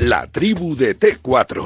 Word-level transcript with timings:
La 0.00 0.26
tribu 0.26 0.74
de 0.74 0.98
T4. 0.98 1.62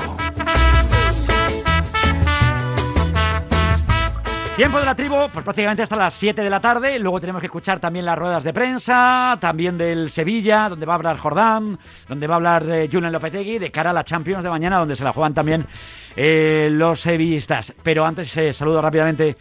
Tiempo 4.56 4.79
de 4.80 4.85
la 4.85 4.96
tribu, 4.96 5.14
pues 5.33 5.45
prácticamente 5.45 5.83
hasta 5.83 5.95
las 5.95 6.14
7 6.14 6.42
de 6.42 6.51
la 6.51 6.60
tarde. 6.60 6.99
Luego 6.99 7.21
tenemos 7.21 7.38
que 7.38 7.47
escuchar 7.47 7.78
también 7.78 8.04
las 8.04 8.19
ruedas 8.19 8.42
de 8.42 8.53
prensa, 8.53 9.38
también 9.40 9.78
del 9.78 10.10
Sevilla, 10.10 10.69
donde 10.69 10.85
va 10.85 10.94
a 10.94 10.97
hablar 10.97 11.19
Jordán, 11.19 11.78
donde 12.08 12.26
va 12.26 12.35
a 12.35 12.37
hablar 12.38 12.69
eh, 12.69 12.88
Julen 12.90 13.12
Lopetegui, 13.12 13.58
de 13.58 13.71
cara 13.71 13.90
a 13.90 13.92
la 13.92 14.03
Champions 14.03 14.42
de 14.42 14.51
mañana, 14.51 14.80
donde 14.80 14.96
se 14.96 15.04
la 15.04 15.12
juegan 15.12 15.32
también 15.32 15.64
eh, 16.16 16.69
los 16.73 17.02
sevillistas. 17.02 17.73
Pero 17.84 18.05
antes 18.05 18.37
eh, 18.37 18.52
saludo 18.52 18.82
rápidamente 18.82 19.37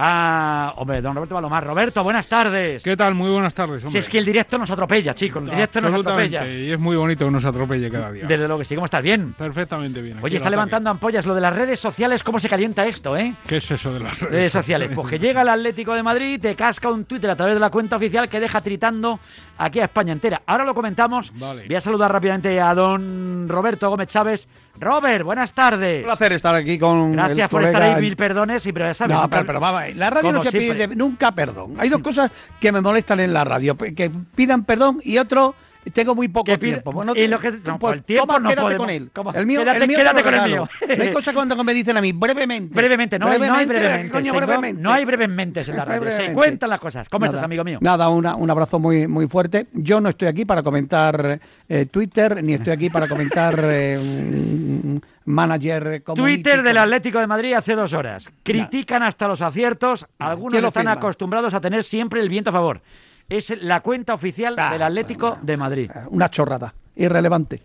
Ah, 0.00 0.74
hombre, 0.76 1.02
don 1.02 1.12
Roberto 1.12 1.34
Balomar. 1.34 1.66
Roberto, 1.66 2.04
buenas 2.04 2.28
tardes. 2.28 2.84
¿Qué 2.84 2.96
tal? 2.96 3.16
Muy 3.16 3.30
buenas 3.30 3.52
tardes, 3.52 3.84
hombre. 3.84 3.90
Si 3.90 3.98
es 3.98 4.08
que 4.08 4.18
el 4.18 4.24
directo 4.24 4.56
nos 4.56 4.70
atropella, 4.70 5.12
chicos, 5.12 5.42
el 5.42 5.50
directo 5.50 5.80
nos 5.80 5.92
atropella. 5.92 6.46
Y 6.46 6.70
es 6.70 6.78
muy 6.78 6.94
bonito 6.94 7.24
que 7.24 7.30
nos 7.32 7.44
atropelle 7.44 7.90
cada 7.90 8.12
día. 8.12 8.24
Desde 8.24 8.46
luego 8.46 8.60
que 8.60 8.64
sí, 8.64 8.76
¿cómo 8.76 8.84
estás? 8.84 9.02
¿Bien? 9.02 9.32
Perfectamente 9.32 10.00
bien. 10.00 10.18
Oye, 10.22 10.36
está 10.36 10.50
levantando 10.50 10.88
ampollas 10.88 11.26
lo 11.26 11.34
de 11.34 11.40
las 11.40 11.52
redes 11.52 11.80
sociales, 11.80 12.22
¿cómo 12.22 12.38
se 12.38 12.48
calienta 12.48 12.86
esto, 12.86 13.16
eh? 13.16 13.34
¿Qué 13.44 13.56
es 13.56 13.68
eso 13.72 13.92
de 13.92 13.98
las 13.98 14.20
redes, 14.20 14.32
redes 14.32 14.52
sociales? 14.52 14.92
Pues 14.94 15.08
que 15.08 15.18
llega 15.18 15.42
el 15.42 15.48
Atlético 15.48 15.94
de 15.94 16.04
Madrid, 16.04 16.40
te 16.40 16.54
casca 16.54 16.90
un 16.90 17.04
Twitter 17.04 17.30
a 17.30 17.34
través 17.34 17.54
de 17.54 17.60
la 17.60 17.70
cuenta 17.70 17.96
oficial 17.96 18.28
que 18.28 18.38
deja 18.38 18.60
tritando 18.60 19.18
aquí 19.58 19.80
a 19.80 19.86
España 19.86 20.12
entera. 20.12 20.42
Ahora 20.46 20.64
lo 20.64 20.74
comentamos. 20.74 21.32
Voy 21.32 21.74
a 21.74 21.80
saludar 21.80 22.12
rápidamente 22.12 22.60
a 22.60 22.72
don 22.72 23.48
Roberto 23.48 23.90
Gómez 23.90 24.08
Chávez. 24.10 24.46
Robert, 24.80 25.24
buenas 25.24 25.52
tardes. 25.52 25.98
Un 25.98 26.04
placer 26.04 26.32
estar 26.32 26.54
aquí 26.54 26.78
con 26.78 27.12
Gracias 27.12 27.48
por 27.48 27.64
estar 27.64 27.82
ahí, 27.82 28.00
mil 28.00 28.16
perdones. 28.16 28.64
Y, 28.66 28.72
pero 28.72 28.86
ya 28.86 28.94
sabes, 28.94 29.16
no, 29.16 29.28
pero, 29.28 29.46
pero 29.46 29.60
vamos, 29.60 29.94
la 29.96 30.10
radio 30.10 30.32
no 30.32 30.40
se 30.40 30.52
pide 30.52 30.86
nunca 30.88 31.32
perdón. 31.32 31.74
Hay 31.78 31.88
dos 31.88 32.00
cosas 32.00 32.30
que 32.60 32.72
me 32.72 32.80
molestan 32.80 33.20
en 33.20 33.32
la 33.32 33.44
radio. 33.44 33.76
Que 33.76 34.10
pidan 34.34 34.64
perdón 34.64 35.00
y 35.02 35.18
otro 35.18 35.54
tengo 35.92 36.14
muy 36.14 36.28
poco 36.28 36.58
tiempo. 36.58 36.92
Bueno, 36.92 37.14
y 37.14 37.26
lo 37.26 37.38
que, 37.38 37.52
no, 37.52 37.78
pues, 37.78 37.94
el 37.94 38.04
tiempo 38.04 38.26
toma, 38.26 38.38
no 38.40 38.48
quédate 38.48 38.76
con 38.76 38.90
él. 38.90 39.10
El 39.34 39.46
mío, 39.46 39.60
quédate, 39.60 39.78
el 39.78 39.88
mío 39.88 39.98
quédate 39.98 40.22
con 40.22 40.34
el 40.34 40.50
mío. 40.50 40.68
No 40.96 41.02
hay 41.02 41.10
cosa 41.12 41.32
cuando 41.32 41.62
me 41.64 41.74
dicen 41.74 41.96
a 41.96 42.00
mí, 42.00 42.12
brevemente. 42.12 42.74
Brevemente, 42.74 43.18
no, 43.18 43.26
brevemente, 43.26 43.52
no 43.52 43.58
hay 43.58 43.66
brevemente. 43.66 44.10
Coño, 44.10 44.34
brevemente. 44.34 44.82
No 44.82 44.92
hay 44.92 45.04
brevemente 45.04 45.60
en 45.60 45.76
la 45.76 45.84
radio. 45.84 46.10
Se 46.10 46.32
cuentan 46.32 46.70
las 46.70 46.80
cosas. 46.80 47.08
¿Cómo 47.08 47.24
nada, 47.24 47.36
estás, 47.36 47.44
amigo 47.44 47.64
mío? 47.64 47.78
Nada, 47.80 48.08
una, 48.08 48.34
un 48.34 48.50
abrazo 48.50 48.78
muy, 48.78 49.06
muy 49.06 49.28
fuerte. 49.28 49.66
Yo 49.72 50.00
no 50.00 50.08
estoy 50.08 50.28
aquí 50.28 50.44
para 50.44 50.62
comentar 50.62 51.40
eh, 51.68 51.86
Twitter, 51.86 52.42
ni 52.42 52.54
estoy 52.54 52.72
aquí 52.72 52.90
para 52.90 53.08
comentar 53.08 53.58
eh, 53.62 55.00
manager 55.24 56.02
Twitter 56.14 56.62
del 56.62 56.78
Atlético 56.78 57.18
de 57.18 57.26
Madrid 57.26 57.52
hace 57.54 57.74
dos 57.74 57.92
horas. 57.92 58.28
Critican 58.42 59.02
hasta 59.02 59.28
los 59.28 59.42
aciertos. 59.42 60.06
Algunos 60.18 60.62
están 60.62 60.88
acostumbrados 60.88 61.54
a 61.54 61.60
tener 61.60 61.84
siempre 61.84 62.20
el 62.20 62.28
viento 62.28 62.50
a 62.50 62.52
favor 62.52 62.82
es 63.28 63.50
la 63.62 63.80
cuenta 63.80 64.14
oficial 64.14 64.54
ah, 64.58 64.72
del 64.72 64.82
Atlético 64.82 65.38
de 65.42 65.56
Madrid. 65.56 65.90
Una 66.10 66.30
chorrada, 66.30 66.74
irrelevante. 66.96 67.62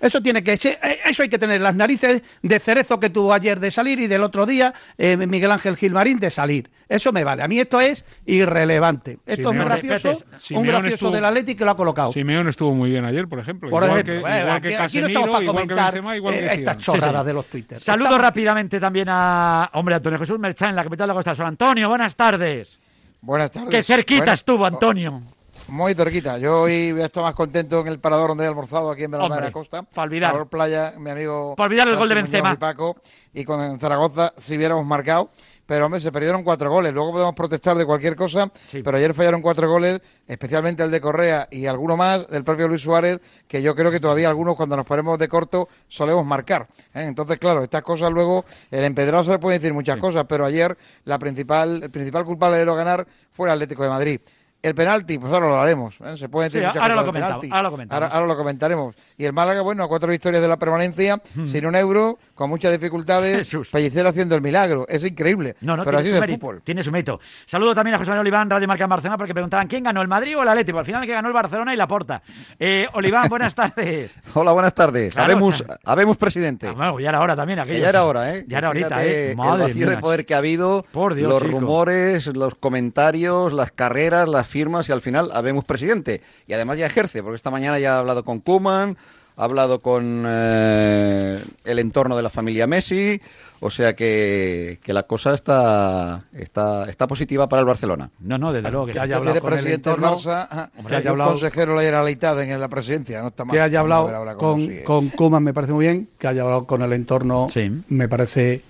Eso 0.00 0.20
tiene 0.20 0.42
que 0.44 0.56
ser, 0.58 0.78
eh, 0.82 0.98
eso 1.06 1.22
hay 1.22 1.30
que 1.30 1.38
tener 1.38 1.60
las 1.62 1.74
narices 1.74 2.22
de 2.42 2.60
cerezo 2.60 3.00
que 3.00 3.08
tuvo 3.08 3.32
ayer 3.32 3.58
de 3.58 3.70
salir 3.70 4.00
y 4.00 4.06
del 4.06 4.22
otro 4.22 4.44
día 4.44 4.74
eh, 4.98 5.16
Miguel 5.16 5.50
Ángel 5.50 5.76
Gilmarín 5.76 6.18
de 6.18 6.28
salir. 6.28 6.68
Eso 6.88 7.10
me 7.12 7.24
vale. 7.24 7.42
A 7.42 7.48
mí 7.48 7.58
esto 7.58 7.80
es 7.80 8.04
irrelevante. 8.26 9.18
Esto 9.24 9.50
es 9.50 9.56
muy 9.56 9.64
gracioso, 9.64 10.22
un 10.50 10.66
gracioso 10.66 11.10
del 11.10 11.24
Atlético 11.24 11.60
que 11.60 11.64
lo 11.64 11.70
ha 11.70 11.76
colocado. 11.76 12.12
Simeón 12.12 12.48
estuvo 12.48 12.74
muy 12.74 12.90
bien 12.90 13.06
ayer, 13.06 13.26
por 13.28 13.38
ejemplo. 13.38 13.70
Por 13.70 13.84
igual 13.84 14.00
ejemplo, 14.00 14.28
que, 14.28 14.40
igual 14.40 14.60
que 14.60 14.76
aquí, 14.76 15.00
no 15.00 15.06
estamos 15.06 15.28
para 15.30 15.46
comentar 15.46 15.96
eh, 15.96 16.48
estas 16.52 16.78
chorradas 16.78 17.24
de 17.24 17.32
los 17.32 17.46
Twitter. 17.46 17.80
Saludo 17.80 18.18
rápidamente 18.18 18.78
también 18.78 19.06
a 19.08 19.70
hombre 19.72 19.94
Antonio 19.94 20.18
Jesús 20.18 20.38
Merchán 20.38 20.70
en 20.70 20.76
la 20.76 20.84
capital 20.84 21.08
de 21.08 21.14
la 21.14 21.22
Costa. 21.22 21.46
Antonio, 21.46 21.88
buenas 21.88 22.14
tardes. 22.14 22.78
Buenas 23.24 23.50
tardes. 23.50 23.70
Qué 23.70 23.82
cerquita 23.82 24.34
estuvo, 24.34 24.66
Antonio. 24.66 25.22
Muy 25.68 25.94
cerquita. 25.94 26.36
Yo 26.36 26.62
hoy 26.62 26.92
voy 26.92 27.00
a 27.00 27.06
estar 27.06 27.22
más 27.22 27.34
contento 27.34 27.80
en 27.80 27.88
el 27.88 27.98
parador 27.98 28.28
donde 28.28 28.44
he 28.44 28.46
almorzado 28.46 28.90
aquí 28.90 29.04
en 29.04 29.12
Benalmádena 29.12 29.46
de 29.46 29.48
la 29.48 29.52
Costa. 29.52 29.82
Para 29.82 30.04
olvidar. 30.04 30.46
Playa, 30.46 30.92
mi 30.98 31.08
amigo. 31.08 31.54
Para 31.56 31.68
olvidar 31.68 31.88
el 31.88 31.96
gol 31.96 32.08
de 32.10 32.14
Benzema. 32.16 32.52
Y 32.52 32.56
Paco. 32.58 32.96
Y 33.32 33.44
con 33.44 33.80
Zaragoza, 33.80 34.34
si 34.36 34.58
hubiéramos 34.58 34.84
marcado. 34.84 35.30
Pero, 35.66 35.86
hombre, 35.86 36.00
se 36.00 36.12
perdieron 36.12 36.42
cuatro 36.42 36.70
goles. 36.70 36.92
Luego 36.92 37.12
podemos 37.12 37.34
protestar 37.34 37.76
de 37.76 37.86
cualquier 37.86 38.16
cosa. 38.16 38.50
Pero 38.70 38.96
ayer 38.96 39.14
fallaron 39.14 39.40
cuatro 39.40 39.68
goles, 39.68 40.00
especialmente 40.26 40.82
el 40.82 40.90
de 40.90 41.00
Correa 41.00 41.48
y 41.50 41.66
alguno 41.66 41.96
más 41.96 42.26
del 42.28 42.44
propio 42.44 42.68
Luis 42.68 42.82
Suárez, 42.82 43.20
que 43.48 43.62
yo 43.62 43.74
creo 43.74 43.90
que 43.90 44.00
todavía 44.00 44.28
algunos, 44.28 44.56
cuando 44.56 44.76
nos 44.76 44.86
ponemos 44.86 45.18
de 45.18 45.28
corto, 45.28 45.68
solemos 45.88 46.24
marcar. 46.26 46.68
¿eh? 46.94 47.02
Entonces, 47.02 47.38
claro, 47.38 47.62
estas 47.62 47.82
cosas 47.82 48.10
luego, 48.10 48.44
el 48.70 48.84
empedrado 48.84 49.24
se 49.24 49.30
le 49.30 49.38
puede 49.38 49.58
decir 49.58 49.72
muchas 49.72 49.96
cosas, 49.98 50.24
pero 50.28 50.44
ayer 50.44 50.76
la 51.04 51.18
principal, 51.18 51.82
el 51.82 51.90
principal 51.90 52.24
culpable 52.24 52.58
de 52.58 52.64
lo 52.64 52.74
ganar 52.74 53.06
fue 53.30 53.48
el 53.48 53.54
Atlético 53.54 53.82
de 53.82 53.88
Madrid. 53.88 54.20
El 54.64 54.74
penalti, 54.74 55.18
pues 55.18 55.30
ahora 55.30 55.48
lo 55.48 55.60
haremos. 55.60 55.94
¿eh? 56.02 56.16
Se 56.16 56.30
puede 56.30 56.48
decir 56.48 56.66
muchas 56.66 56.82
ahora, 56.82 56.94
cosas 56.94 57.06
lo 57.06 57.12
penalti. 57.12 57.48
ahora, 57.52 57.68
lo 57.68 58.14
ahora, 58.14 58.26
lo 58.26 58.36
comentaremos. 58.36 58.94
Y 59.18 59.26
el 59.26 59.34
Málaga, 59.34 59.60
bueno, 59.60 59.84
a 59.84 59.88
cuatro 59.88 60.10
victorias 60.10 60.40
de 60.40 60.48
la 60.48 60.56
permanencia, 60.56 61.20
hmm. 61.34 61.46
sin 61.46 61.66
un 61.66 61.76
euro, 61.76 62.18
con 62.34 62.50
muchas 62.50 62.72
dificultades, 62.72 63.48
Pellicer 63.70 64.06
haciendo 64.06 64.34
el 64.34 64.42
milagro. 64.42 64.86
Es 64.88 65.04
increíble. 65.04 65.54
No, 65.60 65.76
no, 65.76 65.84
pero 65.84 65.98
así 65.98 66.08
es 66.08 66.20
el 66.20 66.28
fútbol. 66.28 66.62
Tiene 66.62 66.82
su 66.82 66.90
mérito. 66.90 67.20
Saludo 67.46 67.74
también 67.74 67.94
a 67.94 67.98
José 67.98 68.10
Manuel 68.10 68.26
Oliván, 68.26 68.50
Radio 68.50 68.66
Marca 68.66 68.84
en 68.84 68.90
Barcelona, 68.90 69.16
porque 69.16 69.32
preguntaban 69.32 69.68
quién 69.68 69.84
ganó, 69.84 70.02
el 70.02 70.08
Madrid 70.08 70.36
o 70.36 70.42
el 70.42 70.48
Atlético. 70.48 70.78
Al 70.78 70.84
final 70.86 71.06
que 71.06 71.12
ganó 71.12 71.28
el 71.28 71.34
Barcelona 71.34 71.72
y 71.72 71.76
la 71.76 71.86
Porta. 71.86 72.22
Eh, 72.58 72.88
Oliván, 72.92 73.28
buenas 73.28 73.54
tardes. 73.54 74.10
Hola, 74.34 74.52
buenas 74.52 74.74
tardes. 74.74 75.16
habemos, 75.16 75.64
habemos 75.84 76.16
presidente. 76.16 76.66
Ah, 76.68 76.72
bueno, 76.72 77.00
ya 77.00 77.10
era 77.10 77.20
hora 77.20 77.36
también. 77.36 77.60
Aquello. 77.60 77.80
ya 77.80 77.88
era 77.88 78.04
hora, 78.04 78.34
¿eh? 78.34 78.44
Ya 78.48 78.58
era 78.58 78.68
ahorita, 78.68 79.04
¿eh? 79.04 79.30
el 79.30 79.36
vacío 79.36 79.88
de 79.88 79.98
poder 79.98 80.26
que 80.26 80.34
ha 80.34 80.38
habido, 80.38 80.84
Por 80.90 81.14
Dios, 81.14 81.28
los 81.28 81.42
rumores, 81.42 82.26
los 82.26 82.54
comentarios, 82.56 83.52
las 83.52 83.70
carreras, 83.70 84.28
las 84.28 84.46
firmas 84.46 84.88
y 84.88 84.92
al 84.92 85.02
final 85.02 85.30
habemos 85.32 85.64
presidente. 85.64 86.20
Y 86.46 86.52
además 86.52 86.78
ya 86.78 86.86
ejerce, 86.86 87.22
porque 87.22 87.36
esta 87.36 87.50
mañana 87.50 87.78
ya 87.78 87.96
ha 87.96 87.98
hablado 88.00 88.24
con 88.24 88.40
Kuman, 88.40 88.96
ha 89.36 89.44
hablado 89.44 89.80
con 89.80 90.24
eh, 90.26 91.42
el 91.64 91.78
entorno 91.78 92.16
de 92.16 92.22
la 92.22 92.30
familia 92.30 92.66
Messi, 92.66 93.20
o 93.60 93.70
sea 93.70 93.94
que, 93.96 94.78
que, 94.82 94.92
la 94.92 95.04
cosa 95.04 95.34
está, 95.34 96.24
está, 96.32 96.88
está 96.88 97.06
positiva 97.06 97.48
para 97.48 97.60
el 97.60 97.66
Barcelona. 97.66 98.10
No, 98.20 98.36
no, 98.38 98.52
desde 98.52 98.70
luego 98.70 98.86
que, 98.86 98.92
que 98.92 99.00
haya 99.00 99.16
hablado 99.16 99.40
con 99.40 99.50
presidente 99.50 99.90
el 99.90 99.96
entorno, 99.96 100.16
Barça, 100.16 100.70
que 100.86 100.94
haya 100.94 101.10
hablado, 101.10 101.30
un 101.30 101.38
consejero 101.38 101.74
la 101.74 101.82
Generalitat 101.82 102.40
en 102.40 102.60
la 102.60 102.68
presidencia, 102.68 103.22
no 103.22 103.28
está 103.28 103.44
mal. 103.44 103.54
Que 103.54 103.62
haya 103.62 103.80
hablado 103.80 104.36
con, 104.36 104.68
con 104.84 105.08
Kuman 105.08 105.42
me 105.42 105.54
parece 105.54 105.72
muy 105.72 105.86
bien, 105.86 106.08
que 106.18 106.28
haya 106.28 106.42
hablado 106.42 106.66
con 106.66 106.82
el 106.82 106.92
entorno 106.92 107.48
me 107.88 108.08
parece 108.08 108.62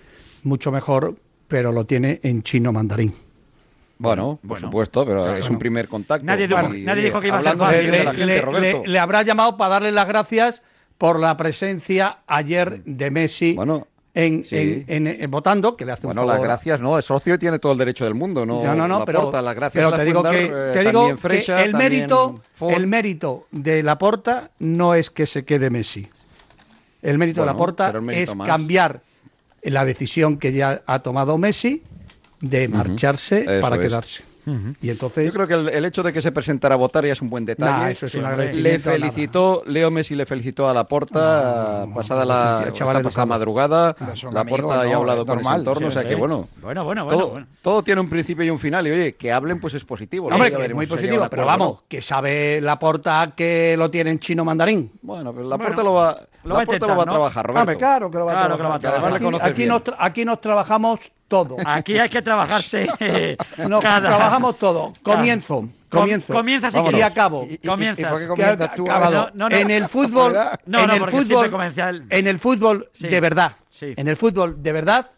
mucho 0.44 0.70
mejor, 0.70 1.16
pero 1.48 1.72
lo 1.72 1.84
tiene 1.84 2.20
en 2.22 2.42
chino 2.42 2.72
mandarín. 2.72 3.14
Bueno, 3.98 4.38
por 4.46 4.58
supuesto, 4.58 5.06
pero 5.06 5.34
es 5.34 5.48
un 5.48 5.58
primer 5.58 5.88
contacto. 5.88 6.26
Nadie, 6.26 6.46
dijo, 6.46 7.20
que 7.20 7.28
iba 7.28 7.38
a 7.38 7.42
ser 7.42 7.56
fácil. 7.56 7.90
Le, 8.26 8.82
le, 8.86 8.98
habrá 8.98 9.22
llamado 9.22 9.56
para 9.56 9.74
darle 9.74 9.92
las 9.92 10.08
gracias 10.08 10.62
por 10.98 11.20
la 11.20 11.36
presencia 11.36 12.18
ayer 12.26 12.82
de 12.84 13.10
Messi 13.10 13.54
bueno, 13.54 13.86
en, 14.14 14.44
en, 14.50 15.30
votando, 15.30 15.76
que 15.76 15.84
le 15.84 15.92
hace 15.92 16.06
bueno, 16.06 16.22
un 16.22 16.28
las 16.28 16.40
gracias 16.40 16.80
no, 16.80 16.98
es 16.98 17.04
socio 17.04 17.34
y 17.34 17.38
tiene 17.38 17.58
todo 17.58 17.72
el 17.72 17.78
derecho 17.78 18.04
del 18.04 18.14
mundo, 18.14 18.46
no, 18.46 18.74
no, 18.74 18.86
no, 18.86 19.04
pero, 19.04 19.30
las 19.32 19.54
gracias 19.56 19.84
pero 19.84 19.96
te 19.96 20.04
digo 20.04 20.22
que, 20.22 20.44
eh, 20.44 20.72
te 20.72 20.84
digo 20.84 21.16
que 21.16 21.44
el 21.62 21.74
mérito, 21.74 22.40
el 22.60 22.86
mérito 22.86 23.46
de 23.50 23.82
la 23.82 23.98
porta 23.98 24.50
no 24.60 24.94
es 24.94 25.10
que 25.10 25.26
se 25.26 25.44
quede 25.44 25.70
Messi. 25.70 26.08
El 27.02 27.18
mérito 27.18 27.40
de 27.40 27.46
la 27.46 27.56
porta 27.56 27.92
es 28.12 28.34
cambiar 28.46 29.00
la 29.62 29.84
decisión 29.84 30.38
que 30.38 30.52
ya 30.52 30.82
ha 30.86 31.00
tomado 31.00 31.36
Messi 31.36 31.82
de 32.44 32.68
marcharse 32.68 33.60
para 33.60 33.78
quedarse. 33.78 34.22
Y 34.82 34.90
entonces... 34.90 35.24
Yo 35.26 35.32
creo 35.32 35.48
que 35.48 35.76
el, 35.76 35.84
hecho 35.86 36.02
de 36.02 36.12
que 36.12 36.20
se 36.20 36.30
presentara 36.30 36.74
a 36.74 36.78
votar 36.78 37.06
ya 37.06 37.12
es 37.12 37.22
un 37.22 37.30
buen 37.30 37.46
detalle. 37.46 37.92
eso 37.92 38.06
es 38.06 38.14
le 38.54 38.78
felicitó, 38.78 39.62
Leo 39.66 39.90
Messi 39.90 40.14
le 40.14 40.26
felicitó 40.26 40.68
a 40.68 40.74
la 40.74 40.84
Porta 40.84 41.86
pasada 41.94 42.24
la 42.24 42.72
pasada 43.02 43.26
madrugada. 43.26 43.96
La 44.32 44.44
Porta 44.44 44.86
ya 44.86 44.94
ha 44.94 44.96
hablado 44.96 45.24
con 45.24 45.40
el 45.40 45.46
entorno, 45.46 45.88
o 45.88 45.90
sea 45.90 46.06
que 46.06 46.14
bueno. 46.14 46.48
Bueno, 46.60 46.84
bueno, 46.84 47.08
todo, 47.08 47.46
todo, 47.62 47.82
tiene 47.82 48.00
un 48.00 48.08
principio 48.10 48.44
y 48.44 48.50
un 48.50 48.58
final. 48.58 48.86
Y 48.86 48.90
oye, 48.90 49.14
que 49.14 49.32
hablen 49.32 49.60
pues 49.60 49.74
es 49.74 49.84
positivo. 49.84 50.28
Hombre, 50.28 50.74
muy 50.74 50.86
positivo, 50.86 51.26
pero 51.30 51.46
vamos, 51.46 51.82
que 51.88 52.02
sabe 52.02 52.60
la 52.60 52.78
Porta 52.78 53.32
que 53.34 53.76
lo 53.78 53.90
tiene 53.90 54.10
en 54.10 54.18
chino 54.18 54.44
mandarín. 54.44 54.92
Bueno, 55.00 55.32
pero 55.32 55.48
la 55.48 55.56
Porta 55.56 55.82
lo 56.44 56.54
va, 56.54 56.60
la 56.60 56.66
Porta 56.66 56.86
lo 56.86 56.96
va 56.96 57.02
a 57.02 57.06
trabajar, 57.06 57.46
Roberto. 57.46 57.78
claro 57.78 58.10
que 58.10 58.18
lo 58.18 58.24
va 58.26 58.44
a 58.44 58.78
trabajar. 58.78 59.42
Aquí, 59.42 59.66
nos, 59.66 59.82
aquí 59.98 60.24
nos 60.24 60.40
trabajamos 60.40 61.10
todo. 61.28 61.56
Aquí 61.66 61.98
hay 61.98 62.08
que 62.08 62.22
trabajarse. 62.22 62.86
Nos 63.68 63.80
trabajamos 63.82 64.58
todo. 64.58 64.92
Comienzo. 65.02 65.68
Comienzo. 65.88 66.32
Comienza 66.32 66.70
y 66.92 67.02
acabo. 67.02 67.46
¿Y, 67.48 67.58
por 67.58 67.78
qué 67.78 68.26
comienzas 68.26 68.74
tú? 68.74 68.86
en 69.50 69.70
el 69.70 69.86
fútbol, 69.86 70.32
en, 70.66 70.90
el 70.90 71.06
fútbol 71.06 71.70
en 72.10 72.26
el 72.26 72.38
fútbol 72.38 72.90
de 72.98 73.20
verdad, 73.20 73.52
en 73.80 74.08
el 74.08 74.16
fútbol 74.16 74.62
de 74.62 74.72
verdad, 74.72 75.10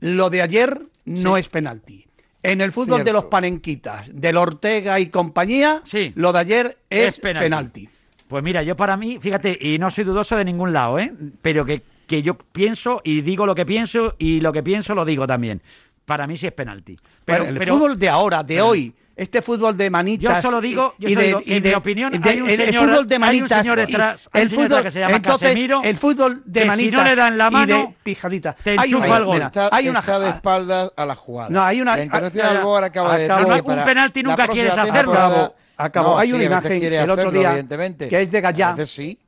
lo 0.00 0.30
de 0.30 0.42
ayer 0.42 0.80
no 1.04 1.36
es 1.36 1.48
penalti. 1.48 2.06
En 2.42 2.60
el 2.60 2.72
fútbol 2.72 3.04
de 3.04 3.12
los 3.12 3.24
panenquitas, 3.24 4.10
del 4.12 4.36
Ortega 4.36 5.00
y 5.00 5.06
compañía, 5.06 5.82
lo 6.14 6.32
de 6.32 6.38
ayer 6.38 6.78
es, 6.90 7.18
penalti. 7.18 7.88
Pues 8.28 8.42
mira, 8.42 8.62
yo 8.62 8.76
para 8.76 8.96
mí, 8.96 9.18
fíjate, 9.20 9.56
y 9.60 9.78
no 9.78 9.90
soy 9.90 10.04
dudoso 10.04 10.36
de 10.36 10.44
ningún 10.44 10.72
lado, 10.72 10.98
¿eh? 10.98 11.12
Pero 11.42 11.64
que 11.64 11.82
que 12.06 12.22
yo 12.22 12.34
pienso 12.34 13.00
y 13.04 13.22
digo 13.22 13.46
lo 13.46 13.54
que 13.54 13.66
pienso 13.66 14.14
y 14.18 14.40
lo 14.40 14.52
que 14.52 14.62
pienso 14.62 14.94
lo 14.94 15.04
digo 15.04 15.26
también. 15.26 15.62
Para 16.04 16.26
mí 16.26 16.36
sí 16.36 16.46
es 16.46 16.52
penalti. 16.52 16.96
Pero, 17.24 17.44
el 17.44 17.66
fútbol 17.66 17.98
de 17.98 18.08
ahora, 18.10 18.42
de 18.42 18.60
hoy, 18.60 18.94
este 19.16 19.40
fútbol 19.40 19.74
de 19.74 19.88
manitas. 19.88 20.36
Yo 20.36 20.50
solo 20.50 20.60
digo, 20.60 20.94
yo 20.98 21.08
y 21.08 21.14
de, 21.14 21.30
en 21.46 21.62
mi 21.62 21.72
opinión, 21.72 22.12
hay 22.22 22.40
un 22.42 22.48
señor, 22.48 22.68
el 22.68 22.74
fútbol 22.74 23.06
de 23.06 23.18
manitas, 23.18 23.52
hay 23.52 23.58
un 23.58 23.64
señor 23.64 23.78
detrás, 23.86 24.28
el 24.34 24.50
fútbol, 24.50 24.82
que 24.82 24.90
se 24.90 25.00
llama 25.00 25.16
entonces, 25.16 25.48
Casemiro, 25.48 25.80
el 25.82 25.96
fútbol 25.96 26.42
de 26.44 26.64
manitas 26.66 27.00
si 27.00 27.04
no 27.04 27.10
le 27.10 27.16
dan 27.16 27.38
la 27.38 27.50
mano, 27.50 27.74
y 27.74 27.82
de 27.82 27.94
pijadita. 28.02 28.56
hay 28.76 28.92
una, 28.92 29.16
algo. 29.16 29.34
Está, 29.34 29.70
hay 29.72 29.88
una 29.88 30.00
está 30.00 30.18
de 30.18 30.28
espaldas 30.28 30.92
a 30.94 31.06
la 31.06 31.14
jugada. 31.14 31.48
No, 31.48 31.62
hay 31.62 31.80
una. 31.80 31.96
La 31.96 32.04
Internacional 32.04 32.60
Boar 32.62 32.84
acaba 32.84 33.16
de 33.16 33.28
decir 33.28 33.62
un 33.64 33.84
penalti 33.84 34.22
nunca 34.22 34.46
quieres 34.48 34.76
hacerlo. 34.76 35.54
Acabó. 35.76 36.18
Hay 36.18 36.32
una 36.32 36.44
imagen 36.44 36.82
el 36.82 37.10
otro 37.10 37.30
día 37.30 37.64
que 38.08 38.22
es 38.22 38.30
de 38.30 38.40
Gallá 38.40 38.76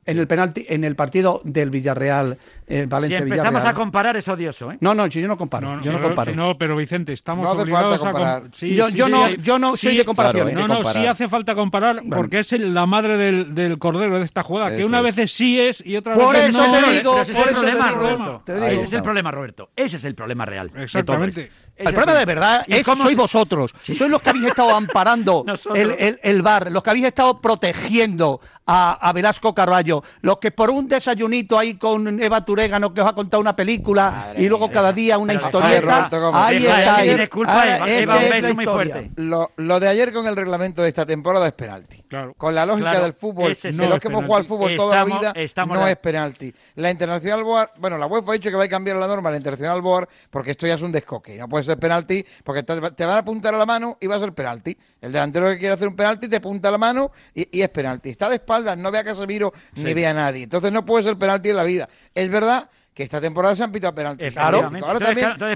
en 0.07 0.17
el 0.17 0.27
penalti, 0.27 0.65
en 0.69 0.83
el 0.85 0.95
partido 0.95 1.41
del 1.43 1.69
Villarreal, 1.69 2.37
eh, 2.65 2.85
Valencia 2.87 3.19
Si 3.19 3.23
empezamos 3.23 3.63
a 3.65 3.73
comparar 3.73 4.15
es 4.15 4.27
odioso, 4.27 4.71
¿eh? 4.71 4.77
No, 4.79 4.95
no, 4.95 5.05
yo 5.07 5.27
no 5.27 5.37
comparo. 5.37 5.81
yo 5.81 5.91
no 5.91 5.99
comparo. 5.99 6.33
no, 6.33 6.57
pero 6.57 6.77
Vicente, 6.77 7.11
estamos 7.11 7.45
obligados 7.45 8.03
a 8.03 8.11
comparar. 8.13 8.51
yo, 8.51 8.89
yo 8.89 9.09
no, 9.09 9.29
yo 9.29 9.59
no 9.59 9.75
soy 9.75 9.97
de 9.97 10.05
comparación. 10.05 10.53
no, 10.53 10.67
no, 10.67 10.83
sí 10.91 11.05
hace 11.05 11.27
falta 11.27 11.53
comparar 11.53 12.01
porque 12.09 12.39
es 12.39 12.51
la 12.53 12.85
madre 12.85 13.17
del, 13.17 13.53
del, 13.53 13.77
cordero 13.77 14.17
de 14.17 14.25
esta 14.25 14.43
jugada, 14.43 14.75
que 14.75 14.85
una 14.85 15.01
vez 15.01 15.29
sí 15.29 15.59
es 15.59 15.85
y 15.85 15.97
otra 15.97 16.13
vez 16.13 16.21
no. 16.21 16.27
Por 16.27 16.35
eso 16.37 16.71
te 16.71 16.91
digo, 16.93 17.11
por 17.11 17.47
eso 17.49 17.61
te 18.45 18.55
digo. 18.55 18.65
Ese 18.65 18.83
es 18.85 18.93
el 18.93 19.03
problema, 19.03 19.31
Roberto. 19.31 19.69
Ese 19.75 19.97
es 19.97 20.05
el 20.05 20.15
problema 20.15 20.45
real. 20.45 20.71
Exactamente. 20.75 21.51
El 21.75 21.93
problema 21.93 22.17
de 22.17 22.25
verdad 22.25 22.65
es 22.67 22.87
que 22.87 22.95
sois 22.95 23.15
vosotros. 23.15 23.73
Sois 23.83 24.09
los 24.09 24.21
que 24.21 24.29
habéis 24.29 24.45
estado 24.45 24.73
amparando 24.75 25.45
el, 25.75 25.91
el, 25.99 26.19
el 26.23 26.41
bar, 26.41 26.71
los 26.71 26.81
que 26.81 26.89
habéis 26.89 27.05
estado 27.05 27.39
protegiendo 27.39 28.41
a, 28.67 29.11
Velasco 29.13 29.55
Carballo, 29.55 30.03
los 30.21 30.37
que 30.37 30.51
por 30.51 30.69
un 30.69 30.87
desayunito 30.87 31.57
ahí 31.57 31.75
con 31.75 32.21
Eva 32.21 32.43
Turégano 32.43 32.93
que 32.93 33.01
os 33.01 33.07
ha 33.07 33.13
contado 33.13 33.39
una 33.39 33.55
película 33.55 34.33
y 34.37 34.47
luego 34.49 34.69
cada 34.69 34.91
día 34.91 35.17
una 35.17 35.33
historieta, 35.33 36.09
ahí 36.33 36.65
está. 36.65 36.97
Lo, 39.15 39.79
de 39.79 39.87
ayer 39.87 40.11
con 40.11 40.27
el 40.27 40.35
reglamento 40.35 40.81
de 40.81 40.89
esta 40.89 41.05
temporada 41.05 41.47
es 41.47 41.53
penalti. 41.53 42.03
Con 42.35 42.53
la 42.53 42.65
lógica 42.65 42.99
del 42.99 43.13
fútbol, 43.13 43.57
de 43.61 43.87
los 43.87 43.99
que 43.99 44.07
hemos 44.09 44.25
jugado 44.25 44.41
al 44.41 44.45
fútbol 44.45 44.75
toda 44.75 44.97
la 44.97 45.05
vida, 45.05 45.33
no 45.65 45.87
es 45.87 45.95
penalti. 45.97 46.53
La 46.75 46.91
Internacional 46.91 47.43
Board, 47.43 47.71
bueno, 47.77 47.97
la 47.97 48.07
UEFA 48.07 48.31
ha 48.31 48.33
dicho 48.33 48.49
que 48.49 48.55
va 48.55 48.65
a 48.65 48.69
cambiar 48.69 48.97
la 48.97 49.07
norma, 49.07 49.31
la 49.31 49.37
Internacional 49.37 49.81
Board, 49.81 50.09
porque 50.29 50.51
esto 50.51 50.67
ya 50.67 50.75
es 50.75 50.81
un 50.81 50.91
descoque 50.91 51.35
y 51.35 51.37
no 51.37 51.47
puede 51.47 51.63
ser 51.63 51.77
penalti 51.77 52.25
porque 52.43 52.63
te, 52.63 52.79
van 52.79 53.15
a 53.15 53.19
apuntar 53.19 53.55
a 53.55 53.57
la 53.57 53.65
mano 53.65 53.97
y 54.01 54.07
va 54.07 54.15
a 54.15 54.19
ser 54.19 54.33
penalti. 54.33 54.77
El 54.99 55.11
delantero 55.11 55.47
que 55.47 55.57
quiere 55.57 55.73
hacer 55.73 55.87
un 55.87 55.95
penalti 55.95 56.27
te 56.27 56.37
apunta 56.37 56.67
a 56.67 56.71
la 56.71 56.77
mano 56.77 57.11
y, 57.33 57.57
y 57.57 57.61
es 57.61 57.69
penalti. 57.69 58.09
Está 58.09 58.29
de 58.29 58.35
no 58.77 58.91
vea 58.91 59.01
a 59.01 59.03
Casemiro 59.03 59.53
ni 59.75 59.93
vea 59.93 60.11
a 60.11 60.13
nadie. 60.13 60.43
Entonces 60.43 60.71
no 60.71 60.85
puede 60.85 61.03
ser 61.03 61.17
penalti 61.17 61.49
en 61.49 61.55
la 61.55 61.63
vida. 61.63 61.89
Es 62.13 62.29
verdad 62.29 62.69
que 62.93 63.03
esta 63.03 63.21
temporada 63.21 63.55
se 63.55 63.63
han 63.63 63.71
pitado 63.71 63.93
penaltis. 63.93 64.33
Claro. 64.33 64.69
Ahora 64.83 64.99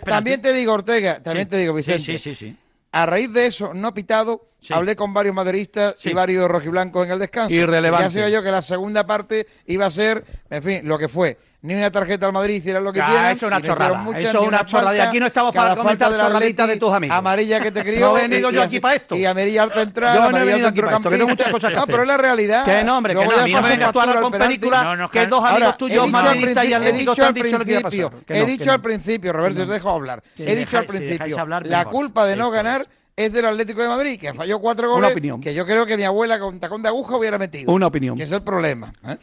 también, 0.06 0.42
te 0.42 0.54
digo, 0.54 0.74
Ortega, 0.74 1.22
también 1.22 1.48
te 1.48 1.58
digo, 1.58 1.74
Vicente. 1.74 2.20
Sí, 2.20 2.36
sí, 2.36 2.58
a 2.92 3.06
raíz 3.06 3.32
de 3.32 3.48
eso, 3.48 3.74
no 3.74 3.94
pitado, 3.94 4.50
hablé 4.70 4.96
con 4.96 5.14
varios 5.14 5.34
maderistas 5.34 5.96
y 6.04 6.14
varios 6.14 6.50
rojiblancos 6.50 7.06
en 7.06 7.12
el 7.14 7.20
descanso. 7.20 7.54
Irrelevante. 7.54 8.14
Ya 8.14 8.26
sé 8.26 8.32
yo 8.32 8.44
que 8.44 8.52
la 8.52 8.62
segunda 8.62 9.08
parte 9.08 9.48
iba 9.66 9.86
a 9.86 9.92
ser, 9.92 10.26
en 10.50 10.62
fin, 10.62 10.82
lo 10.84 10.98
que 10.98 11.08
fue 11.08 11.38
ni 11.64 11.76
una 11.76 11.92
tarjeta 11.92 12.26
al 12.26 12.34
Madrid 12.34 12.56
hicieran 12.56 12.84
lo 12.84 12.92
que 12.92 13.00
quieran. 13.00 13.26
Eso 13.26 13.46
es 13.46 13.52
una 13.52 13.62
chorrada. 13.62 14.04
eso 14.18 14.42
es 14.42 14.48
una 14.48 14.66
chorrada. 14.66 14.98
Y 14.98 15.00
aquí 15.00 15.20
no 15.20 15.28
estamos 15.28 15.54
para 15.54 15.76
comentar 15.76 16.12
chorraditas 16.12 16.68
de 16.68 16.78
tus 16.78 16.92
amigos. 16.92 17.16
Amarilla 17.16 17.60
que 17.60 17.72
te 17.72 17.84
crió. 17.86 18.12
no 18.14 18.18
he 18.18 18.28
venido 18.28 18.50
yo 18.50 18.64
aquí 18.64 18.80
para 18.80 18.96
esto. 18.96 19.16
Y 19.16 19.26
amarilla 19.26 19.64
alta 19.64 19.82
entrada, 19.84 20.16
yo 20.16 20.32
no 20.32 20.38
he 20.38 20.46
venido 20.46 20.68
aquí 20.68 20.82
para 20.82 20.98
esto, 20.98 21.10
que 21.10 21.18
no 21.18 21.28
muchas 21.28 21.50
cosas 21.50 21.72
No, 21.74 21.86
pero 21.86 22.02
es 22.02 22.08
la 22.08 22.18
realidad. 22.18 22.66
Que 22.66 22.84
no, 22.84 22.98
hombre, 22.98 23.14
que 23.14 23.26
no. 23.26 23.32
A 23.32 23.46
mí 23.46 23.54
no 23.54 23.62
me 23.62 23.78
tú 23.92 24.00
ahora 24.00 24.22
con 24.22 24.32
película 24.32 25.10
que 25.12 25.28
dos 25.28 25.44
amigos 25.44 25.78
tuyos 25.78 26.12
madridistas 26.12 26.66
y 26.68 26.74
atléticos 26.74 27.16
te 27.16 27.24
han 27.24 27.34
dicho 27.34 27.58
lo 27.58 27.66
que 27.66 27.72
iba 27.72 27.80
a 27.80 27.84
pasar. 27.84 28.12
He 28.28 28.46
dicho 28.46 28.72
al 28.72 28.82
principio, 28.82 29.34
Roberto, 29.34 29.66
te 29.66 29.74
dejo 29.74 29.90
hablar. 29.90 30.24
He 30.38 30.56
dicho 30.56 30.78
al 30.78 30.86
principio, 30.86 31.46
la 31.64 31.86
culpa 31.86 32.26
de 32.26 32.36
no 32.36 32.50
ganar 32.50 32.88
es 33.16 33.34
del 33.34 33.46
Atlético 33.46 33.82
de 33.82 33.88
Madrid, 33.88 34.20
que 34.20 34.34
falló 34.34 34.60
cuatro 34.60 34.90
goles, 34.90 35.14
que 35.42 35.54
yo 35.54 35.66
creo 35.66 35.86
que 35.86 35.98
mi 35.98 36.04
abuela 36.04 36.40
con 36.40 36.60
tacón 36.60 36.82
de 36.82 36.90
aguja 36.90 37.18
hubiera 37.18 37.38
metido. 37.38 37.72
Una 37.72 37.88
opinión. 37.88 38.18
Que 38.18 38.24
es 38.24 38.32
el 38.32 38.42
problema. 38.42 38.94
¿eh? 39.06 39.18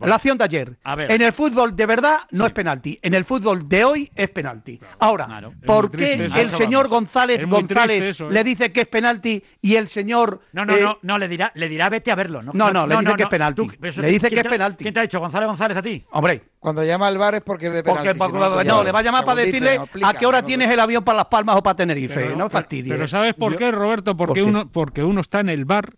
La 0.00 0.16
acción 0.16 0.38
de 0.38 0.44
ayer. 0.44 0.78
En 0.84 1.22
el 1.22 1.32
fútbol 1.32 1.74
de 1.74 1.86
verdad 1.86 2.20
no 2.30 2.46
es 2.46 2.52
penalti. 2.52 2.98
En 3.02 3.14
el 3.14 3.24
fútbol 3.24 3.68
de 3.68 3.84
hoy 3.84 4.10
es 4.14 4.28
penalti. 4.28 4.80
Ahora, 4.98 5.50
¿por 5.64 5.90
qué 5.90 6.14
el 6.14 6.52
señor 6.52 6.88
González 6.88 7.46
González 7.46 8.20
le 8.20 8.44
dice 8.44 8.72
que 8.72 8.82
es 8.82 8.88
penalti 8.88 9.42
y 9.60 9.76
el 9.76 9.88
señor 9.88 10.40
No, 10.52 10.64
no, 10.64 10.76
no, 10.76 10.92
eh, 10.92 10.98
no 11.02 11.18
le 11.18 11.28
dirá, 11.28 11.52
le 11.54 11.68
dirá 11.68 11.88
vete 11.88 12.10
a 12.10 12.14
verlo, 12.14 12.42
¿no? 12.42 12.52
No, 12.54 12.70
no, 12.72 12.86
le 12.86 12.96
dice 12.96 13.14
que 13.14 13.22
es 13.22 13.28
penalti. 13.28 13.70
le 13.80 14.08
dice 14.08 14.30
que 14.30 14.40
es 14.40 14.46
penalti. 14.46 14.84
¿Quién 14.84 14.94
te 14.94 15.00
ha 15.00 15.02
dicho 15.02 15.20
González 15.20 15.48
González 15.48 15.76
a 15.76 15.82
ti? 15.82 16.04
Hombre, 16.10 16.42
cuando 16.58 16.84
llama 16.84 17.06
al 17.06 17.18
bar 17.18 17.34
es 17.36 17.42
porque 17.42 17.68
ve 17.68 17.82
penalti. 17.82 18.18
no, 18.18 18.82
le 18.84 18.92
va 18.92 18.98
a 18.98 19.02
llamar 19.02 19.24
para 19.24 19.40
decirle 19.42 19.80
a 20.02 20.14
qué 20.14 20.26
hora 20.26 20.42
tienes 20.42 20.70
el 20.70 20.80
avión 20.80 21.04
para 21.04 21.16
Las 21.16 21.26
Palmas 21.26 21.56
o 21.56 21.62
para 21.62 21.76
Tenerife, 21.76 22.34
no 22.36 22.50
fastidies. 22.50 22.94
Pero 22.94 23.08
¿sabes 23.08 23.34
por 23.34 23.56
qué, 23.56 23.70
Roberto? 23.70 24.16
Porque 24.16 24.42
uno 24.42 24.70
porque 24.70 25.04
uno 25.04 25.20
está 25.20 25.40
en 25.40 25.48
el 25.48 25.64
bar 25.64 25.94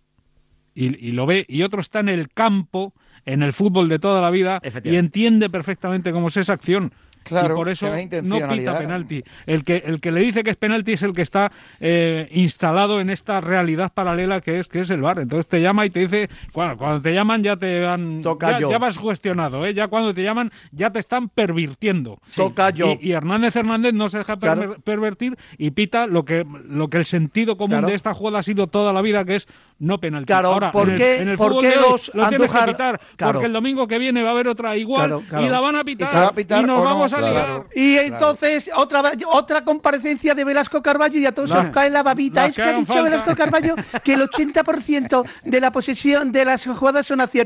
y 0.74 1.12
lo 1.12 1.26
ve 1.26 1.44
y 1.48 1.62
otro 1.62 1.80
está 1.80 2.00
en 2.00 2.08
el 2.08 2.28
campo 2.28 2.94
en 3.26 3.42
el 3.42 3.52
fútbol 3.52 3.88
de 3.88 3.98
toda 3.98 4.20
la 4.20 4.30
vida 4.30 4.60
y 4.84 4.96
entiende 4.96 5.50
perfectamente 5.50 6.12
cómo 6.12 6.28
es 6.28 6.36
esa 6.36 6.52
acción. 6.54 6.92
Claro, 7.28 7.54
y 7.54 7.56
por 7.56 7.68
eso 7.68 7.86
no 8.22 8.48
pita 8.48 8.78
penalti. 8.78 9.22
El 9.46 9.64
que, 9.64 9.82
el 9.84 10.00
que 10.00 10.10
le 10.10 10.20
dice 10.20 10.42
que 10.42 10.50
es 10.50 10.56
penalti 10.56 10.92
es 10.92 11.02
el 11.02 11.12
que 11.12 11.22
está 11.22 11.52
eh, 11.80 12.28
instalado 12.32 13.00
en 13.00 13.10
esta 13.10 13.40
realidad 13.40 13.92
paralela 13.92 14.40
que 14.40 14.60
es, 14.60 14.68
que 14.68 14.80
es 14.80 14.90
el 14.90 15.02
bar. 15.02 15.18
Entonces 15.18 15.46
te 15.46 15.60
llama 15.60 15.84
y 15.84 15.90
te 15.90 16.00
dice, 16.00 16.30
bueno, 16.54 16.76
cuando 16.76 17.02
te 17.02 17.12
llaman 17.12 17.42
ya 17.42 17.56
te 17.56 17.86
han 17.86 18.22
ya, 18.22 18.60
ya, 18.60 18.78
vas 18.78 18.98
cuestionado, 18.98 19.66
¿eh? 19.66 19.74
ya 19.74 19.88
cuando 19.88 20.14
te 20.14 20.22
llaman 20.22 20.50
ya 20.72 20.90
te 20.90 21.00
están 21.00 21.28
pervirtiendo. 21.28 22.18
Toca 22.34 22.70
yo. 22.70 22.96
Y, 23.00 23.12
Hernández 23.12 23.56
Hernández 23.56 23.92
no 23.92 24.08
se 24.08 24.18
deja 24.18 24.38
pervertir 24.38 25.36
y 25.58 25.70
pita 25.72 26.06
lo 26.06 26.24
que, 26.24 26.46
lo 26.66 26.88
que 26.88 26.98
el 26.98 27.06
sentido 27.06 27.56
común 27.56 27.84
de 27.84 27.94
esta 27.94 28.14
jugada 28.14 28.38
ha 28.38 28.42
sido 28.42 28.68
toda 28.68 28.92
la 28.92 29.02
vida, 29.02 29.24
que 29.24 29.36
es 29.36 29.48
no 29.78 29.98
penalti. 29.98 30.26
Claro, 30.26 30.52
Ahora, 30.52 30.72
¿por 30.72 30.94
qué, 30.96 31.20
en 31.20 31.28
el, 31.30 31.36
¿por 31.36 31.60
qué 31.60 31.74
los 31.76 32.10
lo 32.14 32.28
tienes 32.28 32.50
que 32.50 32.58
pitar, 32.66 33.00
porque 33.16 33.46
el 33.46 33.52
domingo 33.52 33.86
que 33.86 33.98
viene 33.98 34.22
va 34.22 34.30
a 34.30 34.32
haber 34.32 34.48
otra 34.48 34.76
igual 34.76 35.24
y 35.40 35.48
la 35.48 35.60
van 35.60 35.76
a 35.76 35.84
pitar 35.84 36.34
y, 36.36 36.62
nos 36.62 36.84
vamos 36.84 37.12
a 37.12 37.20
liar. 37.20 37.64
Y 37.74 37.96
entonces 37.96 38.70
otra 38.74 39.12
otra 39.26 39.64
comparecencia 39.64 40.34
de 40.34 40.44
Velasco 40.44 40.82
Carballo 40.82 41.18
y 41.18 41.26
a 41.26 41.32
todos 41.32 41.50
os 41.50 41.66
cae 41.68 41.90
la 41.90 42.02
babita. 42.02 42.46
Es 42.46 42.56
que 42.56 42.62
ha 42.62 42.72
dicho 42.72 43.02
Velasco 43.02 43.34
Carballo 43.34 43.74
que 44.04 44.14
el 44.14 44.22
80% 44.22 45.24
de 45.44 45.60
la 45.60 45.72
posesión 45.72 46.32
de 46.32 46.44
las 46.44 46.66
jugadas 46.66 47.06
son 47.06 47.20
aciertos 47.20 47.38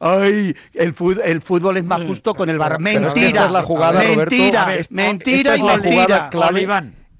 Ay, 0.00 0.56
el 0.72 0.94
fútbol, 0.94 1.22
el 1.24 1.42
fútbol 1.42 1.76
es 1.76 1.84
más 1.84 2.02
justo 2.02 2.34
con 2.34 2.48
el 2.48 2.58
bar. 2.58 2.80
Mentira. 2.80 3.46
es 3.46 3.52
la 3.52 3.62
jugada, 3.62 4.02
mentira, 4.02 4.72
mentira, 4.90 5.56
y 5.56 5.62
mentira. 5.62 6.30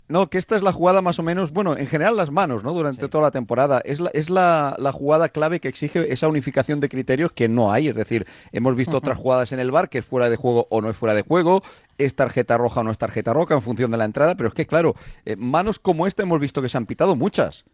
No, 0.07 0.29
que 0.29 0.37
esta 0.37 0.55
es 0.55 0.63
la 0.63 0.73
jugada 0.73 1.01
más 1.01 1.19
o 1.19 1.23
menos, 1.23 1.51
bueno, 1.51 1.79
en 1.79 1.87
general 1.87 2.15
las 2.17 2.31
manos, 2.31 2.63
¿no? 2.63 2.75
Durante 2.75 3.09
toda 3.09 3.25
la 3.25 3.31
temporada. 3.31 3.81
Es, 3.85 4.01
la, 4.01 4.11
es 4.11 4.29
la, 4.29 4.77
jugada 4.93 5.31
clave 5.31 5.61
que 5.61 5.69
exige 5.69 6.13
esa 6.13 6.29
unificación 6.29 6.79
de 6.81 6.91
criterios 6.91 7.33
que 7.33 7.49
no 7.49 7.73
hay. 7.73 7.89
Es 7.89 7.95
decir, 7.95 8.27
hemos 8.53 8.77
visto 8.77 8.99
otras 8.99 9.17
jugadas 9.17 9.53
en 9.53 9.61
el 9.61 9.71
bar 9.71 9.89
que 9.89 9.99
es 9.99 10.05
fuera 10.05 10.29
de 10.29 10.37
juego 10.37 10.67
o 10.69 10.83
no 10.83 10.91
es 10.91 10.97
fuera 10.97 11.15
de 11.15 11.23
juego, 11.23 11.63
es 11.97 12.15
tarjeta 12.15 12.59
roja 12.59 12.81
o 12.81 12.85
no 12.85 12.91
es 12.91 12.99
tarjeta 12.99 13.33
roja 13.33 13.55
en 13.55 13.63
función 13.63 13.91
de 13.91 13.97
la 13.97 14.05
entrada, 14.05 14.35
pero 14.35 14.49
es 14.49 14.55
que, 14.55 14.67
claro, 14.67 14.95
eh, 15.25 15.37
manos 15.37 15.79
como 15.79 16.07
esta 16.07 16.23
hemos 16.23 16.39
visto 16.39 16.61
que 16.61 16.69
se 16.69 16.77
han 16.77 16.85
pitado 16.85 17.17
muchas 17.17 17.65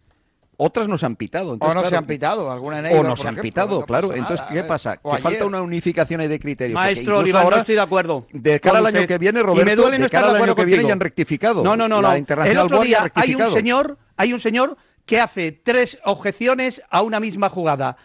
otras 0.63 0.89
no 0.89 0.99
se 0.99 1.07
han 1.07 1.17
pitado. 1.17 1.57
o 1.59 1.75
no 1.75 1.89
se 1.89 1.97
han 1.97 2.07
pitado, 2.07 2.51
alguna 2.53 2.83
O 2.93 3.03
no 3.03 3.17
se 3.17 3.27
han 3.27 3.37
pitado, 3.37 3.85
claro. 3.87 4.13
Entonces, 4.15 4.47
¿qué 4.53 4.63
pasa? 4.65 4.99
que 4.99 5.19
falta 5.19 5.47
una 5.47 5.63
unificación 5.63 6.21
ahí 6.21 6.29
de 6.29 6.39
criterios. 6.39 6.75
Maestro 6.75 7.19
Oliva, 7.19 7.43
no 7.45 7.57
estoy 7.57 7.75
de 7.75 7.81
acuerdo. 7.81 8.27
De 8.33 8.61
cara 8.61 8.79
al 8.79 8.87
año 8.87 9.07
que 9.07 9.19
viene, 9.19 9.43
Roberto, 9.43 9.91
de 9.91 10.11
cara 10.11 10.31
al 10.31 10.43
año 10.43 10.55
que 10.55 10.65
viene 10.65 10.85
ya 10.85 10.93
han 10.93 11.01
rectificado. 11.01 11.65
No, 11.65 11.77
no, 11.77 11.89
no. 11.89 12.03
no. 12.03 12.13
El 12.13 12.59
otro 12.59 12.81
día 12.83 13.11
hay 13.15 13.35
un 13.35 13.49
señor, 13.49 13.99
hay 14.17 14.33
un 14.33 14.41
señor 14.41 14.77
que 15.07 15.21
hace 15.21 15.51
tres 15.53 15.99
objeciones 16.05 16.83
a 16.91 17.03
una 17.03 17.19
misma 17.19 17.49
jugada, 17.49 17.97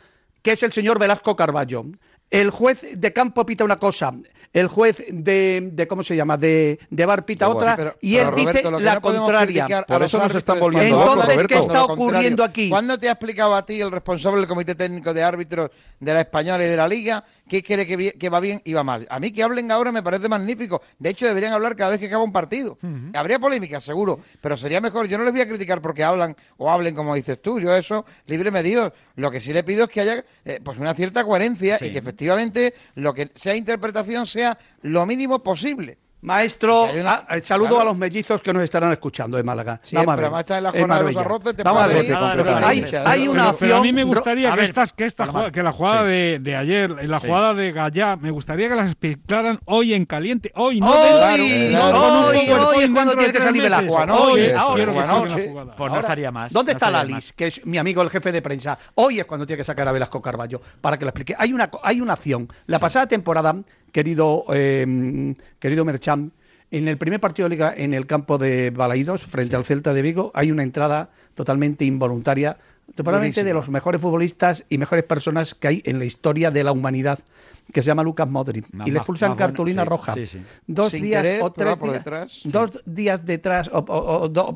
que 0.42 0.54
es 0.54 0.64
el 0.64 0.72
señor 0.72 0.98
Velasco 0.98 1.36
Carballo. 1.36 1.86
El 2.30 2.50
juez 2.50 3.00
de 3.00 3.14
campo 3.14 3.46
pita 3.46 3.64
una 3.64 3.78
cosa, 3.78 4.14
el 4.56 4.68
juez 4.68 5.04
de, 5.10 5.70
de 5.74 5.88
¿cómo 5.88 6.02
se 6.02 6.16
llama? 6.16 6.38
De, 6.38 6.80
de 6.90 7.06
bar 7.06 7.26
pita 7.26 7.50
otra, 7.50 7.98
y 8.02 8.16
él 8.16 8.30
dice 8.36 8.64
la 8.80 9.02
contraria. 9.02 9.84
Por 9.86 10.04
eso 10.04 10.18
nos 10.18 10.34
están 10.34 10.60
volviendo 10.60 11.14
Entonces, 11.14 11.48
¿qué 11.48 11.58
está 11.58 11.84
ocurriendo 11.84 12.44
aquí? 12.44 12.70
¿Cuándo 12.70 12.98
te 12.98 13.10
ha 13.10 13.12
explicado 13.12 13.54
a 13.54 13.66
ti 13.66 13.82
el 13.82 13.92
responsable 13.92 14.40
del 14.40 14.48
Comité 14.48 14.74
Técnico 14.74 15.14
de 15.14 15.24
Árbitros 15.24 15.72
de 16.00 16.14
la 16.14 16.22
Española 16.22 16.66
y 16.66 16.68
de 16.70 16.78
la 16.78 16.88
Liga 16.88 17.24
qué 17.48 17.64
quiere 17.64 17.86
que, 17.86 18.30
va 18.30 18.40
bien 18.40 18.62
y 18.64 18.74
va 18.74 18.84
mal? 18.84 19.08
A 19.10 19.20
mí 19.20 19.32
que 19.32 19.44
hablen 19.44 19.72
ahora 19.72 19.92
me 19.92 20.04
parece 20.04 20.30
magnífico. 20.30 20.82
De 21.00 21.10
hecho, 21.10 21.28
deberían 21.28 21.54
hablar 21.54 21.76
cada 21.76 21.92
vez 21.92 22.00
que 22.00 22.08
acaba 22.08 22.24
un 22.24 22.32
partido. 22.32 22.78
Habría 23.14 23.40
polémica, 23.40 23.82
seguro, 23.82 24.20
pero 24.42 24.58
sería 24.58 24.82
mejor. 24.82 25.08
Yo 25.08 25.18
no 25.18 25.24
les 25.24 25.34
voy 25.34 25.42
a 25.42 25.48
criticar 25.48 25.82
porque 25.82 26.04
hablan 26.04 26.36
o 26.58 26.70
hablen 26.70 26.96
como 26.96 27.16
dices 27.16 27.42
tú. 27.42 27.60
Yo 27.60 27.76
eso, 27.76 28.06
libre 28.28 28.52
me 28.52 28.64
Dios. 28.64 28.92
Lo 29.16 29.32
que 29.32 29.40
sí 29.40 29.54
le 29.54 29.64
pido 29.64 29.86
es 29.86 29.90
que 29.90 30.02
haya 30.02 30.26
eh, 30.44 30.60
pues 30.64 30.78
una 30.78 30.94
cierta 30.94 31.24
coherencia 31.24 31.78
y 31.82 31.92
que 31.92 31.98
efectivamente 31.98 32.74
lo 32.96 33.14
que 33.14 33.32
sea 33.36 33.56
interpretación 33.56 34.26
sea 34.26 34.58
lo 34.82 35.06
mínimo 35.06 35.44
posible 35.44 35.98
Maestro, 36.22 36.88
ah, 37.06 37.26
saludo 37.44 37.80
a 37.80 37.86
los 37.86 37.96
mellizos 37.96 38.42
que 38.42 38.52
nos 38.52 38.64
estarán 38.64 38.92
escuchando 38.92 39.38
de 39.38 39.44
Málaga. 39.44 39.80
Vamos 39.92 40.08
a 40.08 40.16
ver. 40.16 40.46
en 40.58 40.64
la 40.64 40.72
jornada 40.72 41.04
de 41.04 41.14
los 41.14 41.22
arroces, 41.24 41.56
te 41.56 41.64
Vamos 41.64 41.84
a 41.84 41.88
ver. 41.88 42.64
Hay, 42.64 42.86
hay 43.06 43.28
una 43.28 43.52
opción. 43.52 43.70
Pero 43.70 43.78
a 43.78 43.82
mí 43.82 43.94
me 43.94 44.04
gustaría 44.04 44.52
que, 44.56 44.64
estas, 44.64 44.92
que, 44.92 45.06
esta 45.06 45.28
jugada, 45.28 45.52
que 45.52 45.62
la 45.62 45.72
jugada 45.72 46.04
de, 46.04 46.40
de, 46.40 46.56
ayer, 46.56 47.08
la 47.08 47.20
jugada 47.20 47.54
de 47.54 47.72
Gallá, 47.72 48.16
me 48.16 48.32
gustaría 48.32 48.68
que 48.70 48.76
las 48.76 48.88
explicaran 48.88 49.60
hoy 49.66 49.94
en 49.94 50.06
caliente. 50.06 50.52
Hoy, 50.56 50.80
no 50.80 50.90
hoy, 50.90 51.70
no, 51.72 52.15
es 52.86 52.92
cuando 52.92 53.16
tiene 53.16 53.34
que 53.34 53.42
salir 53.42 53.66
el 53.66 53.74
agua. 53.74 54.06
Hoy, 54.14 54.42
Pues 55.78 55.92
no 55.92 56.00
estaría 56.00 56.32
más. 56.32 56.52
¿Dónde 56.52 56.74
está 56.74 56.90
Lalis, 56.90 57.34
que 57.34 57.48
es 57.48 57.66
mi 57.66 57.78
amigo 57.78 58.02
el 58.02 58.10
jefe 58.10 58.32
de 58.32 58.42
prensa? 58.42 58.78
Hoy 58.96 59.20
es 59.20 59.26
cuando 59.26 59.46
tiene 59.46 59.58
que 59.58 59.64
sacar 59.64 59.88
a 59.88 59.92
Velasco 59.92 60.22
Carballo 60.22 60.62
para 60.82 60.98
que 60.98 61.06
lo 61.06 61.10
explique. 61.10 61.36
Hay 61.38 61.54
una, 61.54 61.70
hay 61.84 62.02
una 62.02 62.14
acción. 62.14 62.48
La 62.68 62.80
pasada 62.80 63.08
temporada, 63.08 63.56
querido, 63.92 64.46
eh, 64.54 65.36
querido 65.60 65.86
Mercham, 65.86 66.32
en 66.72 66.88
el 66.88 66.98
primer 66.98 67.20
partido 67.20 67.48
de 67.48 67.56
liga 67.56 67.74
en 67.76 67.94
el 67.94 68.08
campo 68.08 68.38
de 68.38 68.72
Balaídos, 68.72 69.26
frente 69.26 69.56
al 69.56 69.64
Celta 69.64 69.94
de 69.94 70.02
Vigo, 70.02 70.32
hay 70.34 70.52
una 70.52 70.64
entrada 70.64 71.10
totalmente 71.36 71.86
involuntaria, 71.86 72.58
probablemente 72.96 73.44
de 73.44 73.54
los 73.54 73.70
mejores 73.70 74.02
futbolistas 74.02 74.66
y 74.70 74.78
mejores 74.78 75.04
personas 75.04 75.56
que 75.56 75.68
hay 75.68 75.82
en 75.86 76.00
la 76.00 76.06
historia 76.06 76.52
de 76.52 76.64
la 76.64 76.72
humanidad, 76.72 77.20
que 77.74 77.82
se 77.82 77.88
llama 77.88 78.04
Lucas 78.04 78.30
Modric. 78.30 78.66
y 78.86 78.92
le 78.92 78.98
expulsan 78.98 79.36
cartulina 79.36 79.86
roja. 79.86 80.16
dos 80.68 80.92
días 80.92 81.40
o 81.42 81.52
tres 81.52 81.78
días, 81.80 82.42
dos 82.46 82.84
días 82.86 83.26
detrás 83.26 83.70
o, 83.74 83.86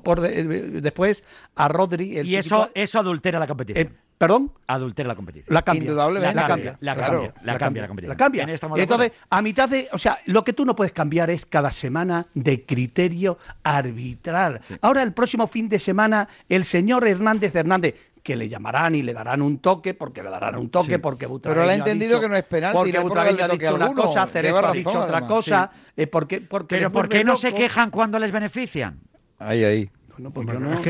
por 0.04 0.22
después 0.22 1.24
a 1.56 1.68
Rodri. 1.68 2.20
y 2.20 2.36
eso, 2.36 2.70
eso 2.74 3.00
adultera 3.00 3.40
la 3.40 3.48
competición. 3.48 3.88
Eh, 3.88 3.92
¿Perdón? 4.20 4.52
Adultera 4.68 5.08
la 5.08 5.16
competición. 5.16 5.56
La 5.56 5.62
cambia. 5.62 5.82
Indudablemente. 5.82 6.36
La 6.36 6.46
cambia. 6.46 6.78
La, 6.82 6.94
cambia, 6.94 7.34
la, 7.42 7.58
cambia, 7.58 7.82
la 7.84 7.88
competición. 7.88 8.10
La 8.10 8.18
cambia. 8.18 8.46
Entonces, 8.76 9.14
a 9.30 9.42
mitad 9.42 9.70
de. 9.70 9.88
O 9.94 9.98
sea, 9.98 10.20
lo 10.26 10.44
que 10.44 10.52
tú 10.52 10.66
no 10.66 10.76
puedes 10.76 10.92
cambiar 10.92 11.30
es 11.30 11.46
cada 11.46 11.72
semana 11.72 12.28
de 12.34 12.66
criterio 12.66 13.40
arbitral. 13.64 14.60
Ahora, 14.82 15.04
el 15.04 15.14
próximo 15.14 15.48
fin 15.48 15.70
de 15.70 15.80
semana, 15.80 16.28
el 16.50 16.66
señor 16.66 17.08
Hernández 17.08 17.56
Hernández, 17.56 17.96
que 18.24 18.36
le 18.36 18.50
llamarán 18.50 18.96
y 18.96 19.04
le 19.04 19.14
darán 19.14 19.42
un 19.42 19.60
toque, 19.60 19.94
porque 19.94 20.24
le 20.24 20.30
darán 20.30 20.56
un 20.58 20.70
toque, 20.70 21.00
porque 21.00 21.26
Butragueño 21.26 21.62
Pero 21.62 21.68
le 21.68 21.74
ha 21.74 21.76
entendido 21.76 22.20
que 22.20 22.30
no 22.30 22.36
es 22.36 22.44
penal. 22.44 22.74
Porque 22.74 23.00
Butragueño 23.00 23.44
ha 23.44 23.48
dicho 23.48 23.76
una 23.76 23.94
cosa, 23.94 24.28
Cerezo 24.28 24.68
ha 24.68 24.72
dicho 24.72 25.00
otra 25.00 25.28
cosa. 25.28 25.72
Eh, 25.96 26.08
porque, 26.08 26.42
porque 26.42 26.78
Pero 26.78 26.92
¿por 26.92 27.10
qué 27.10 27.24
no 27.24 27.38
se 27.38 27.54
quejan 27.54 27.92
cuando 27.92 28.20
les 28.20 28.32
benefician? 28.32 29.00
Ahí, 29.38 29.64
ahí. 29.64 29.90
Pues 30.34 30.48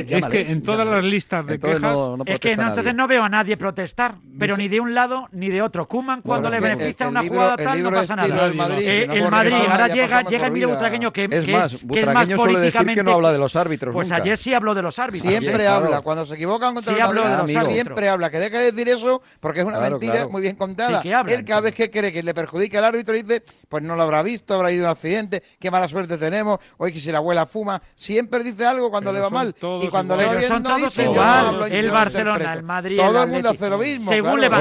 es, 0.08 0.26
que, 0.26 0.42
en 0.42 0.64
todas 0.64 0.88
las 0.88 1.04
listas 1.04 1.46
de 1.46 1.60
quejas. 1.60 1.98
es 2.26 2.40
que 2.40 2.52
entonces 2.54 2.96
no 2.96 3.08
veo 3.08 3.24
a 3.24 3.30
nadie 3.30 3.58
protestar, 3.58 4.16
pero 4.38 4.58
ni 4.58 4.68
de 4.68 4.80
un 4.80 4.96
lado 4.96 5.28
ni 5.32 5.50
de 5.50 5.62
otro. 5.62 5.88
Kuman, 5.88 6.22
cuando 6.22 6.50
le 6.50 6.60
beneficia 6.60 7.08
una 7.08 7.22
jugada 7.22 7.56
tal, 7.56 7.84
no 7.84 7.92
pasa 7.92 8.16
nada. 8.16 8.46
El 8.48 8.56
Madrid, 8.56 8.88
eh, 8.88 9.08
el 9.10 9.30
Madrid 9.30 9.54
ahora 9.70 9.88
llega, 9.88 10.22
llega 10.24 10.48
el 10.48 10.52
Miro 10.52 10.70
Butragueño 10.70 11.14
que 11.14 11.28
es 11.30 11.48
más, 11.48 11.82
Butragueño 11.84 12.38
suele 12.38 12.60
decir 12.60 12.88
que 12.94 13.04
no 13.04 13.14
habla 13.14 13.32
de 13.32 13.38
los 13.38 13.56
árbitros. 13.56 13.94
Pues 13.94 14.12
ayer 14.12 14.38
sí 14.38 14.54
habló 14.54 14.74
de 14.74 14.82
los 14.82 14.98
árbitros. 14.98 15.32
Siempre 15.32 15.68
habla, 15.68 16.02
cuando 16.02 16.26
se 16.26 16.36
equivocan 16.36 16.74
contra 16.74 16.94
el 16.94 17.00
Madrid, 17.00 17.60
siempre 17.68 18.10
habla. 18.10 18.30
Que 18.30 18.40
deje 18.40 18.58
de 18.58 18.72
decir 18.72 18.90
eso 18.90 19.22
porque 19.40 19.60
es 19.60 19.66
una 19.66 19.80
mentira 19.80 20.28
muy 20.28 20.42
bien 20.42 20.56
contada. 20.56 21.02
Él 21.28 21.46
cada 21.46 21.62
vez 21.62 21.74
que 21.74 21.90
cree 21.92 22.12
que 22.12 22.24
le 22.24 22.34
perjudica 22.34 22.80
al 22.80 22.86
árbitro 22.86 23.14
dice, 23.16 23.44
pues 23.68 23.84
no 23.84 23.96
lo 23.96 24.04
habrá 24.04 24.24
visto, 24.24 24.54
habrá 24.54 24.72
ido 24.72 24.86
un 24.86 24.92
accidente, 24.92 25.44
qué 25.60 25.72
mala 25.72 25.88
suerte 25.88 26.18
tenemos, 26.18 26.60
hoy 26.78 26.92
que 26.92 27.00
si 27.00 27.12
la 27.12 27.20
abuela 27.20 27.46
fuma, 27.46 27.82
siempre 27.96 28.44
dice 28.44 28.66
algo 28.66 28.90
cuando 28.90 29.12
le 29.12 29.19
va 29.20 29.30
mal 29.30 29.56
cuando 29.90 30.16
le 30.16 30.26
va 30.26 30.42
son 30.42 30.64
todos 30.64 30.98
igual. 30.98 31.72
el 31.72 31.92
Barcelona, 31.92 32.54
el 32.54 32.64
Madrid. 32.64 32.98
Todo 32.98 33.24
el, 33.24 33.30
mundo 33.30 33.50
hace 33.50 33.70
lo 33.70 33.78
mismo. 33.78 34.12
Según 34.12 34.42
le 34.42 34.50
va, 34.50 34.60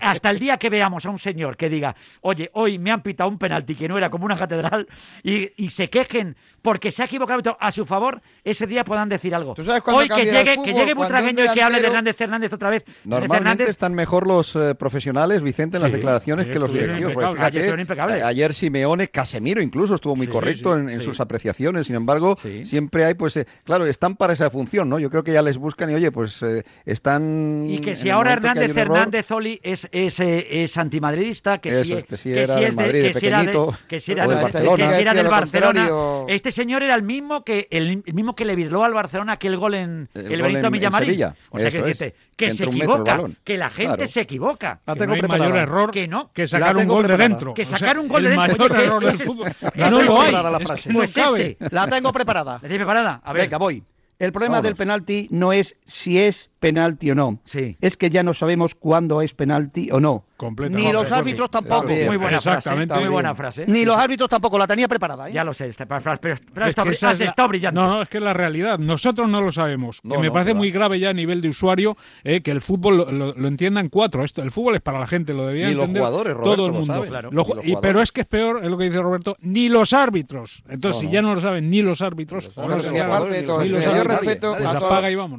hasta 0.00 0.30
el 0.30 0.38
día 0.38 0.56
que 0.56 0.70
veamos 0.70 1.04
a 1.06 1.10
un 1.10 1.18
señor 1.18 1.56
que 1.56 1.68
diga, 1.68 1.94
oye, 2.22 2.50
hoy 2.54 2.78
me 2.78 2.90
han 2.90 3.02
pitado 3.02 3.28
un 3.28 3.38
penalti 3.38 3.74
que 3.74 3.88
no 3.88 3.96
era 3.96 4.10
como 4.10 4.24
una 4.24 4.38
catedral 4.38 4.86
y, 5.22 5.64
y 5.64 5.70
se 5.70 5.88
quejen 5.88 6.36
porque 6.62 6.90
se 6.90 7.02
ha 7.02 7.06
equivocado 7.06 7.56
a 7.58 7.70
su 7.70 7.86
favor, 7.86 8.20
ese 8.44 8.66
día 8.66 8.84
puedan 8.84 9.08
decir 9.08 9.34
algo. 9.34 9.54
Hoy 9.86 10.08
que 10.08 10.24
llegue, 10.24 10.56
que 10.62 10.72
llegue 10.72 10.94
Butragueño 10.94 11.44
y 11.44 11.54
que 11.54 11.62
hable 11.62 11.80
de 11.80 11.86
Hernández 11.86 12.20
Hernández 12.20 12.52
otra 12.52 12.70
vez. 12.70 12.84
Normalmente 13.04 13.70
están 13.70 13.94
mejor 13.94 14.26
los 14.26 14.54
eh, 14.56 14.74
profesionales, 14.74 15.42
Vicente, 15.42 15.76
en 15.76 15.82
las 15.82 15.92
declaraciones 15.92 16.48
que 16.48 16.58
los 16.58 16.72
directivos. 16.72 17.38
Ayer, 17.38 17.76
ayer, 18.24 18.54
Simeone, 18.54 19.08
Casemiro 19.08 19.62
incluso 19.62 19.94
estuvo 19.94 20.16
muy 20.16 20.26
correcto 20.26 20.76
en, 20.76 21.00
sus 21.00 21.20
apreciaciones. 21.20 21.86
Sin 21.86 21.96
embargo, 21.96 22.36
siempre 22.64 23.04
hay, 23.04 23.14
pues, 23.14 23.36
eh, 23.36 23.46
claro, 23.64 23.86
están 23.98 24.14
para 24.14 24.32
esa 24.32 24.48
función, 24.48 24.88
¿no? 24.88 25.00
Yo 25.00 25.10
creo 25.10 25.24
que 25.24 25.32
ya 25.32 25.42
les 25.42 25.58
buscan 25.58 25.90
y, 25.90 25.94
oye, 25.94 26.12
pues 26.12 26.40
eh, 26.44 26.64
están. 26.86 27.66
Y 27.68 27.80
que 27.80 27.96
si 27.96 28.08
ahora 28.10 28.32
Hernández 28.32 28.76
Hernández 28.76 29.28
Oli 29.32 29.58
es, 29.60 29.88
es, 29.90 30.20
es 30.20 30.76
antimadridista, 30.76 31.58
que, 31.58 31.82
si, 31.82 32.02
que 32.04 32.16
si 32.16 32.32
era 32.32 32.54
del 32.54 32.76
Madrid 32.76 33.02
de 33.02 33.10
pequeñito, 33.10 33.74
que 33.88 33.98
si 33.98 34.12
era, 34.12 34.28
del 34.28 35.26
Barcelona, 35.26 35.88
este 36.28 36.52
señor 36.52 36.84
era 36.84 36.94
el 36.94 37.02
mismo 37.02 37.42
que 37.42 37.66
el, 37.72 38.04
mismo 38.12 38.36
que 38.36 38.44
le 38.44 38.54
virló 38.54 38.84
al 38.84 38.94
Barcelona 38.94 39.32
aquel 39.32 39.56
gol 39.56 39.74
en 39.74 40.08
el, 40.14 40.42
Benito 40.42 40.70
Villamarín. 40.70 41.34
O 41.50 41.58
sea, 41.58 41.68
que, 41.68 42.14
que 42.36 42.54
se 42.54 42.64
equivoca, 42.66 43.18
que 43.42 43.58
la 43.58 43.68
gente 43.68 44.06
se 44.06 44.20
equivoca. 44.20 44.78
La 44.86 44.94
tengo 44.94 45.14
que 45.14 45.22
no 45.22 45.34
hay 45.34 45.40
mayor 45.40 45.56
error 45.56 45.90
que, 45.90 46.06
no, 46.06 46.30
que 46.32 46.46
sacar 46.46 46.76
un 46.76 46.86
gol 46.86 47.04
de 47.04 47.16
dentro. 47.16 47.52
Que 47.52 47.64
sacar 47.64 47.98
un 47.98 48.06
gol 48.06 48.22
de 48.22 48.28
dentro. 48.28 48.44
El 48.44 48.58
mayor 48.58 48.80
error 48.80 49.04
del 49.04 49.18
fútbol. 49.18 49.50
No 49.74 50.02
lo 50.02 50.20
hay. 50.20 50.30
La 50.30 50.60
frase. 50.60 50.88
Pues 50.92 51.12
la 51.72 51.88
tengo 51.88 52.12
preparada. 52.12 52.52
¿La 52.52 52.60
tienes 52.60 52.78
preparada? 52.78 53.20
A 53.24 53.32
ver. 53.32 53.42
Venga, 53.42 53.58
voy. 53.58 53.82
El 54.18 54.32
problema 54.32 54.62
del 54.62 54.74
penalti 54.74 55.28
no 55.30 55.52
es 55.52 55.76
si 55.86 56.18
es 56.18 56.50
penalti 56.58 57.10
o 57.10 57.14
no. 57.14 57.40
Sí. 57.44 57.76
Es 57.80 57.96
que 57.96 58.10
ya 58.10 58.22
no 58.22 58.34
sabemos 58.34 58.74
cuándo 58.74 59.22
es 59.22 59.34
penalti 59.34 59.90
o 59.90 60.00
no. 60.00 60.24
Ni 60.70 60.92
los 60.92 61.10
árbitros 61.10 61.50
tampoco. 61.50 61.88
Muy 61.88 62.16
buena 62.16 62.40
frase. 62.40 62.70
Muy 62.70 63.08
buena 63.08 63.34
frase. 63.34 63.64
Ni 63.66 63.84
los 63.84 63.96
árbitros 63.96 64.28
tampoco. 64.28 64.58
La 64.58 64.66
tenía 64.66 64.86
preparada. 64.86 65.28
¿eh? 65.28 65.32
Ya 65.32 65.42
lo 65.42 65.52
sé, 65.52 65.70
pero, 65.76 66.66
está, 66.68 67.46
brillando. 67.46 67.80
No, 67.80 67.88
no, 67.88 68.02
es 68.02 68.08
que 68.08 68.18
es 68.18 68.22
la 68.22 68.34
realidad. 68.34 68.78
Nosotros 68.78 69.28
no 69.28 69.40
lo 69.40 69.50
sabemos. 69.50 70.00
que 70.00 70.18
me 70.18 70.30
parece 70.30 70.54
muy 70.54 70.70
grave 70.70 71.00
ya 71.00 71.10
a 71.10 71.12
nivel 71.12 71.40
de 71.40 71.48
usuario 71.48 71.96
eh, 72.22 72.40
que 72.40 72.50
el 72.50 72.60
fútbol 72.60 72.96
lo, 73.18 73.48
entiendan 73.48 73.88
cuatro. 73.88 74.24
Esto, 74.24 74.42
el 74.42 74.52
fútbol 74.52 74.76
es 74.76 74.80
para 74.80 75.00
la 75.00 75.06
gente, 75.06 75.32
lo 75.34 75.46
debía 75.46 75.70
entender 75.70 76.02
todo 76.02 76.66
el 76.66 76.72
mundo. 76.72 77.04
y, 77.64 77.76
pero 77.76 78.00
es 78.00 78.12
que 78.12 78.20
es 78.22 78.26
peor, 78.26 78.64
es 78.64 78.70
lo 78.70 78.78
que 78.78 78.84
dice 78.84 79.00
Roberto, 79.00 79.36
ni 79.40 79.68
los 79.68 79.92
árbitros. 79.92 80.62
Entonces, 80.68 81.00
si 81.00 81.10
ya 81.10 81.22
no 81.22 81.34
lo 81.34 81.40
saben 81.40 81.68
ni 81.70 81.82
los 81.82 82.00
árbitros, 82.00 82.50
yo 82.54 84.04
respeto 84.04 84.56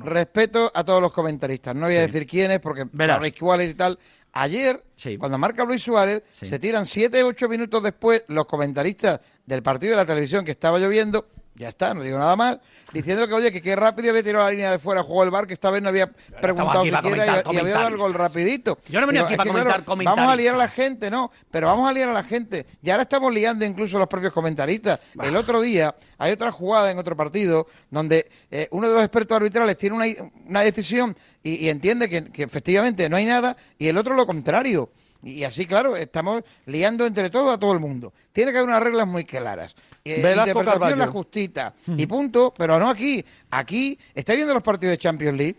respeto 0.03 0.71
a 0.73 0.83
todos 0.83 1.01
los 1.01 1.08
comentaristas. 1.11 1.75
No 1.75 1.87
voy 1.87 1.95
a 1.95 2.01
decir 2.01 2.25
quiénes 2.25 2.59
porque 2.59 2.85
sabréis 3.05 3.35
cuáles 3.39 3.69
y 3.69 3.73
tal. 3.73 3.97
Ayer, 4.31 4.83
cuando 5.17 5.37
marca 5.37 5.63
Luis 5.65 5.81
Suárez, 5.81 6.21
se 6.41 6.59
tiran 6.59 6.85
7, 6.85 7.23
8 7.23 7.49
minutos 7.49 7.81
después 7.81 8.23
los 8.27 8.45
comentaristas 8.45 9.19
del 9.45 9.63
partido 9.63 9.91
de 9.91 9.97
la 9.97 10.05
televisión 10.05 10.45
que 10.45 10.51
estaba 10.51 10.77
lloviendo, 10.77 11.27
ya 11.55 11.69
está, 11.69 11.93
no 11.93 12.01
digo 12.01 12.17
nada 12.17 12.35
más, 12.35 12.59
diciendo 12.93 13.27
que, 13.27 13.33
oye, 13.33 13.51
que 13.51 13.61
qué 13.61 13.75
rápido 13.75 14.09
había 14.09 14.23
tirado 14.23 14.45
la 14.45 14.51
línea 14.51 14.71
de 14.71 14.79
fuera, 14.79 15.03
jugó 15.03 15.23
el 15.23 15.29
bar, 15.29 15.45
que 15.45 15.53
esta 15.53 15.69
vez 15.69 15.81
no 15.81 15.89
había 15.89 16.09
preguntado 16.41 16.85
siquiera 16.85 17.43
y, 17.51 17.57
había 17.57 17.73
dado 17.73 17.89
el 17.89 17.97
gol 17.97 18.13
rapidito. 18.13 18.77
Yo 18.87 19.01
no 19.01 19.07
venía 19.07 19.23
aquí 19.23 19.35
para 19.35 19.83
comentar, 19.83 20.15
Vamos 20.15 20.31
a 20.31 20.35
liar 20.35 20.55
a 20.55 20.57
la 20.57 20.69
gente, 20.69 21.11
no, 21.11 21.31
pero 21.51 21.67
vamos 21.67 21.89
a 21.89 21.93
liar 21.93 22.09
a 22.09 22.13
la 22.13 22.23
gente. 22.23 22.65
Y 22.81 22.89
ahora 22.89 23.03
estamos 23.03 23.33
liando 23.33 23.65
incluso 23.65 23.97
los 23.97 24.07
propios 24.07 24.33
comentaristas. 24.33 24.99
El 25.21 25.35
otro 25.35 25.61
día 25.61 25.93
hay 26.17 26.31
otra 26.31 26.51
jugada 26.51 26.91
en 26.91 26.97
otro 26.97 27.15
partido 27.17 27.67
donde 27.89 28.29
eh, 28.51 28.67
uno 28.71 28.87
de 28.87 28.93
los 28.93 29.03
expertos 29.03 29.35
arbitrales 29.35 29.77
tiene 29.77 29.95
una, 29.95 30.05
una 30.47 30.61
decisión 30.61 31.15
y, 31.43 31.67
entiende 31.69 32.09
que, 32.09 32.31
que 32.31 32.43
efectivamente 32.43 33.09
no 33.09 33.17
hay 33.17 33.25
nada 33.25 33.55
y 33.77 33.87
el 33.87 33.97
otro 33.97 34.15
lo 34.15 34.25
contrario. 34.25 34.89
Y 35.21 35.43
así, 35.43 35.65
claro, 35.65 35.95
estamos 35.97 36.43
liando 36.65 37.05
entre 37.05 37.29
todos 37.29 37.53
a 37.53 37.59
todo 37.59 37.73
el 37.73 37.79
mundo. 37.79 38.13
Tiene 38.31 38.51
que 38.51 38.57
haber 38.57 38.69
unas 38.69 38.81
reglas 38.81 39.07
muy 39.07 39.25
claras. 39.25 39.75
Eh, 40.05 40.21
interpretación 40.37 40.99
la 40.99 41.07
justita. 41.07 41.73
Y 41.85 42.05
punto, 42.05 42.53
pero 42.57 42.79
no 42.79 42.89
aquí. 42.89 43.23
Aquí, 43.51 43.99
está 44.13 44.33
viendo 44.33 44.53
los 44.53 44.63
partidos 44.63 44.91
de 44.91 44.97
Champions 44.97 45.37
League? 45.37 45.57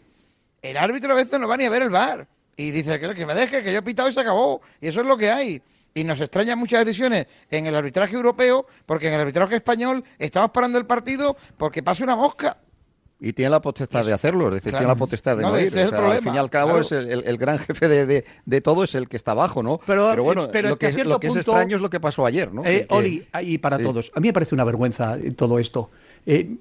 El 0.62 0.76
árbitro 0.76 1.12
a 1.12 1.16
veces 1.16 1.38
no 1.38 1.46
va 1.46 1.56
ni 1.56 1.64
a 1.64 1.70
ver 1.70 1.82
el 1.82 1.90
bar. 1.90 2.26
Y 2.56 2.70
dice 2.70 2.98
que, 2.98 3.14
que 3.14 3.26
me 3.26 3.34
deje, 3.34 3.62
que 3.62 3.72
yo 3.72 3.78
he 3.78 3.82
pitado 3.82 4.08
y 4.08 4.12
se 4.12 4.20
acabó. 4.20 4.62
Y 4.80 4.88
eso 4.88 5.00
es 5.00 5.06
lo 5.06 5.16
que 5.16 5.30
hay. 5.30 5.62
Y 5.94 6.04
nos 6.04 6.20
extrañan 6.20 6.58
muchas 6.58 6.84
decisiones 6.84 7.26
en 7.50 7.66
el 7.66 7.74
arbitraje 7.74 8.14
europeo, 8.14 8.66
porque 8.86 9.08
en 9.08 9.14
el 9.14 9.20
arbitraje 9.20 9.56
español 9.56 10.04
estamos 10.18 10.50
parando 10.50 10.78
el 10.78 10.86
partido 10.86 11.36
porque 11.56 11.82
pasa 11.82 12.04
una 12.04 12.16
mosca. 12.16 12.58
Y 13.22 13.34
tiene 13.34 13.50
la 13.50 13.60
potestad 13.60 14.06
de 14.06 14.14
hacerlo, 14.14 14.48
es 14.48 14.54
decir, 14.54 14.72
tiene 14.72 14.86
la 14.86 14.96
potestad 14.96 15.36
de 15.36 15.42
no, 15.42 15.58
ir. 15.58 15.70
Al 15.78 16.22
fin 16.22 16.34
y 16.34 16.38
al 16.38 16.48
cabo, 16.48 16.78
es 16.78 16.90
el, 16.90 17.36
gran 17.36 17.58
jefe 17.58 17.86
de, 17.86 18.24
de, 18.44 18.60
todo 18.62 18.82
es 18.82 18.94
el 18.94 19.08
que 19.08 19.18
está 19.18 19.32
abajo, 19.32 19.62
¿no? 19.62 19.78
Pero, 19.86 20.22
bueno, 20.22 20.46
lo, 20.46 20.50
que, 20.50 20.62
lo 21.04 21.20
que 21.20 21.26
es 21.26 21.36
extraño 21.36 21.76
es 21.76 21.82
lo 21.82 21.90
que 21.90 22.00
pasó 22.00 22.24
ayer, 22.24 22.52
¿no? 22.52 22.64
Eh, 22.64 22.86
Oli, 22.88 23.26
y 23.42 23.58
para 23.58 23.78
todos, 23.78 24.10
a 24.14 24.20
mí 24.20 24.28
me 24.28 24.32
parece 24.32 24.54
una 24.54 24.64
vergüenza 24.64 25.18
todo 25.36 25.58
esto. 25.58 25.90
Eh, 26.24 26.56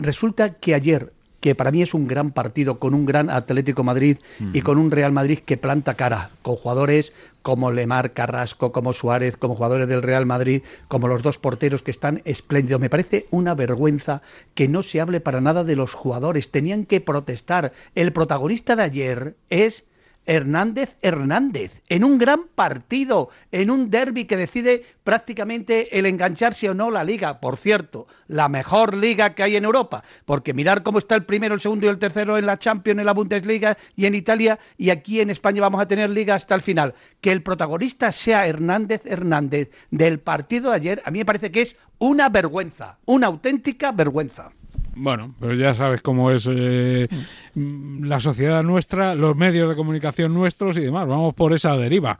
resulta 0.00 0.54
que 0.54 0.74
ayer 0.74 1.12
que 1.46 1.54
para 1.54 1.70
mí 1.70 1.80
es 1.80 1.94
un 1.94 2.08
gran 2.08 2.32
partido 2.32 2.80
con 2.80 2.92
un 2.92 3.06
gran 3.06 3.30
Atlético 3.30 3.84
Madrid 3.84 4.18
y 4.52 4.62
con 4.62 4.78
un 4.78 4.90
Real 4.90 5.12
Madrid 5.12 5.38
que 5.38 5.56
planta 5.56 5.94
cara, 5.94 6.30
con 6.42 6.56
jugadores 6.56 7.12
como 7.42 7.70
Lemar, 7.70 8.14
Carrasco, 8.14 8.72
como 8.72 8.92
Suárez, 8.92 9.36
como 9.36 9.54
jugadores 9.54 9.86
del 9.86 10.02
Real 10.02 10.26
Madrid, 10.26 10.62
como 10.88 11.06
los 11.06 11.22
dos 11.22 11.38
porteros 11.38 11.82
que 11.84 11.92
están 11.92 12.20
espléndidos. 12.24 12.80
Me 12.80 12.90
parece 12.90 13.28
una 13.30 13.54
vergüenza 13.54 14.22
que 14.56 14.66
no 14.66 14.82
se 14.82 15.00
hable 15.00 15.20
para 15.20 15.40
nada 15.40 15.62
de 15.62 15.76
los 15.76 15.94
jugadores. 15.94 16.50
Tenían 16.50 16.84
que 16.84 17.00
protestar. 17.00 17.72
El 17.94 18.12
protagonista 18.12 18.74
de 18.74 18.82
ayer 18.82 19.36
es 19.48 19.84
Hernández 20.26 20.96
Hernández, 21.02 21.82
en 21.88 22.04
un 22.04 22.18
gran 22.18 22.46
partido, 22.54 23.30
en 23.52 23.70
un 23.70 23.90
derby 23.90 24.24
que 24.24 24.36
decide 24.36 24.84
prácticamente 25.04 25.98
el 25.98 26.06
engancharse 26.06 26.68
o 26.68 26.74
no 26.74 26.90
la 26.90 27.04
liga. 27.04 27.40
Por 27.40 27.56
cierto, 27.56 28.06
la 28.28 28.48
mejor 28.48 28.96
liga 28.96 29.34
que 29.34 29.42
hay 29.42 29.56
en 29.56 29.64
Europa, 29.64 30.04
porque 30.24 30.52
mirar 30.52 30.82
cómo 30.82 30.98
está 30.98 31.14
el 31.14 31.24
primero, 31.24 31.54
el 31.54 31.60
segundo 31.60 31.86
y 31.86 31.88
el 31.88 31.98
tercero 31.98 32.36
en 32.36 32.46
la 32.46 32.58
Champions, 32.58 32.98
en 33.00 33.06
la 33.06 33.14
Bundesliga 33.14 33.78
y 33.94 34.06
en 34.06 34.14
Italia, 34.14 34.58
y 34.76 34.90
aquí 34.90 35.20
en 35.20 35.30
España 35.30 35.60
vamos 35.60 35.80
a 35.80 35.88
tener 35.88 36.10
liga 36.10 36.34
hasta 36.34 36.54
el 36.54 36.62
final. 36.62 36.94
Que 37.20 37.32
el 37.32 37.42
protagonista 37.42 38.12
sea 38.12 38.46
Hernández 38.46 39.02
Hernández 39.04 39.70
del 39.90 40.18
partido 40.18 40.70
de 40.70 40.76
ayer, 40.76 41.02
a 41.04 41.10
mí 41.10 41.20
me 41.20 41.24
parece 41.24 41.50
que 41.50 41.62
es 41.62 41.76
una 41.98 42.28
vergüenza, 42.28 42.98
una 43.06 43.28
auténtica 43.28 43.92
vergüenza. 43.92 44.50
Bueno, 44.94 45.34
pero 45.38 45.54
ya 45.54 45.74
sabes 45.74 46.00
cómo 46.00 46.30
es 46.30 46.48
eh, 46.50 47.08
la 47.56 48.20
sociedad 48.20 48.62
nuestra, 48.62 49.14
los 49.14 49.34
medios 49.34 49.70
de 49.70 49.76
comunicación 49.76 50.34
nuestros 50.34 50.76
y 50.76 50.80
demás. 50.80 51.06
Vamos 51.08 51.32
por 51.32 51.54
esa 51.54 51.74
deriva. 51.78 52.18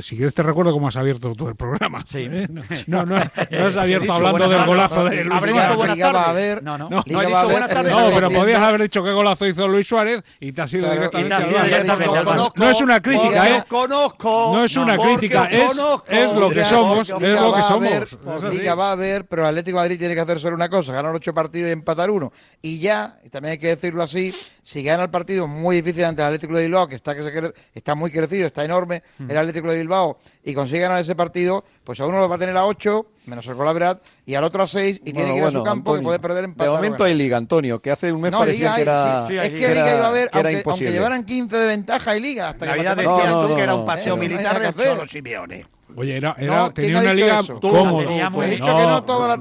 Si 0.00 0.16
quieres 0.16 0.32
te 0.32 0.44
recuerdo 0.44 0.72
cómo 0.72 0.86
has 0.86 0.96
abierto 0.96 1.34
tú 1.34 1.48
el 1.48 1.56
programa. 1.56 2.04
Sí. 2.08 2.28
¿eh? 2.30 2.48
No, 2.86 3.04
no, 3.04 3.16
no, 3.16 3.66
has 3.66 3.76
abierto 3.76 4.12
hablando 4.12 4.48
del 4.48 4.64
golazo 4.64 5.04
de 5.04 5.24
Luis 5.24 5.40
Suárez. 5.40 6.62
No, 6.62 6.78
no. 6.78 6.88
No, 6.88 7.00
no, 7.04 8.10
pero 8.14 8.30
podías 8.30 8.60
haber 8.60 8.82
dicho 8.82 9.02
qué 9.02 9.12
golazo 9.12 9.46
hizo 9.46 9.66
Luis 9.66 9.86
Suárez 9.88 10.22
y 10.38 10.52
te 10.52 10.62
has 10.62 10.72
ido 10.72 10.90
directamente. 10.90 11.34
No 12.56 12.70
es 12.70 12.80
una 12.80 13.02
crítica, 13.02 13.56
¿eh? 13.56 13.64
Conozco. 13.66 14.52
No 14.54 14.64
es 14.64 14.76
una 14.76 14.96
crítica, 14.96 15.46
es, 15.46 15.72
es 15.72 16.32
lo 16.32 16.50
que 16.50 16.64
somos. 16.64 17.10
Es 17.10 17.40
lo 17.40 17.52
que 17.52 17.62
somos. 17.62 18.54
Liga 18.54 18.76
va 18.76 18.90
a 18.90 18.92
haber, 18.92 19.26
pero 19.26 19.42
el 19.42 19.48
Atlético 19.48 19.78
Madrid 19.78 19.98
tiene 19.98 20.14
que 20.14 20.20
hacer 20.20 20.38
solo 20.38 20.54
una 20.54 20.68
cosa: 20.68 20.92
ganar 20.92 21.12
ocho 21.12 21.34
partidos 21.34 21.70
y 21.70 21.72
empatar 21.72 22.10
uno. 22.10 22.32
Y 22.62 22.78
ya, 22.78 23.18
y 23.24 23.30
también 23.30 23.52
hay 23.52 23.58
que 23.58 23.68
decirlo 23.68 24.02
así, 24.02 24.34
si 24.62 24.82
gana 24.82 25.04
el 25.04 25.10
partido 25.10 25.46
muy 25.46 25.76
difícil 25.76 26.04
ante 26.04 26.22
el 26.22 26.26
Atlético 26.26 26.56
de 26.56 26.62
Bilbao, 26.62 26.88
que 26.88 26.94
está, 26.94 27.14
que 27.14 27.22
se, 27.22 27.52
está 27.74 27.94
muy 27.94 28.10
crecido, 28.10 28.46
está 28.46 28.64
enorme, 28.64 29.02
el 29.18 29.36
Atlético 29.36 29.70
de 29.70 29.78
Bilbao, 29.78 30.18
y 30.44 30.54
consigue 30.54 30.80
ganar 30.80 31.00
ese 31.00 31.14
partido, 31.14 31.64
pues 31.84 32.00
a 32.00 32.06
uno 32.06 32.18
lo 32.18 32.28
va 32.28 32.36
a 32.36 32.38
tener 32.38 32.56
a 32.56 32.66
8, 32.66 33.06
menos 33.26 33.46
el 33.46 33.54
verdad, 33.54 34.00
y 34.26 34.34
al 34.34 34.44
otro 34.44 34.62
a 34.62 34.68
6, 34.68 35.00
y 35.04 35.12
tiene 35.12 35.32
que 35.32 35.38
ir 35.38 35.44
a 35.44 35.50
su 35.50 35.62
campo 35.62 35.96
y 35.96 36.02
puede 36.02 36.18
perder 36.18 36.44
en 36.44 36.54
De 36.54 36.68
momento 36.68 37.04
hay 37.04 37.14
liga, 37.14 37.36
Antonio, 37.36 37.80
que 37.80 37.90
hace 37.90 38.12
un 38.12 38.20
mes 38.20 38.32
parecía 38.32 38.74
que 38.74 38.82
era... 38.82 39.26
es 39.28 39.48
que 39.48 39.68
liga 39.68 39.96
iba 39.96 40.06
a 40.06 40.08
haber, 40.08 40.30
aunque, 40.32 40.62
aunque, 40.64 40.92
llevaran 40.92 41.24
15 41.24 41.56
de 41.56 41.66
ventaja, 41.66 42.10
hay 42.10 42.20
liga. 42.20 42.50
Hasta 42.50 42.66
Navidad 42.66 42.96
que 42.96 43.02
decías 43.02 43.46
tú 43.46 43.54
que 43.54 43.62
era 43.62 43.74
un 43.74 43.86
paseo 43.86 44.16
militar 44.16 44.60
de 44.60 44.84
Cholo 44.84 45.06
Simeone. 45.06 45.79
Oye, 45.96 46.16
era, 46.16 46.34
era 46.38 46.70
tenía 46.70 47.00
una 47.00 47.14
liga 47.14 47.40
cómoda. 47.60 48.28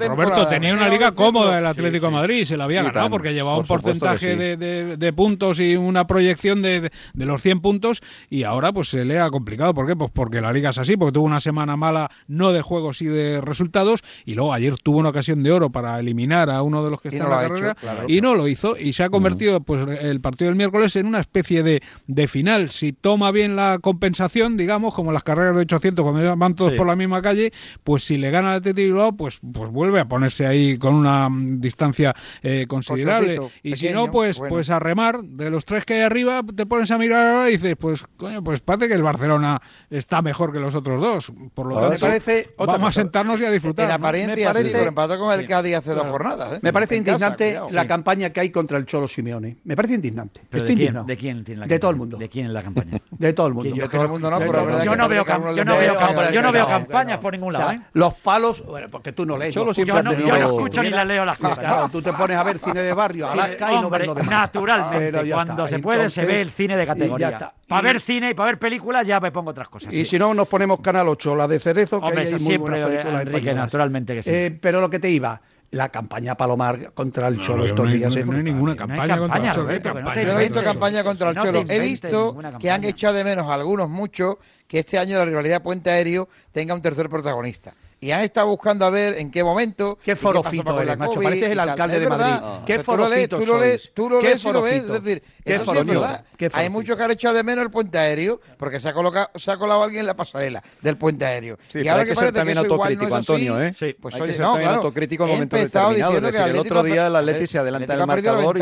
Roberto 0.07 0.47
tenía 0.47 0.73
una 0.73 0.87
liga 0.87 1.11
cómoda 1.11 1.59
el 1.59 1.65
Atlético 1.65 2.07
de 2.07 2.11
Madrid, 2.11 2.45
se 2.45 2.57
la 2.57 2.65
había 2.65 2.83
ganado 2.83 3.09
porque 3.09 3.33
llevaba 3.33 3.57
un 3.57 3.65
porcentaje 3.65 4.35
de, 4.35 4.97
de, 4.97 5.13
puntos 5.13 5.59
y 5.59 5.75
una 5.75 6.07
proyección 6.07 6.61
de, 6.61 6.91
de, 7.13 7.25
los 7.25 7.41
100 7.41 7.61
puntos 7.61 8.01
y 8.29 8.43
ahora 8.43 8.71
pues 8.71 8.89
se 8.89 9.05
le 9.05 9.19
ha 9.19 9.29
complicado. 9.29 9.73
¿Por 9.73 9.87
qué? 9.87 9.95
Pues 9.95 10.11
porque 10.11 10.41
la 10.41 10.53
liga 10.53 10.69
es 10.69 10.77
así, 10.77 10.97
porque 10.97 11.13
tuvo 11.13 11.25
una 11.25 11.41
semana 11.41 11.75
mala 11.77 12.11
no 12.27 12.51
de 12.51 12.61
juegos 12.61 13.01
y 13.01 13.05
de 13.05 13.41
resultados 13.41 14.01
y 14.25 14.35
luego 14.35 14.53
ayer 14.53 14.77
tuvo 14.77 14.97
una 14.97 15.09
ocasión 15.09 15.43
de 15.43 15.51
oro 15.51 15.69
para 15.71 15.99
eliminar 15.99 16.49
a 16.49 16.61
uno 16.61 16.83
de 16.83 16.89
los 16.89 17.01
que 17.01 17.09
está 17.09 17.23
en 17.23 17.29
la 17.29 17.47
carrera 17.47 17.75
y 18.07 18.21
no 18.21 18.35
lo 18.35 18.47
hizo 18.47 18.77
y 18.77 18.93
se 18.93 19.03
ha 19.03 19.09
convertido 19.09 19.61
pues 19.61 19.85
el 20.01 20.21
partido 20.21 20.49
del 20.49 20.55
miércoles 20.55 20.95
en 20.95 21.05
una 21.05 21.19
especie 21.19 21.63
de, 21.63 21.81
de 22.07 22.27
final. 22.27 22.69
Si 22.69 22.93
toma 22.93 23.31
bien 23.31 23.55
la 23.55 23.79
compensación, 23.81 24.57
digamos, 24.57 24.93
como 24.93 25.11
las 25.11 25.23
carreras 25.23 25.55
de 25.55 25.61
800 25.61 26.03
cuando 26.03 26.21
van 26.39 26.55
todos 26.55 26.73
por 26.73 26.87
la 26.87 26.95
misma 26.95 27.21
calle, 27.21 27.51
pues 27.83 28.03
si 28.03 28.17
le 28.17 28.31
gana 28.31 28.51
al 28.51 28.57
Athletic 28.57 28.85
Bilbao, 28.85 29.13
pues, 29.13 29.39
pues 29.53 29.69
vuelve 29.69 29.99
a 29.99 30.05
ponerse 30.05 30.47
ahí 30.47 30.77
con 30.77 30.95
una 30.95 31.29
mm, 31.29 31.59
distancia 31.59 32.15
eh, 32.41 32.65
considerable. 32.67 33.39
y 33.63 33.75
si 33.75 33.89
no, 33.89 34.11
pues, 34.11 34.39
pues 34.39 34.69
a 34.69 34.79
remar. 34.79 35.21
De 35.23 35.49
los 35.49 35.65
tres 35.65 35.85
que 35.85 35.95
hay 35.95 36.01
arriba, 36.01 36.41
te 36.55 36.65
pones 36.65 36.91
a 36.91 36.97
mirar 36.97 37.27
ahora 37.27 37.49
y 37.49 37.53
dices, 37.53 37.75
pues 37.77 38.05
coño, 38.17 38.43
pues 38.43 38.61
parece 38.61 38.87
que 38.87 38.93
el 38.93 39.03
Barcelona 39.03 39.61
está 39.89 40.21
mejor 40.21 40.51
que 40.51 40.59
los 40.59 40.75
otros 40.75 41.01
dos. 41.01 41.31
Por 41.53 41.67
lo 41.67 41.79
tanto, 41.79 41.99
parece 41.99 42.49
vamos 42.57 42.89
a 42.89 42.93
sentarnos 42.93 43.39
y 43.39 43.45
a 43.45 43.51
disfrutar. 43.51 43.85
En 43.85 43.91
apariencia, 43.91 44.47
parece, 44.47 44.67
sí, 44.67 44.71
pero 44.73 44.89
empató 44.89 45.19
con 45.19 45.37
el 45.37 45.47
Cádiz 45.47 45.75
hace 45.75 45.91
dos 45.91 46.07
jornadas. 46.07 46.57
¿eh? 46.57 46.59
Me 46.61 46.73
parece 46.73 46.95
indignante 46.95 47.59
la 47.71 47.87
campaña 47.87 48.31
que 48.31 48.39
hay 48.39 48.49
contra 48.49 48.77
el 48.77 48.85
Cholo 48.85 49.07
Simeone. 49.07 49.57
Me 49.63 49.75
parece 49.75 49.95
indignante. 49.95 50.41
¿De 50.51 50.63
quién, 50.65 51.05
¿De 51.05 51.17
quién 51.17 51.43
tiene 51.43 51.61
la 51.61 51.67
De 51.67 51.79
todo 51.79 51.91
el 51.91 51.97
mundo. 51.97 52.17
¿De 52.17 52.29
quién 52.29 52.45
en 52.47 52.53
la 52.53 52.63
campaña? 52.63 52.99
De 53.11 53.33
todo 53.33 53.47
el 53.47 53.53
mundo. 53.53 53.75
De 53.75 53.87
todo 53.87 54.03
el 54.03 54.09
mundo 54.09 54.29
no, 54.29 54.39
pero 54.39 54.83
yo 54.83 54.95
no 54.95 55.09
veo 55.09 55.25
yo 55.55 55.65
no 55.65 55.77
veo 55.77 55.97
campañas 56.33 57.19
por 57.19 57.33
ningún 57.33 57.53
lado. 57.53 57.71
¿eh? 57.71 57.81
Los 57.93 58.13
palos, 58.15 58.65
bueno, 58.65 58.87
porque 58.89 59.11
tú 59.11 59.25
no 59.25 59.37
lees. 59.37 59.53
Yo, 59.55 59.65
no, 59.65 59.71
yo 59.71 60.03
no 60.03 60.11
escucho 60.11 60.81
ni 60.81 60.89
la 60.89 61.05
leo 61.05 61.25
las 61.25 61.37
cosas. 61.37 61.59
Claro, 61.59 61.89
tú 61.89 62.01
te 62.01 62.13
pones 62.13 62.37
a 62.37 62.43
ver 62.43 62.59
cine 62.59 62.81
de 62.81 62.93
barrio, 62.93 63.29
Alaska 63.31 63.73
y 63.73 63.79
no 63.79 63.89
ves 63.89 64.05
lo 64.05 64.15
demás. 64.15 64.29
Naturalmente, 64.29 65.31
cuando 65.31 65.67
se 65.67 65.79
puede 65.79 66.09
se 66.09 66.25
ve 66.25 66.41
el 66.41 66.51
cine 66.51 66.75
de 66.77 66.85
categoría. 66.85 67.53
Para 67.67 67.81
ver 67.81 68.01
cine 68.01 68.31
y 68.31 68.33
para 68.33 68.47
ver 68.47 68.59
películas 68.59 69.05
ya 69.05 69.19
me 69.19 69.31
pongo 69.31 69.51
otras 69.51 69.69
cosas. 69.69 69.93
Y 69.93 70.05
si 70.05 70.17
no, 70.17 70.33
nos 70.33 70.47
ponemos 70.47 70.79
Canal 70.79 71.07
8, 71.07 71.35
la 71.35 71.47
de 71.47 71.59
Cerezo, 71.59 71.99
que 71.99 72.07
Hombre, 72.07 72.25
hay 72.25 72.31
muy 72.31 72.39
siempre, 72.39 73.01
Enrique, 73.21 73.53
naturalmente 73.53 74.15
que 74.15 74.23
sí. 74.23 74.29
Eh, 74.31 74.57
pero 74.59 74.81
lo 74.81 74.89
que 74.89 74.99
te 74.99 75.09
iba, 75.09 75.39
la 75.71 75.89
campaña 75.89 76.35
Palomar 76.35 76.93
contra 76.93 77.27
el 77.27 77.39
Cholo 77.39 77.65
estos 77.65 77.91
días. 77.91 78.15
No, 78.15 78.33
hay 78.33 78.43
ninguna 78.43 78.75
campaña, 78.75 79.17
contra 79.17 79.47
el 79.47 79.53
Cholo. 79.53 79.71
Yo 79.71 80.33
no 80.33 80.39
he 80.39 80.43
visto 80.43 80.63
campaña 80.63 81.03
contra 81.03 81.29
el 81.29 81.37
Cholo. 81.37 81.65
He 81.67 81.79
visto 81.79 82.37
que 82.59 82.71
han 82.71 82.83
echado 82.83 83.13
de 83.15 83.23
menos 83.23 83.49
algunos, 83.49 83.89
muchos, 83.89 84.37
que 84.67 84.79
este 84.79 84.97
año 84.97 85.17
la 85.17 85.25
rivalidad 85.25 85.61
puente 85.61 85.89
aéreo 85.89 86.29
tenga 86.51 86.73
un 86.73 86.81
tercer 86.81 87.09
protagonista 87.09 87.73
y 88.01 88.11
han 88.11 88.21
estado 88.21 88.47
buscando 88.47 88.85
a 88.85 88.89
ver 88.89 89.17
en 89.17 89.31
qué 89.31 89.43
momento. 89.43 89.97
Qué 90.03 90.15
forofito 90.15 90.81
eres, 90.81 90.97
macho. 90.97 91.19
Pareces 91.21 91.51
el 91.51 91.59
alcalde 91.59 91.99
de 91.99 92.09
Madrid. 92.09 92.63
Qué 92.65 92.79
forofito 92.79 93.39
Tú 93.39 93.45
lo 93.45 93.59
lees, 93.59 93.91
tú 93.93 94.09
lo 94.09 94.21
lees 94.21 94.43
y 94.43 94.51
lo 94.51 94.61
ves. 94.61 94.83
Es 94.83 95.03
decir, 95.03 95.23
eso 95.43 95.71
sí 95.73 95.79
es 95.79 95.87
verdad. 95.87 96.25
Hay 96.53 96.69
muchos 96.69 96.95
que 96.95 97.03
han 97.03 97.11
echado 97.11 97.35
de 97.35 97.43
menos 97.43 97.63
el 97.63 97.71
puente 97.71 97.97
aéreo 97.97 98.39
porque 98.57 98.79
se 98.79 98.89
ha, 98.89 98.93
colocado, 98.93 99.29
se 99.35 99.51
ha 99.51 99.57
colado 99.57 99.83
alguien 99.83 100.01
en 100.01 100.07
la 100.07 100.15
pasarela 100.15 100.63
del 100.81 100.97
puente 100.97 101.25
aéreo. 101.25 101.57
y 101.73 101.87
ahora 101.87 102.05
que, 102.05 102.13
parece 102.13 102.33
también 102.33 102.57
que 102.57 102.63
eso 102.65 102.73
autocrítico, 102.73 103.15
Antonio, 103.15 103.61
¿eh? 103.61 103.73
Sí. 103.77 103.95
Pues 103.99 104.15
oye, 104.15 104.37
no, 104.37 104.55
claro. 104.55 104.75
autocrítico 104.77 105.25
en 105.25 105.31
momentos 105.31 105.59
determinados. 105.59 106.15
Es 106.15 106.21
decir, 106.21 106.41
el 106.41 106.55
otro 106.57 106.83
día 106.83 107.07
el 107.07 107.15
Atleti 107.15 107.47
se 107.47 107.59
adelanta 107.59 107.95
del 107.95 108.07
marcador 108.07 108.57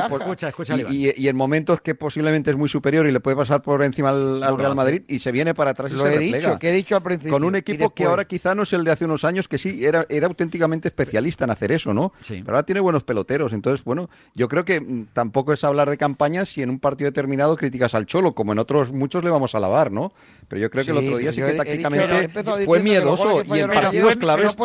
y 0.89 1.27
en 1.27 1.35
momentos 1.35 1.81
que 1.81 1.95
posiblemente 1.95 2.51
es 2.51 2.57
muy 2.57 2.69
superior 2.69 3.07
y 3.07 3.11
le 3.11 3.19
puede 3.19 3.37
pasar 3.37 3.61
por 3.61 3.83
encima 3.83 4.09
al 4.09 4.57
Real 4.57 4.75
Madrid 4.75 5.03
y 5.07 5.19
se 5.19 5.31
viene 5.31 5.53
para 5.53 5.71
atrás 5.71 5.91
y 5.91 5.97
se 5.97 6.03
replega. 6.03 6.17
Lo 6.17 6.21
he 6.21 6.39
dicho, 6.39 6.59
que 6.59 6.69
he 6.69 6.73
dicho 6.73 6.95
al 6.95 7.03
principio. 7.03 7.33
Con 7.33 7.43
un 7.43 7.55
equipo 7.55 7.93
que 7.93 8.05
ahora 8.05 8.25
quizá 8.25 8.55
no 8.55 8.63
es 8.63 8.73
el 8.73 8.83
de 8.83 8.91
hace 8.91 9.05
unos 9.05 9.23
años, 9.23 9.26
que 9.47 9.57
sí 9.57 9.85
era 9.85 10.05
era 10.09 10.27
auténticamente 10.27 10.87
especialista 10.87 11.43
en 11.43 11.51
hacer 11.51 11.71
eso, 11.71 11.93
¿no? 11.93 12.13
Sí. 12.21 12.41
Pero 12.43 12.55
ahora 12.55 12.65
tiene 12.65 12.81
buenos 12.81 13.03
peloteros. 13.03 13.53
Entonces, 13.53 13.83
bueno, 13.83 14.09
yo 14.33 14.47
creo 14.47 14.65
que 14.65 14.79
mm, 14.79 15.07
tampoco 15.13 15.53
es 15.53 15.63
hablar 15.63 15.89
de 15.89 15.97
campañas 15.97 16.49
si 16.49 16.61
en 16.61 16.69
un 16.69 16.79
partido 16.79 17.09
determinado 17.09 17.55
criticas 17.55 17.93
al 17.93 18.05
Cholo, 18.05 18.33
como 18.33 18.53
en 18.53 18.59
otros 18.59 18.91
muchos 18.91 19.23
le 19.23 19.29
vamos 19.29 19.53
a 19.53 19.57
alabar, 19.57 19.91
¿no? 19.91 20.13
Pero 20.47 20.61
yo 20.61 20.69
creo 20.69 20.85
que 20.85 20.91
el 20.91 20.97
otro 20.97 21.17
día 21.17 21.33
sí 21.33 21.41
que 21.41 21.53
tácticamente 21.53 22.29
fue 22.65 22.81
miedoso 22.81 23.43
y 23.43 23.59
en 23.59 23.69
partidos 23.69 24.17
claves, 24.17 24.55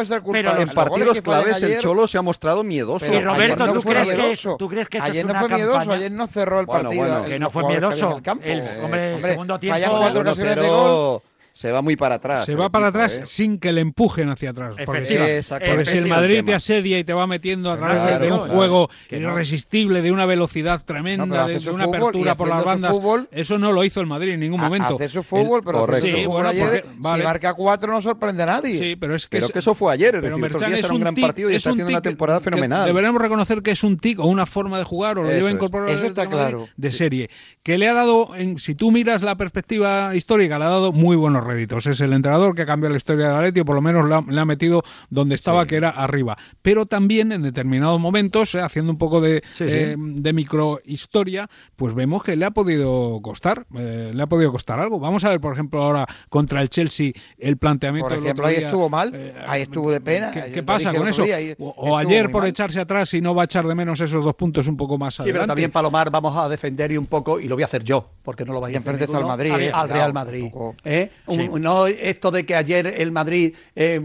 en 0.59 0.68
partidos 0.68 1.20
claves 1.20 1.62
el 1.62 1.79
Cholo 1.81 2.07
se 2.07 2.18
ha 2.18 2.22
mostrado 2.22 2.62
miedoso. 2.62 3.07
Pero 3.07 3.33
Roberto, 3.33 3.72
¿tú, 3.72 3.81
crees 3.83 4.07
que, 4.07 4.55
¿tú 4.59 4.68
crees 4.68 4.88
que 4.88 4.98
ayer 4.98 5.27
no 5.27 5.35
fue 5.35 5.48
miedoso, 5.48 5.92
ayer 5.92 6.12
no 6.12 6.27
cerró 6.27 6.61
el 6.61 6.66
partido. 6.66 7.25
que 7.25 7.38
no 7.38 7.51
fue 7.51 7.64
miedoso. 7.64 8.20
El, 8.42 8.62
hombre, 8.83 9.20
segundo 9.20 9.59
tiempo. 9.59 9.79
Fallan 9.79 9.98
cuatro 9.98 10.22
ocasiones 10.22 10.57
de 10.57 10.68
gol 10.68 11.22
se 11.54 11.70
va 11.70 11.82
muy 11.82 11.96
para 11.96 12.16
atrás. 12.16 12.46
Se 12.46 12.54
va 12.54 12.70
para 12.70 12.88
atrás 12.88 13.16
¿eh? 13.16 13.26
sin 13.26 13.58
que 13.58 13.72
le 13.72 13.80
empujen 13.80 14.28
hacia 14.28 14.50
atrás. 14.50 14.74
Porque, 14.84 15.42
si, 15.42 15.98
el 15.98 16.06
Madrid 16.06 16.42
te 16.44 16.54
asedia 16.54 16.98
y 16.98 17.04
te 17.04 17.12
va 17.12 17.26
metiendo 17.26 17.70
a 17.70 17.76
través 17.76 18.20
de, 18.20 18.32
un 18.32 18.48
juego 18.48 18.90
irresistible, 19.10 20.02
de 20.02 20.12
una 20.12 20.26
velocidad 20.26 20.82
tremenda, 20.84 21.46
de, 21.46 21.70
una 21.70 21.84
apertura 21.84 22.34
por 22.34 22.48
las 22.48 22.64
bandas, 22.64 22.96
eso 23.30 23.58
no 23.58 23.72
lo 23.72 23.84
hizo 23.84 24.00
el 24.00 24.06
Madrid 24.06 24.32
en 24.32 24.40
ningún 24.40 24.60
momento. 24.60 24.94
Hace 24.94 25.08
su 25.08 25.22
fútbol, 25.22 25.62
pero 25.64 25.84
hace 25.84 26.12
su 26.12 26.24
fútbol 26.24 26.46
ayer, 26.46 26.84
si 26.84 27.22
marca 27.22 27.54
cuatro 27.54 27.92
no 27.92 28.00
sorprende 28.00 28.42
a 28.42 28.46
nadie. 28.46 28.78
Sí, 28.78 28.96
pero 28.96 29.14
es 29.14 29.26
que, 29.26 29.38
eso 29.38 29.74
fue 29.74 29.92
ayer. 29.92 30.16
Es 30.16 30.22
decir, 30.22 30.74
es 30.74 30.90
un 30.90 31.00
gran 31.00 31.14
partido 31.14 31.50
y 31.50 31.56
está 31.56 31.70
haciendo 31.70 31.90
una 31.90 32.02
temporada 32.02 32.40
fenomenal. 32.40 32.86
Deberemos 32.86 33.20
reconocer 33.20 33.62
que 33.62 33.72
es 33.72 33.84
un 33.84 33.98
tic 33.98 34.18
o 34.18 34.26
una 34.26 34.46
forma 34.46 34.78
de 34.78 34.84
jugar 34.84 35.18
o 35.18 35.22
lo 35.22 35.28
debe 35.28 35.50
incorporar 35.50 35.90
eso 35.90 36.06
está 36.06 36.26
claro. 36.26 36.68
de 36.76 36.92
serie. 36.92 37.30
Que 37.62 37.78
le 37.78 37.88
ha 37.88 37.94
dado, 37.94 38.30
si 38.56 38.74
tú 38.74 38.90
miras 38.90 39.22
la 39.22 39.36
perspectiva 39.36 40.14
histórica, 40.16 40.58
le 40.58 40.64
ha 40.64 40.68
dado 40.68 40.92
muy 40.92 41.16
buenos 41.16 41.41
réditos. 41.42 41.87
Es 41.87 42.00
el 42.00 42.12
entrenador 42.12 42.55
que 42.55 42.62
ha 42.62 42.66
cambiado 42.66 42.92
la 42.92 42.96
historia 42.96 43.28
de 43.28 43.35
Atleti, 43.37 43.61
o 43.61 43.64
por 43.64 43.74
lo 43.74 43.83
menos 43.83 44.09
le 44.09 44.40
ha, 44.40 44.44
metido 44.44 44.83
donde 45.11 45.35
estaba, 45.35 45.66
que 45.66 45.76
era 45.76 45.90
arriba. 45.90 46.37
Pero 46.62 46.87
también 46.87 47.33
en 47.33 47.42
determinados 47.42 48.00
momentos, 48.00 48.55
eh, 48.55 48.61
haciendo 48.61 48.92
un 48.92 48.98
poco 48.98 49.20
de, 49.20 49.42
eh, 49.61 49.96
de 49.98 50.33
microhistoria, 50.33 51.48
pues 51.76 51.94
vemos 51.94 52.22
que 52.22 52.37
le 52.37 52.44
ha 52.44 52.50
podido 52.50 53.20
costar, 53.22 53.66
eh, 53.76 54.12
le 54.14 54.22
ha 54.22 54.26
podido 54.26 54.52
costar 54.52 54.81
algo. 54.81 54.98
Vamos 54.98 55.24
a 55.24 55.31
ver, 55.31 55.40
por 55.40 55.52
ejemplo, 55.52 55.83
ahora 55.83 56.07
contra 56.28 56.62
el 56.62 56.68
Chelsea 56.68 57.12
el 57.38 57.57
planteamiento. 57.57 58.09
Por 58.09 58.18
ejemplo, 58.18 58.46
ahí 58.46 58.57
estuvo 58.57 58.88
mal, 58.88 59.35
ahí 59.46 59.62
estuvo 59.62 59.90
de 59.90 60.00
pena. 60.00 60.31
¿Qué, 60.31 60.62
pasa 60.62 60.94
con 60.94 61.09
eso? 61.09 61.24
o, 61.59 61.96
ayer 61.96 62.31
por 62.31 62.46
echarse 62.46 62.81
atrás 62.81 63.12
y 63.14 63.20
no 63.20 63.35
va 63.35 63.42
a 63.42 63.44
echar 63.44 63.66
de 63.66 63.74
menos 63.74 64.00
esos 64.00 64.24
dos 64.24 64.35
puntos 64.35 64.66
un 64.66 64.76
poco 64.76 64.98
más 64.98 65.18
adelante. 65.18 65.38
pero 65.38 65.46
también 65.46 65.70
Palomar 65.70 66.11
vamos 66.11 66.37
a 66.37 66.48
defender 66.48 66.92
y 66.92 66.96
un 66.96 67.07
poco, 67.07 67.40
y 67.40 67.48
lo 67.48 67.57
voy 67.57 67.62
a 67.62 67.66
hacer 67.66 67.83
yo, 67.85 68.09
porque 68.22 68.44
no 68.44 68.52
lo 68.52 68.61
vais 68.61 68.76
a 68.76 68.78
hacer. 68.78 69.09
al 69.14 69.24
Madrid, 69.24 69.52
al, 69.72 69.88
Real 69.88 70.12
Madrid. 70.12 70.50
¿eh? 70.85 71.11
No 71.36 71.86
esto 71.86 72.30
de 72.30 72.46
que 72.46 72.54
ayer 72.54 72.86
el 72.86 73.12
Madrid 73.12 73.54
eh, 73.74 74.00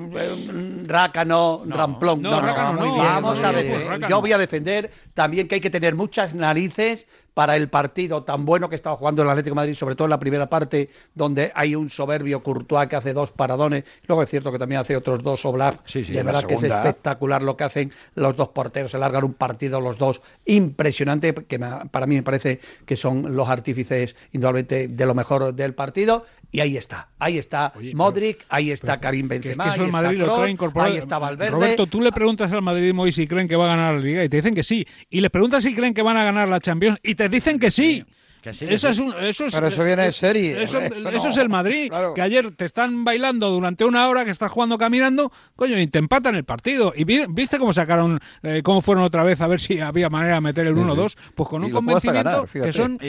Rácano, 0.86 1.64
Ramplón. 1.66 2.22
No, 2.22 2.42
no, 2.42 2.98
Vamos 2.98 3.44
a 3.44 3.52
defender. 3.52 4.10
Yo 4.10 4.22
voy 4.22 4.34
a 4.34 4.38
defender 4.38 4.92
también 5.14 5.48
que 5.48 5.56
hay 5.56 5.62
que 5.62 5.70
tener 5.70 5.96
muchas 5.96 6.34
narices 6.34 7.08
para 7.38 7.56
el 7.56 7.70
partido 7.70 8.24
tan 8.24 8.46
bueno 8.46 8.68
que 8.68 8.76
estaba 8.76 8.96
jugando 8.96 9.22
el 9.22 9.30
Atlético 9.30 9.52
de 9.52 9.58
Madrid, 9.58 9.76
sobre 9.76 9.94
todo 9.94 10.08
en 10.08 10.10
la 10.10 10.18
primera 10.18 10.50
parte, 10.50 10.90
donde 11.14 11.52
hay 11.54 11.76
un 11.76 11.92
soberbio 11.92 12.42
Courtois 12.42 12.88
que 12.88 12.96
hace 12.96 13.14
dos 13.14 13.32
paradones. 13.32 13.84
Luego 14.08 14.24
es 14.24 14.30
cierto 14.32 14.52
que 14.52 14.58
también 14.58 14.82
hace 14.82 14.98
otros 14.98 15.22
dos 15.22 15.46
Oblak. 15.46 15.82
Sí, 15.86 16.02
de 16.02 16.24
verdad 16.24 16.46
que 16.46 16.56
es 16.56 16.64
espectacular 16.64 17.44
lo 17.44 17.56
que 17.56 17.66
hacen 17.66 17.92
los 18.16 18.36
dos 18.36 18.48
porteros. 18.48 18.90
Se 18.90 18.98
largan 18.98 19.24
un 19.24 19.36
partido 19.36 19.80
los 19.80 20.00
dos 20.00 20.24
impresionante, 20.46 21.36
que 21.36 21.60
para 21.60 22.08
mí 22.08 22.16
me 22.16 22.24
parece 22.24 22.60
que 22.88 22.98
son 22.98 23.36
los 23.36 23.48
artífices 23.50 24.16
indudablemente 24.32 24.88
de 24.88 25.06
lo 25.06 25.14
mejor 25.14 25.54
del 25.54 25.76
partido. 25.76 26.26
Y 26.50 26.62
ahí 26.62 26.78
está, 26.78 27.10
ahí 27.20 27.38
está 27.38 27.74
Modric, 27.94 28.46
ahí 28.48 28.72
está 28.72 29.02
Karim 29.02 29.28
Benzema, 29.28 29.66
ahí, 29.66 29.82
está 29.82 30.84
ahí 30.86 30.98
está 30.98 31.20
Valverde. 31.20 31.52
Roberto, 31.52 31.88
tú 31.88 32.02
le 32.02 32.12
preguntas 32.12 32.52
al 32.54 32.62
madridismo 32.62 33.06
y 33.06 33.12
si 33.12 33.28
creen 33.28 33.50
que 33.50 33.58
va 33.58 33.66
a 33.66 33.76
ganar 33.76 33.96
la 33.96 34.00
Liga 34.00 34.24
y 34.24 34.30
te 34.30 34.38
dicen 34.38 34.56
que 34.56 34.64
sí. 34.64 34.88
Y 35.10 35.20
les 35.20 35.30
preguntas 35.30 35.64
si 35.64 35.76
creen 35.76 35.94
que 35.94 36.02
van 36.02 36.16
a 36.16 36.24
ganar 36.24 36.48
la 36.48 36.62
Champions 36.62 37.00
y 37.04 37.16
te 37.16 37.27
dicen 37.30 37.60
que 37.60 37.72
sí 37.72 38.06
eso, 38.52 38.90
es 38.90 39.00
eso 39.22 39.46
es, 39.46 39.54
Pero 39.54 39.68
eso 39.68 39.84
viene 39.84 40.04
de 40.04 40.14
serie. 40.14 40.64
Eso, 40.64 40.80
es 40.80 41.38
el 41.38 41.50
Madrid. 41.50 41.92
Que 42.16 42.22
ayer 42.22 42.52
te 42.52 42.66
están 42.66 43.04
bailando 43.04 43.50
durante 43.50 43.86
una 43.86 44.08
hora, 44.08 44.26
que 44.26 44.32
estás 44.32 44.52
jugando 44.52 44.78
caminando, 44.78 45.32
coño, 45.56 45.80
y 45.80 45.88
te 45.88 46.00
empatan 46.00 46.36
el 46.36 46.44
partido. 46.44 46.94
¿Y 46.96 47.04
viste 47.04 47.58
cómo 47.58 47.74
sacaron, 47.74 48.20
eh, 48.44 48.62
cómo 48.64 48.82
fueron 48.82 49.04
otra 49.04 49.24
vez 49.24 49.42
a 49.42 49.48
ver 49.48 49.60
si 49.60 49.80
había 49.80 50.10
manera 50.10 50.36
de 50.36 50.42
meter 50.42 50.68
el 50.68 50.76
1-2? 50.76 51.18
Pues 51.36 51.50
con 51.50 51.64
un 51.64 51.72
convencimiento 51.72 52.48
que 52.52 52.74
son, 52.74 53.00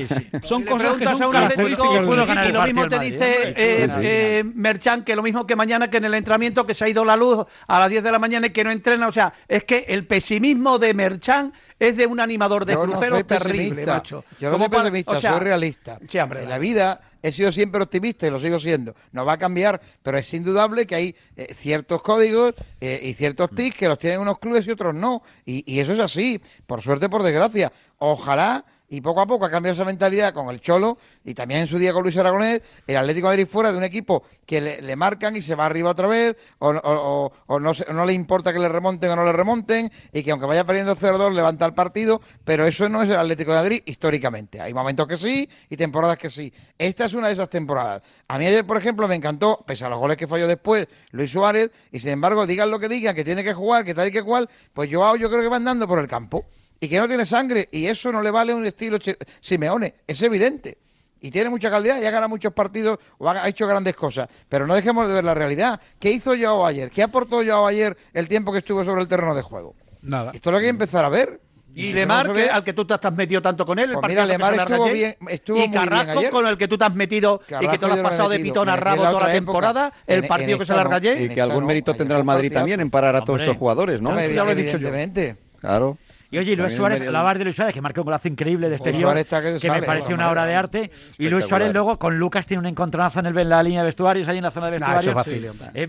son 0.42 0.64
cosas 0.64 0.96
que 0.96 1.04
son 1.04 1.32
características 1.32 2.48
Y 2.48 2.52
lo 2.52 2.62
mismo 2.62 2.88
te 2.88 2.98
dice 2.98 3.54
eh, 3.56 3.88
eh, 4.00 4.44
Merchan, 4.54 5.04
que 5.04 5.14
lo 5.14 5.22
mismo 5.22 5.46
que 5.46 5.56
mañana 5.56 5.90
que 5.90 5.98
en 5.98 6.06
el 6.06 6.14
entrenamiento, 6.14 6.66
que 6.66 6.74
se 6.74 6.84
ha 6.84 6.88
ido 6.88 7.04
la 7.04 7.16
luz 7.16 7.46
a 7.66 7.78
las 7.78 7.90
10 7.90 8.02
de 8.02 8.12
la 8.12 8.18
mañana 8.18 8.48
y 8.48 8.50
que 8.50 8.64
no 8.64 8.70
entrena. 8.70 9.08
O 9.08 9.12
sea, 9.12 9.32
es 9.46 9.64
que 9.64 9.86
el 9.88 10.06
pesimismo 10.06 10.78
de 10.78 10.94
Merchan 10.94 11.52
es 11.78 11.96
de 11.96 12.06
un 12.06 12.20
animador 12.20 12.64
de 12.64 12.76
crucero 12.76 13.24
terrible, 13.24 13.86
macho. 13.86 14.24
Yo 14.40 14.50
no 14.50 14.58
soy 14.58 14.68
pesimista, 14.68 15.20
soy 15.20 15.40
realista. 15.40 15.98
en 16.00 16.48
la 16.48 16.58
vida 16.58 17.00
he 17.22 17.32
sido 17.32 17.50
siempre 17.52 17.82
optimista 17.82 18.26
y 18.26 18.30
lo 18.30 18.40
sigo 18.40 18.60
siendo. 18.60 18.94
No 19.12 19.24
va 19.24 19.34
a 19.34 19.38
cambiar, 19.38 19.80
pero 20.02 20.18
es 20.18 20.32
indudable 20.34 20.86
que 20.86 20.94
hay 20.94 21.16
eh, 21.36 21.52
ciertos 21.54 22.02
códigos 22.02 22.54
eh, 22.80 23.00
y 23.02 23.14
ciertos 23.14 23.50
tics 23.54 23.76
que 23.76 23.88
los 23.88 23.98
tienen 23.98 24.20
unos 24.20 24.38
clubes 24.38 24.66
y 24.66 24.70
otros 24.70 24.94
no. 24.94 25.22
Y, 25.44 25.64
y 25.72 25.80
eso 25.80 25.92
es 25.92 26.00
así, 26.00 26.40
por 26.66 26.82
suerte, 26.82 27.08
por 27.08 27.22
desgracia. 27.22 27.72
Ojalá 27.98 28.64
y 28.88 29.00
poco 29.00 29.20
a 29.20 29.26
poco 29.26 29.44
ha 29.44 29.50
cambiado 29.50 29.74
esa 29.74 29.84
mentalidad 29.84 30.32
con 30.32 30.48
el 30.48 30.60
Cholo 30.60 30.98
y 31.24 31.34
también 31.34 31.60
en 31.60 31.66
su 31.66 31.78
día 31.78 31.92
con 31.92 32.02
Luis 32.02 32.16
Aragonés, 32.16 32.62
el 32.86 32.96
Atlético 32.96 33.28
de 33.28 33.36
Madrid 33.36 33.46
fuera 33.46 33.70
de 33.70 33.78
un 33.78 33.84
equipo 33.84 34.22
que 34.46 34.60
le, 34.60 34.96
marcan 34.96 35.36
y 35.36 35.42
se 35.42 35.54
va 35.54 35.66
arriba 35.66 35.90
otra 35.90 36.06
vez, 36.06 36.36
o, 36.58 36.72
no, 36.72 37.72
no, 37.92 38.06
le 38.06 38.12
importa 38.14 38.52
que 38.52 38.58
le 38.58 38.68
remonten 38.68 39.10
o 39.10 39.16
no 39.16 39.24
le 39.24 39.32
remonten, 39.32 39.92
y 40.12 40.22
que 40.22 40.30
aunque 40.30 40.46
vaya 40.46 40.64
perdiendo 40.64 40.96
0-2 40.96 41.34
levanta 41.34 41.66
el 41.66 41.74
partido, 41.74 42.22
pero 42.44 42.66
eso 42.66 42.88
no 42.88 43.02
es 43.02 43.10
el 43.10 43.16
Atlético 43.16 43.52
de 43.52 43.58
Madrid 43.58 43.82
históricamente. 43.84 44.60
Hay 44.60 44.72
momentos 44.72 45.06
que 45.06 45.18
sí 45.18 45.48
y 45.68 45.76
temporadas 45.76 46.16
que 46.16 46.30
sí. 46.30 46.52
Esta 46.78 47.04
es 47.04 47.12
una 47.12 47.26
de 47.26 47.34
esas 47.34 47.50
temporadas. 47.50 48.02
A 48.26 48.38
mí 48.38 48.46
ayer, 48.46 48.66
por 48.66 48.78
ejemplo, 48.78 49.06
me 49.06 49.14
encantó, 49.14 49.62
pese 49.66 49.84
a 49.84 49.90
los 49.90 49.98
goles 49.98 50.16
que 50.16 50.26
falló 50.26 50.48
después 50.48 50.88
Luis 51.10 51.30
Suárez, 51.30 51.70
y 51.92 52.00
sin 52.00 52.10
embargo, 52.10 52.46
digan 52.46 52.70
lo 52.70 52.78
que 52.78 52.88
digan, 52.88 53.14
que 53.14 53.24
tiene 53.24 53.44
que 53.44 53.52
jugar, 53.52 53.84
que 53.84 53.94
tal 53.94 54.08
y 54.08 54.10
que 54.10 54.22
cual, 54.22 54.48
pues 54.72 54.88
yo, 54.88 55.14
yo 55.16 55.28
creo 55.28 55.42
que 55.42 55.48
va 55.48 55.56
andando 55.56 55.86
por 55.86 55.98
el 55.98 56.08
campo 56.08 56.46
y 56.80 56.88
que 56.88 56.98
no 56.98 57.08
tiene 57.08 57.26
sangre 57.26 57.68
y 57.72 57.86
eso 57.86 58.12
no 58.12 58.22
le 58.22 58.30
vale 58.30 58.54
un 58.54 58.64
estilo 58.66 58.98
Simeone, 59.40 59.94
es 60.06 60.22
evidente. 60.22 60.78
Y 61.20 61.30
tiene 61.32 61.50
mucha 61.50 61.68
calidad 61.68 62.00
y 62.00 62.04
ha 62.04 62.10
ganado 62.10 62.28
muchos 62.28 62.52
partidos 62.52 62.98
o 63.18 63.28
ha 63.28 63.48
hecho 63.48 63.66
grandes 63.66 63.96
cosas. 63.96 64.28
Pero 64.48 64.68
no 64.68 64.74
dejemos 64.74 65.08
de 65.08 65.14
ver 65.14 65.24
la 65.24 65.34
realidad. 65.34 65.80
¿Qué 65.98 66.12
hizo 66.12 66.36
Joao 66.38 66.64
ayer? 66.64 66.90
¿Qué 66.90 67.02
aportó 67.02 67.44
Joao 67.44 67.66
ayer 67.66 67.96
el 68.12 68.28
tiempo 68.28 68.52
que 68.52 68.58
estuvo 68.58 68.84
sobre 68.84 69.02
el 69.02 69.08
terreno 69.08 69.34
de 69.34 69.42
juego? 69.42 69.74
Nada. 70.00 70.30
Esto 70.32 70.50
es 70.50 70.52
lo 70.52 70.58
que 70.58 70.66
hay 70.66 70.70
que 70.70 70.76
empezar 70.76 71.04
a 71.04 71.08
ver. 71.08 71.40
Y, 71.74 71.92
Lemar, 71.92 72.32
que, 72.32 72.48
al 72.48 72.64
que 72.64 72.72
tú 72.72 72.84
te 72.84 72.94
has 72.94 73.12
metido 73.12 73.40
tanto 73.40 73.64
con 73.64 73.78
él, 73.78 73.90
el 73.90 73.96
pues 73.96 74.08
mira, 74.08 74.26
Lemar 74.26 74.54
estuvo 74.54 74.90
bien, 74.90 75.16
estuvo 75.28 75.62
y 75.62 75.70
Carrasco, 75.70 76.22
con 76.30 76.46
el 76.46 76.58
que 76.58 76.66
tú 76.66 76.76
te 76.76 76.84
has 76.84 76.94
metido 76.94 77.40
y 77.60 77.68
que 77.68 77.78
tú 77.78 77.86
lo 77.86 77.94
has 77.94 78.00
pasado 78.00 78.30
de 78.30 78.40
pitón 78.40 78.68
a 78.68 78.74
rabo 78.74 79.04
toda 79.04 79.28
la 79.28 79.32
temporada, 79.32 79.92
el 80.06 80.26
partido 80.26 80.58
que 80.58 80.66
se 80.66 80.74
larga 80.74 80.96
ayer. 80.96 81.20
Y 81.20 81.28
que 81.28 81.40
algún 81.40 81.66
mérito 81.66 81.94
tendrá 81.94 82.18
el 82.18 82.24
Madrid 82.24 82.52
también 82.52 82.80
en 82.80 82.90
parar 82.90 83.16
a 83.16 83.24
todos 83.24 83.40
estos 83.40 83.56
jugadores, 83.56 84.00
¿no? 84.00 84.14
Ya 84.20 84.44
lo 84.44 84.50
he 84.50 84.54
dicho 84.54 84.78
yo. 84.78 84.90
Claro. 85.60 85.98
Y 86.30 86.38
oye, 86.38 86.56
Luis 86.56 86.74
Suárez, 86.74 87.06
hablar 87.06 87.38
de 87.38 87.44
Luis 87.44 87.56
Suárez, 87.56 87.74
que 87.74 87.80
marcó 87.80 88.02
un 88.02 88.06
golazo 88.06 88.28
increíble 88.28 88.68
de 88.68 88.76
exterior, 88.76 89.14
que, 89.60 89.70
me 89.70 89.82
pareció 89.82 90.14
una 90.14 90.30
obra 90.30 90.44
de 90.44 90.54
arte. 90.54 90.90
Y 91.16 91.28
Luis 91.28 91.46
Suárez 91.46 91.72
luego 91.72 91.98
con 91.98 92.18
Lucas 92.18 92.46
tiene 92.46 92.60
un 92.60 92.66
encontronazo 92.66 93.20
en, 93.20 93.48
la 93.48 93.62
línea 93.62 93.80
de 93.80 93.86
vestuarios, 93.86 94.28
ahí 94.28 94.38
en 94.38 94.44
la 94.44 94.50
zona 94.50 94.66
de 94.66 94.72
vestuarios. 94.72 95.14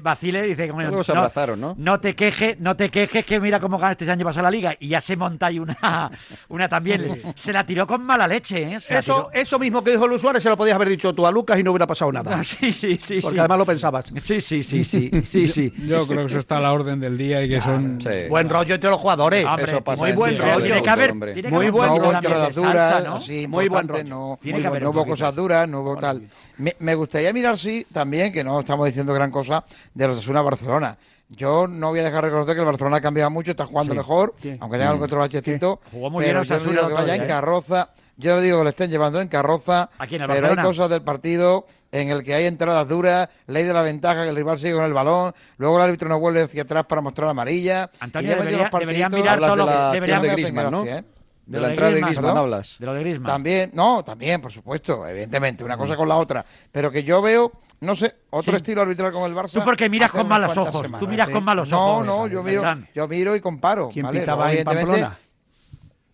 Basile 0.02 0.44
dice 0.44 0.68
que 0.68 0.74
no, 0.74 1.04
se 1.04 1.12
abrazaron, 1.12 1.60
¿no? 1.60 1.76
No 1.78 2.00
te 2.00 2.16
quejes, 2.16 2.60
no 2.60 2.76
te 2.76 2.90
quejes 2.90 3.26
que 3.26 3.40
mira 3.40 3.60
cómo 3.60 3.78
ganaste 3.78 4.06
este 4.06 4.12
año 4.12 4.26
pasado 4.26 4.44
la 4.44 4.52
liga. 4.52 4.76
Y 4.80 4.88
ya 4.90 5.02
se 5.02 5.18
monta 5.18 5.48
ahí 5.48 5.60
una, 5.60 6.10
una 6.48 6.70
también. 6.70 7.22
se 7.36 7.52
la 7.52 7.66
tiró 7.66 7.86
con 7.86 8.02
mala 8.04 8.26
leche, 8.26 8.76
¿eh? 8.76 8.80
Eso, 8.90 9.30
eso 9.34 9.60
mismo 9.60 9.84
que 9.84 9.92
dijo 9.92 10.08
Luis 10.08 10.22
Suárez 10.22 10.42
se 10.42 10.50
lo 10.50 10.56
podías 10.56 10.76
haber 10.76 10.90
dicho 10.90 11.14
tú 11.14 11.28
a 11.28 11.32
Lucas 11.32 11.60
y 11.60 11.64
no 11.64 11.72
hubiera 11.72 11.88
pasado 11.88 12.12
nada. 12.14 12.42
sí, 12.44 12.72
sí, 12.72 12.98
sí. 13.02 13.20
Porque 13.22 13.40
además 13.40 13.58
lo 13.58 13.66
pensabas. 13.66 14.14
Sí, 14.24 14.40
sí, 14.42 14.64
sí, 14.64 14.84
sí. 14.86 15.12
sí, 15.32 15.48
sí. 15.48 15.74
Yo 15.86 16.08
creo 16.08 16.22
que 16.22 16.28
eso 16.28 16.40
está 16.40 16.58
a 16.58 16.62
la 16.62 16.72
orden 16.72 17.00
del 17.00 17.18
día 17.18 17.44
y 17.44 17.50
que 17.50 17.60
son. 17.60 18.00
Buen 18.30 18.50
rollo 18.50 18.76
entre 18.76 18.90
los 18.90 19.00
jugadores. 19.00 19.46
eso 19.58 19.84
pasa 19.84 20.02
muy 20.02 20.14
buen 20.14 20.29
rollo. 20.38 21.50
muy 21.50 21.70
buen 21.70 21.90
no 21.90 21.96
hubo 21.96 22.12
entradas 22.12 22.56
duras, 22.56 23.30
muy 23.48 23.68
buen 23.68 23.88
no, 24.08 24.40
no 24.82 24.90
hubo 24.90 25.06
cosas 25.06 25.36
duras, 25.36 25.68
no 25.68 25.82
hubo 25.82 25.98
tal. 25.98 26.22
Me, 26.58 26.96
gustaría 26.96 27.32
mirar, 27.34 27.58
sí, 27.58 27.88
también, 27.92 28.32
que 28.32 28.44
no 28.44 28.60
estamos 28.60 28.86
diciendo 28.86 29.14
gran 29.14 29.32
cosa, 29.32 29.64
de 29.94 30.08
los 30.08 30.18
Asuna 30.20 30.42
Barcelona. 30.42 30.98
Yo 31.30 31.68
no 31.68 31.90
voy 31.90 32.00
a 32.00 32.04
dejar 32.04 32.24
de 32.24 32.30
reconocer 32.30 32.56
que 32.56 32.62
el 32.62 32.66
Barcelona 32.66 32.98
ha 32.98 33.02
cambiado 33.02 33.30
mucho, 33.30 33.52
está 33.52 33.66
jugando 33.66 33.94
mejor, 33.94 34.34
aunque 34.60 34.78
tenga 34.78 34.90
algún 34.90 35.06
otro 35.06 35.20
bachecito. 35.20 35.80
pero 36.18 36.44
yo 36.44 36.60
digo 36.60 36.88
que 36.88 36.94
vaya 36.94 37.16
en 37.16 37.24
¿eh? 37.24 37.28
carroza. 37.28 37.90
Yo 38.18 38.36
le 38.36 38.42
digo 38.42 38.58
que 38.58 38.64
lo 38.66 38.70
estén 38.72 38.90
llevando 38.90 39.22
en 39.22 39.30
carroza, 39.30 39.90
pero 39.98 40.48
hay 40.50 40.56
cosas 40.58 40.90
del 40.90 41.02
partido 41.04 41.66
en 41.92 42.10
el 42.10 42.24
que 42.24 42.34
hay 42.34 42.46
entradas 42.46 42.88
duras, 42.88 43.30
ley 43.48 43.64
de 43.64 43.74
la 43.74 43.82
ventaja, 43.82 44.24
que 44.24 44.30
el 44.30 44.36
rival 44.36 44.58
sigue 44.58 44.74
con 44.74 44.86
el 44.86 44.94
balón, 44.94 45.34
luego 45.58 45.78
el 45.78 45.84
árbitro 45.84 46.10
no 46.10 46.20
vuelve 46.20 46.44
hacia 46.44 46.64
atrás 46.64 46.86
para 46.86 47.02
mostrar 47.02 47.30
amarilla. 47.30 47.90
Antonio, 48.00 48.36
debería, 48.36 48.70
deberían 48.72 49.14
mirar 49.14 49.40
todo 49.40 49.56
lo 49.56 49.66
que... 49.66 49.74
Deberían 49.94 50.22
de 50.22 50.30
Griezmann, 50.30 50.72
¿no? 50.72 50.86
¿eh? 50.86 51.04
De, 51.46 51.60
la 51.60 51.70
entrada 51.70 51.92
de 51.92 52.02
Griezmann 52.02 52.38
hablas. 52.38 52.76
De 52.78 52.86
lo 52.86 52.94
de 52.94 53.00
Griezmann. 53.00 53.32
También, 53.32 53.72
no, 53.74 54.04
también, 54.04 54.40
por 54.40 54.52
supuesto, 54.52 55.08
evidentemente, 55.08 55.64
una 55.64 55.78
cosa 55.78 55.96
mm. 55.96 55.98
con 55.98 56.08
la 56.08 56.18
otra. 56.18 56.46
Pero 56.72 56.92
que 56.92 57.04
yo 57.04 57.24
veo, 57.24 57.52
no 57.82 57.96
sé, 57.96 58.18
otro 58.30 58.56
estilo 58.56 58.82
arbitral 58.84 59.12
con 59.12 59.24
el 59.24 59.36
Barça. 59.36 59.54
Tú 59.54 59.62
porque 59.62 59.90
miras 59.90 60.12
con 60.12 60.28
malos 60.28 60.56
ojos. 60.56 60.88
Tú 61.00 61.08
miras 61.08 61.30
con 61.30 61.44
malos 61.44 61.72
ojos. 61.72 62.06
No, 62.06 62.28
no, 62.28 62.28
yo 62.28 62.44
miro, 62.44 62.64
yo 62.94 63.08
miro 63.08 63.36
y 63.36 63.42
comparo. 63.42 63.90
¿Quién 63.92 64.06
¿vale? 64.06 64.20
pitaba 64.20 64.54
en 64.54 64.64
Pamplona? 64.64 65.18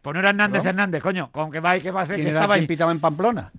Pues 0.02 0.14
no 0.14 0.20
era 0.20 0.30
Hernández 0.30 0.64
Hernández, 0.64 1.02
coño. 1.02 1.32
Con 1.32 1.52
que 1.52 1.60
va 1.60 1.76
y 1.76 1.82
que 1.82 1.92
va 1.92 2.02
a 2.02 2.04
hacer 2.04 2.18
que 2.18 2.28
estaba 2.28 2.56
ahí. 2.56 2.68
pitaba 2.68 2.92
en 2.92 3.00
Pamplona? 3.00 3.52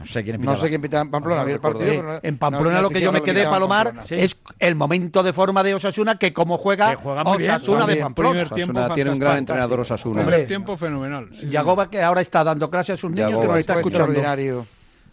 No 0.00 0.06
sé 0.06 0.24
quién 0.24 0.36
pitaba. 0.38 0.56
No 0.56 0.60
sé 0.60 0.68
quién 0.68 0.80
pitaba 0.80 1.02
en 1.02 1.10
Pamplona. 1.10 1.42
el 1.42 1.60
partido, 1.60 2.20
en 2.22 2.38
Pamplona 2.38 2.80
lo 2.80 2.88
que 2.88 3.00
yo 3.00 3.12
me 3.12 3.22
quedé, 3.22 3.44
Palomar, 3.44 4.04
es 4.08 4.36
el 4.58 4.74
momento 4.74 5.22
de 5.22 5.32
forma 5.32 5.62
de 5.62 5.74
Osasuna, 5.74 6.18
que 6.18 6.32
como 6.32 6.56
juega, 6.56 6.98
Osasuna 7.24 7.86
de 7.86 7.96
Pamplona. 7.96 8.42
Osasuna 8.42 8.94
tiene 8.94 9.10
un 9.10 9.18
gran 9.18 9.38
entrenador 9.38 9.80
Osasuna. 9.80 10.22
Primer 10.22 10.46
tiempo 10.46 10.76
fenomenal. 10.76 11.30
Yagoba, 11.30 11.90
que 11.90 12.00
ahora 12.02 12.22
está 12.22 12.42
dando 12.42 12.70
clase 12.70 12.92
a 12.92 12.96
sus 12.96 13.10
niños, 13.10 13.40
que 13.40 13.46
lo 13.46 13.56
está 13.56 13.74
escuchando. 13.74 14.06
Extraordinario. 14.06 14.66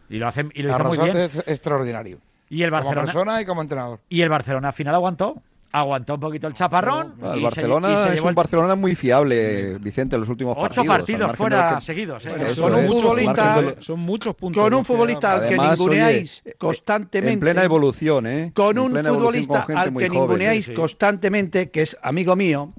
Y 0.09 0.17
lo, 0.17 0.27
hacen, 0.27 0.51
y 0.55 0.63
lo 0.63 0.71
hizo 0.71 0.83
muy 0.85 0.97
bien. 0.97 1.17
Es 1.17 1.43
extraordinario. 1.45 2.19
Y 2.49 2.63
el 2.63 2.71
Barcelona, 2.71 3.01
como 3.01 3.13
persona 3.13 3.41
y 3.41 3.45
como 3.45 3.61
entrenador. 3.61 3.99
Y 4.07 4.21
el 4.21 4.29
Barcelona 4.29 4.69
al 4.69 4.73
final 4.73 4.95
aguantó 4.95 5.41
aguantó 5.71 6.15
un 6.15 6.19
poquito 6.19 6.47
el 6.47 6.53
chaparrón. 6.53 7.15
el 7.33 7.41
Barcelona 7.41 8.13
es 8.13 8.21
un 8.21 8.33
Barcelona 8.33 8.75
muy 8.75 8.95
fiable, 8.95 9.77
Vicente, 9.79 10.15
en 10.15 10.21
los 10.21 10.29
últimos 10.29 10.55
Ocho 10.57 10.83
partidos. 10.83 11.35
fuera 11.35 11.81
seguidos. 11.81 12.25
¿eh? 12.25 12.55
son, 12.55 12.75
un 12.75 12.87
futbolista, 12.87 13.75
son 13.79 13.99
muchos 13.99 14.35
puntos. 14.35 14.63
Con 14.63 14.73
un 14.73 14.85
futbolista 14.85 15.33
al 15.33 15.49
que 15.49 15.57
ninguneáis 15.57 16.43
constantemente. 16.57 17.33
En 17.33 17.39
plena 17.39 17.63
evolución, 17.63 18.27
¿eh? 18.27 18.51
Con 18.53 18.77
un 18.77 18.91
futbolista 19.03 19.65
al 19.75 19.93
que 19.95 20.09
ninguneáis 20.09 20.69
constantemente, 20.69 21.69
que 21.69 21.81
es 21.81 21.97
amigo 22.01 22.35
mío, 22.35 22.73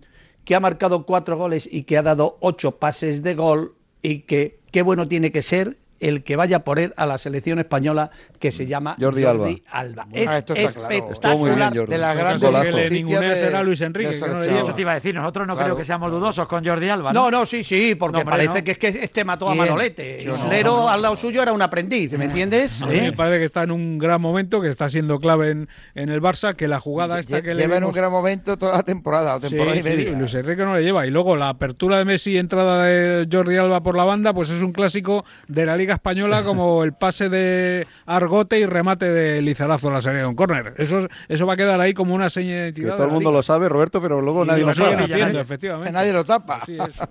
que 0.44 0.54
ha 0.54 0.60
marcado 0.60 1.04
cuatro 1.04 1.36
goles 1.36 1.68
y 1.70 1.82
que 1.82 1.98
ha 1.98 2.02
dado 2.02 2.38
ocho 2.40 2.76
pases 2.78 3.22
de 3.22 3.34
gol 3.34 3.74
y 4.02 4.20
que 4.20 4.60
qué 4.70 4.82
bueno 4.82 5.08
tiene 5.08 5.30
que 5.30 5.42
ser 5.42 5.76
el 6.00 6.22
que 6.22 6.36
vaya 6.36 6.60
por 6.60 6.78
él 6.78 6.94
a 6.96 7.06
la 7.06 7.18
selección 7.18 7.58
española 7.58 8.10
que 8.38 8.52
se 8.52 8.66
llama 8.66 8.96
Jordi, 9.00 9.24
Alba. 9.24 10.06
Es 10.12 10.28
ah, 10.28 10.38
espectacular. 10.38 11.72
de 11.72 11.98
la 11.98 12.14
gran 12.14 12.38
de... 12.38 13.36
será 13.36 13.62
Luis 13.62 13.80
Enrique. 13.80 14.10
Que 14.10 14.20
no 14.20 14.42
eso 14.42 14.74
te 14.74 14.80
iba 14.80 14.92
a 14.92 14.94
decir. 14.94 15.14
Nosotros 15.14 15.46
no 15.46 15.56
creo 15.56 15.76
que 15.76 15.84
seamos 15.84 16.10
dudosos 16.10 16.46
con 16.48 16.64
Jordi 16.64 16.88
Alba. 16.88 17.12
No, 17.12 17.30
no, 17.30 17.46
sí, 17.46 17.64
sí, 17.64 17.94
porque 17.94 18.24
parece 18.24 18.62
que 18.64 18.72
es 18.72 18.78
que 18.78 18.88
este 18.88 19.24
mató 19.24 19.48
a 19.48 19.54
Manolete. 19.54 20.22
Islero 20.22 20.88
al 20.88 21.02
lado 21.02 21.16
suyo 21.16 21.42
era 21.42 21.52
un 21.52 21.62
aprendiz, 21.62 22.12
¿me 22.12 22.26
entiendes? 22.26 22.80
Me 22.86 23.12
parece 23.12 23.38
que 23.38 23.44
está 23.44 23.62
en 23.62 23.70
un 23.70 23.98
gran 23.98 24.20
momento, 24.20 24.60
que 24.60 24.68
está 24.68 24.88
siendo 24.88 25.18
clave 25.18 25.50
en, 25.50 25.68
en 25.94 26.08
el 26.08 26.20
Barça, 26.20 26.54
que 26.54 26.68
la 26.68 26.80
jugada 26.80 27.18
esta 27.18 27.42
que 27.42 27.54
le 27.54 27.62
Lleva 27.62 27.76
en 27.76 27.84
un 27.84 27.92
gran 27.92 28.10
momento 28.10 28.56
toda 28.56 28.76
la 28.76 28.82
temporada, 28.82 29.36
o 29.36 29.40
temporada 29.40 29.76
y 29.76 29.82
media. 29.82 30.12
Luis 30.12 30.34
Enrique 30.34 30.64
no 30.64 30.74
le 30.74 30.82
lleva. 30.82 31.06
Y 31.06 31.10
luego 31.10 31.36
la 31.36 31.48
apertura 31.48 31.98
de 31.98 32.04
Messi 32.04 32.32
y 32.32 32.38
entrada 32.38 32.84
de 32.84 33.28
Jordi 33.30 33.56
Alba 33.56 33.82
por 33.82 33.96
la 33.96 34.04
banda, 34.04 34.32
pues 34.32 34.50
es 34.50 34.62
un 34.62 34.72
clásico 34.72 35.24
de 35.48 35.66
la 35.66 35.76
Liga 35.76 35.87
Liga 35.88 35.94
Española 35.94 36.42
como 36.42 36.84
el 36.84 36.92
pase 36.92 37.30
de 37.30 37.86
Argote 38.04 38.60
y 38.60 38.66
remate 38.66 39.10
de 39.10 39.40
Lizarazo 39.40 39.88
a 39.88 39.92
la 39.92 40.02
serie 40.02 40.20
de 40.20 40.26
un 40.26 40.34
córner. 40.34 40.74
Eso, 40.76 41.08
eso 41.28 41.46
va 41.46 41.54
a 41.54 41.56
quedar 41.56 41.80
ahí 41.80 41.94
como 41.94 42.14
una 42.14 42.28
seña 42.28 42.56
de 42.56 42.58
identidad. 42.64 42.90
Que 42.90 42.96
todo 42.96 43.06
el 43.06 43.12
mundo 43.12 43.32
lo 43.32 43.42
sabe, 43.42 43.70
Roberto, 43.70 44.02
pero 44.02 44.20
luego 44.20 44.44
nadie 44.44 44.66
lo, 44.66 44.74
sabe. 44.74 45.02
Haciendo, 45.02 45.40
efectivamente. 45.40 45.90
nadie 45.90 46.12
lo 46.12 46.24
tapa. 46.24 46.60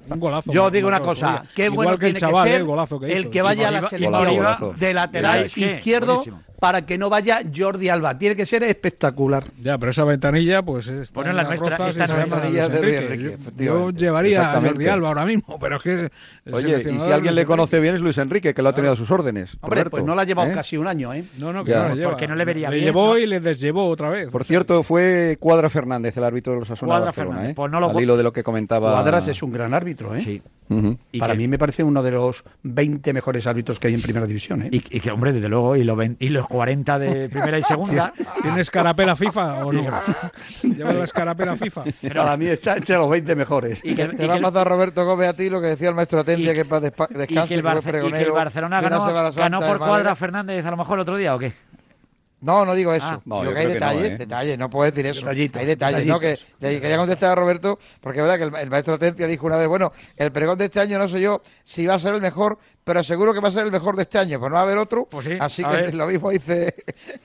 un 0.10 0.20
golazo. 0.20 0.52
Yo 0.52 0.70
digo 0.70 0.88
una 0.90 1.00
cosa, 1.00 1.44
qué 1.56 1.70
bueno 1.70 1.98
que 1.98 2.10
el 2.10 2.18
chaval, 2.18 2.44
que 2.44 2.52
ser 2.52 2.62
el, 2.62 2.68
golazo 2.68 3.00
que, 3.00 3.18
el 3.18 3.32
que 3.32 3.42
vaya 3.42 3.70
a 3.70 3.72
la 3.72 3.82
selección 3.82 4.78
de 4.78 4.94
lateral 4.94 5.48
izquierdo 5.48 6.24
para 6.60 6.86
que 6.86 6.98
no 6.98 7.10
vaya 7.10 7.42
Jordi 7.56 7.90
Alba. 7.90 8.18
Tiene 8.18 8.36
que 8.36 8.46
ser 8.46 8.64
espectacular. 8.64 9.44
Ya, 9.62 9.78
pero 9.78 9.92
esa 9.92 10.04
ventanilla, 10.04 10.64
pues 10.64 10.88
es. 10.88 11.12
Poner 11.12 11.36
la 11.36 11.44
nuestra. 11.44 11.90
Esta 11.90 12.08
ventanilla 12.08 12.70
de 12.70 12.78
Enrique, 12.78 13.38
yo, 13.58 13.92
llevaría 13.92 14.54
a 14.54 14.62
Jordi 14.62 14.88
Alba 14.88 15.10
ahora 15.10 15.26
mismo, 15.26 15.58
pero 15.60 15.78
es 15.78 15.84
que. 15.84 16.10
Oye, 16.52 16.80
y 16.80 17.00
si 17.00 17.12
alguien 17.12 17.36
le 17.36 17.46
conoce 17.46 17.80
bien 17.80 17.96
es 17.96 18.02
Luis 18.02 18.18
Enrique, 18.18 18.54
que 18.54 18.62
lo 18.62 18.70
ha 18.70 18.74
tenido 18.74 18.94
a 18.94 18.96
sus 18.96 19.12
órdenes. 19.12 19.58
Hombre, 19.62 19.86
pues 19.86 20.04
no 20.04 20.16
la 20.16 20.22
ha 20.22 20.26
llevado 20.26 20.50
¿eh? 20.50 20.54
casi 20.54 20.78
un 20.78 20.88
año, 20.88 21.14
¿eh? 21.14 21.26
No, 21.38 21.52
no, 21.54 21.64
que 21.64 21.74
no 21.74 21.96
lleva. 21.96 22.12
Porque 22.12 22.28
no 22.28 22.36
le 22.36 22.46
vería 22.46 22.70
le 22.70 22.78
bien. 22.78 22.86
Le 22.86 22.92
llevó 22.92 23.18
y 23.18 23.26
le 23.26 23.40
desllevó 23.40 23.88
otra 23.88 24.10
vez. 24.10 24.30
Por 24.30 24.44
cierto, 24.44 24.84
fue 24.84 25.38
Cuadra 25.40 25.70
Fernández, 25.70 26.16
el 26.18 26.24
árbitro 26.24 26.54
de 26.54 26.60
los 26.60 26.72
Asuna 26.72 27.00
de 27.00 27.06
Barcelona, 27.06 27.50
¿eh? 27.50 27.54
Pues 27.56 27.72
no 27.72 27.80
lo... 27.80 27.90
Al 27.90 28.02
hilo 28.02 28.18
de 28.18 28.24
lo 28.24 28.34
que 28.34 28.44
comentaba. 28.44 28.92
Cuadras 28.92 29.28
es 29.28 29.44
un 29.44 29.52
gran 29.52 29.74
árbitro, 29.74 30.16
¿eh? 30.16 30.22
Sí. 30.24 30.42
Para 31.20 31.36
mí 31.36 31.48
me 31.48 31.58
parece 31.58 31.84
uno 31.84 32.04
de 32.04 32.12
los 32.12 32.44
20 32.64 33.14
mejores 33.14 33.48
árbitros 33.48 33.80
que 33.80 33.88
hay 33.88 33.94
en 33.94 34.02
Primera 34.02 34.28
División. 34.28 34.64
¿eh? 34.64 34.70
Y, 34.72 35.00
que, 35.00 35.12
hombre, 35.12 35.34
desde 35.34 35.48
luego, 35.48 35.76
y, 35.76 35.82
y 35.82 36.30
los 36.48 36.56
40 36.56 37.00
de 37.00 37.30
Primera 37.30 37.60
y 37.60 37.64
Segunda. 37.68 38.14
¿Tiene 38.42 38.62
escarapela 38.62 39.16
FIFA 39.16 39.66
o 39.66 39.74
no? 39.74 39.82
Lleva 40.64 40.94
la 40.94 41.04
escarapela 41.04 41.56
FIFA. 41.56 41.84
Pero 42.02 42.24
Para 42.24 42.38
mí 42.38 42.48
está 42.48 42.78
entre 42.78 42.96
los 42.98 43.10
20 43.10 43.36
mejores. 43.36 43.82
Y 43.84 43.96
que, 43.96 44.08
te 44.08 44.28
va 44.28 44.36
a 44.36 44.40
pasar 44.40 44.68
Roberto 44.68 45.06
Gómez 45.06 45.30
a 45.30 45.34
ti 45.34 45.50
lo 45.50 45.62
que 45.62 45.68
decía 45.68 45.90
el 45.90 45.96
maestro 45.96 46.20
Atendia, 46.20 46.54
que 46.54 46.66
para 46.66 46.82
descanse, 46.82 47.46
y 47.46 47.48
que 47.48 47.54
el, 47.56 48.32
Barcelona 48.32 48.82
ganó, 48.82 49.60
por 49.60 49.78
cuadra 49.80 50.16
Fernández 50.16 50.66
a 50.66 50.72
lo 50.72 50.78
mejor 50.78 50.98
el 50.98 51.02
otro 51.02 51.18
día, 51.18 51.36
¿o 51.36 51.40
qué? 51.40 51.54
No, 52.40 52.66
no 52.66 52.76
digo 52.76 52.94
eso. 52.94 53.06
Ah. 53.06 53.22
No, 53.26 53.44
yo 53.44 53.52
que 53.52 53.60
hay 53.60 53.66
detalles, 53.66 54.02
no, 54.02 54.08
¿eh? 54.08 54.18
detalles, 54.18 54.60
no 54.60 54.70
puedo 54.70 54.86
decir 54.86 55.06
eso. 55.08 55.28
hay 55.28 55.48
detalles, 55.48 56.06
¿no? 56.06 56.20
Que 56.20 56.38
le 56.60 56.80
quería 56.80 56.98
contestar 56.98 57.32
a 57.32 57.36
Roberto, 57.36 57.80
porque 58.00 58.20
es 58.20 58.26
verdad 58.26 58.38
que 58.38 58.62
el, 58.62 58.70
maestro 58.70 58.96
Atencia 58.96 59.26
dijo 59.26 59.48
una 59.48 59.58
vez, 59.58 59.68
bueno, 59.68 59.92
el 60.16 60.32
pregón 60.32 60.58
de 60.58 60.66
este 60.66 60.80
año 60.80 61.00
no 61.00 61.08
sé 61.08 61.20
yo 61.20 61.42
si 61.64 61.88
va 61.88 61.96
a 61.96 62.00
ser 62.00 62.14
el 62.14 62.22
mejor, 62.22 62.60
pero 62.84 63.04
seguro 63.04 63.34
que 63.34 63.40
va 63.40 63.50
a 63.50 63.52
ser 63.52 63.66
el 63.66 63.72
mejor 63.72 63.96
de 63.96 64.04
este 64.04 64.20
año, 64.20 64.40
pues 64.40 64.52
no 64.52 64.56
va 64.56 64.62
a 64.62 64.64
haber 64.64 64.78
otro. 64.78 65.08
Pues 65.10 65.28
así 65.40 65.64
que 65.64 65.92
lo 65.94 66.06
mismo 66.08 66.30
dice 66.30 66.76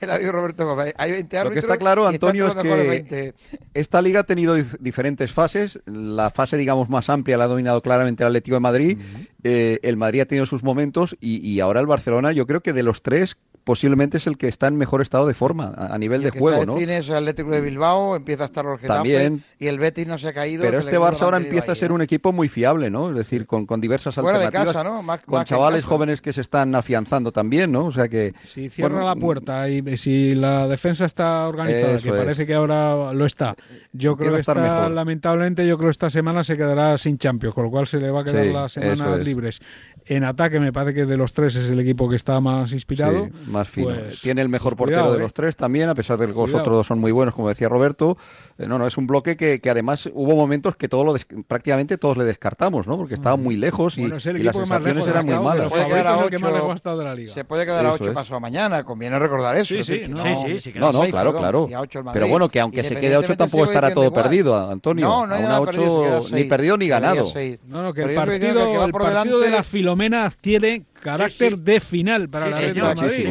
el 0.01 0.09
amigo 0.09 0.31
Roberto 0.31 0.65
Gómez. 0.65 0.95
Hay 0.97 1.11
20 1.11 1.37
árbitros. 1.37 1.55
Lo 1.55 1.67
que 1.67 1.73
está 1.73 1.77
claro, 1.77 2.07
Antonio, 2.07 2.47
es 2.47 3.03
que 3.03 3.33
esta 3.75 4.01
liga 4.01 4.21
ha 4.21 4.23
tenido 4.23 4.55
diferentes 4.79 5.31
fases. 5.31 5.79
La 5.85 6.31
fase, 6.31 6.57
digamos, 6.57 6.89
más 6.89 7.09
amplia 7.11 7.37
la 7.37 7.43
ha 7.43 7.47
dominado 7.47 7.81
claramente 7.83 8.23
el 8.23 8.27
Atlético 8.27 8.55
de 8.55 8.61
Madrid. 8.61 8.97
Eh, 9.43 9.79
el 9.83 9.95
Madrid 9.95 10.21
ha 10.21 10.25
tenido 10.25 10.47
sus 10.47 10.63
momentos 10.63 11.15
y, 11.21 11.37
y 11.47 11.59
ahora 11.59 11.81
el 11.81 11.85
Barcelona, 11.85 12.31
yo 12.31 12.47
creo 12.47 12.61
que 12.61 12.73
de 12.73 12.81
los 12.81 13.03
tres 13.03 13.37
posiblemente 13.63 14.17
es 14.17 14.27
el 14.27 14.37
que 14.37 14.47
está 14.47 14.67
en 14.67 14.75
mejor 14.75 15.01
estado 15.01 15.25
de 15.25 15.33
forma 15.33 15.73
a, 15.75 15.97
nivel 15.97 16.21
de 16.21 16.31
juego, 16.31 16.61
está 16.61 16.65
¿no? 16.65 16.77
El 16.77 16.89
es 16.89 17.09
el 17.09 17.15
Atlético 17.15 17.51
de 17.51 17.61
Bilbao, 17.61 18.15
empieza 18.15 18.43
a 18.43 18.45
estar 18.47 18.65
el 18.65 18.77
Getafe 18.77 18.87
También, 18.87 19.43
y 19.59 19.67
el 19.67 19.79
Betis 19.79 20.07
no 20.07 20.17
se 20.17 20.27
ha 20.27 20.33
caído. 20.33 20.63
Pero 20.63 20.79
este 20.79 20.99
Barça 20.99 21.21
ahora 21.21 21.37
empieza 21.37 21.71
a 21.71 21.75
ser 21.75 21.91
un 21.91 22.01
equipo 22.01 22.33
muy 22.33 22.49
fiable, 22.49 22.89
¿no? 22.89 23.09
Es 23.09 23.15
decir, 23.15 23.45
con, 23.45 23.65
con 23.65 23.79
diversas 23.79 24.15
Fuera 24.15 24.37
alternativas. 24.37 24.67
De 24.67 24.73
casa, 24.73 24.83
¿no? 24.83 25.17
con 25.25 25.43
chavales 25.45 25.85
jóvenes 25.85 26.21
que 26.21 26.33
se 26.33 26.41
están 26.41 26.75
afianzando 26.75 27.31
también, 27.31 27.71
¿no? 27.71 27.85
O 27.85 27.91
sea 27.91 28.07
que 28.07 28.33
si 28.43 28.69
cierra 28.69 29.03
la 29.03 29.15
puerta 29.15 29.69
y 29.69 29.97
si 29.97 30.35
la 30.35 30.67
defensa 30.67 31.05
está 31.05 31.47
organizada, 31.47 31.99
que 31.99 32.09
parece 32.09 32.45
que 32.45 32.53
ahora 32.53 33.13
lo 33.13 33.25
está. 33.25 33.55
Yo 33.93 34.17
creo 34.17 34.33
que 34.33 34.41
está, 34.41 34.89
lamentablemente, 34.89 35.65
yo 35.67 35.77
creo 35.77 35.89
que 35.89 35.93
esta 35.93 36.09
semana 36.09 36.43
se 36.43 36.57
quedará 36.57 36.97
sin 36.97 37.17
Champions, 37.17 37.55
con 37.55 37.65
lo 37.65 37.71
cual 37.71 37.87
se 37.87 37.99
le 37.99 38.11
va 38.11 38.21
a 38.21 38.23
quedar 38.23 38.45
las 38.47 38.73
semanas 38.73 39.19
libres. 39.19 39.61
En 40.05 40.23
ataque 40.23 40.59
me 40.59 40.73
parece 40.73 40.93
que 40.93 41.05
de 41.05 41.15
los 41.15 41.33
tres 41.33 41.55
es 41.55 41.69
el 41.69 41.79
equipo 41.79 42.09
que 42.09 42.17
está 42.17 42.41
más 42.41 42.73
inspirado. 42.73 43.29
Más 43.53 43.69
fino. 43.69 43.93
Pues, 43.93 44.21
Tiene 44.21 44.41
el 44.41 44.49
mejor 44.49 44.75
pues 44.75 44.91
portero 44.91 45.13
de 45.13 45.19
los 45.19 45.29
¿eh? 45.29 45.33
tres 45.35 45.55
también, 45.55 45.87
a 45.89 45.95
pesar 45.95 46.17
de 46.17 46.27
que 46.27 46.33
los 46.33 46.53
otros 46.53 46.75
dos 46.75 46.87
son 46.87 46.99
muy 46.99 47.11
buenos, 47.11 47.33
como 47.33 47.47
decía 47.47 47.69
Roberto. 47.69 48.17
Eh, 48.57 48.67
no, 48.67 48.77
no, 48.77 48.85
es 48.85 48.97
un 48.97 49.07
bloque 49.07 49.37
que, 49.37 49.61
que 49.61 49.69
además 49.69 50.09
hubo 50.13 50.35
momentos 50.35 50.75
que 50.75 50.89
todo 50.89 51.03
lo 51.03 51.15
prácticamente 51.47 51.97
todos 51.97 52.17
le 52.17 52.25
descartamos, 52.25 52.87
¿no? 52.87 52.97
Porque 52.97 53.13
estaba 53.13 53.37
muy 53.37 53.55
lejos 53.55 53.97
y, 53.97 54.07
las 54.07 54.23
sensaciones 54.23 55.07
eran 55.07 55.25
muy 55.25 55.39
malas. 55.39 55.63
Se 55.63 55.69
puede 55.69 55.85
quedar 55.85 56.07
a 56.07 56.17
ocho, 56.17 56.97
de 56.97 57.03
la 57.03 57.15
liga. 57.15 57.33
Se 57.33 57.45
puede 57.45 57.65
quedar 57.65 57.85
a 57.85 57.93
ocho 57.93 58.13
pasado 58.13 58.39
mañana, 58.39 58.83
conviene 58.83 59.17
recordar 59.19 59.55
eso. 59.55 59.75
Sí, 59.75 59.83
sí, 59.83 60.03
no, 60.07 60.23
no, 60.23 60.91
no, 60.91 61.01
claro, 61.03 61.33
claro. 61.33 61.69
Pero 62.13 62.27
bueno, 62.27 62.49
que 62.49 62.59
aunque 62.59 62.83
se 62.83 62.95
quede 62.95 63.15
a 63.15 63.19
ocho 63.19 63.37
tampoco 63.37 63.65
estará 63.65 63.93
todo 63.93 64.11
perdido, 64.11 64.69
Antonio. 64.69 65.07
No, 65.07 65.27
no 65.27 65.35
hay 65.35 65.41
nada 65.43 65.63
perdido, 65.63 66.21
ni 66.31 66.43
perdido 66.45 66.77
ni 66.77 66.87
ganado. 66.87 67.25
No, 67.67 67.83
no, 67.83 67.93
que 67.93 68.03
el 68.03 68.15
partido 68.15 69.39
de 69.39 69.51
la 69.51 69.63
Filomena 69.63 70.31
tiene 70.41 70.85
carácter 71.03 71.57
de 71.57 71.79
final 71.79 72.29
para 72.29 72.47
el 72.47 72.53
Atlético 72.53 72.87
de 72.87 72.95
Madrid. 72.95 73.27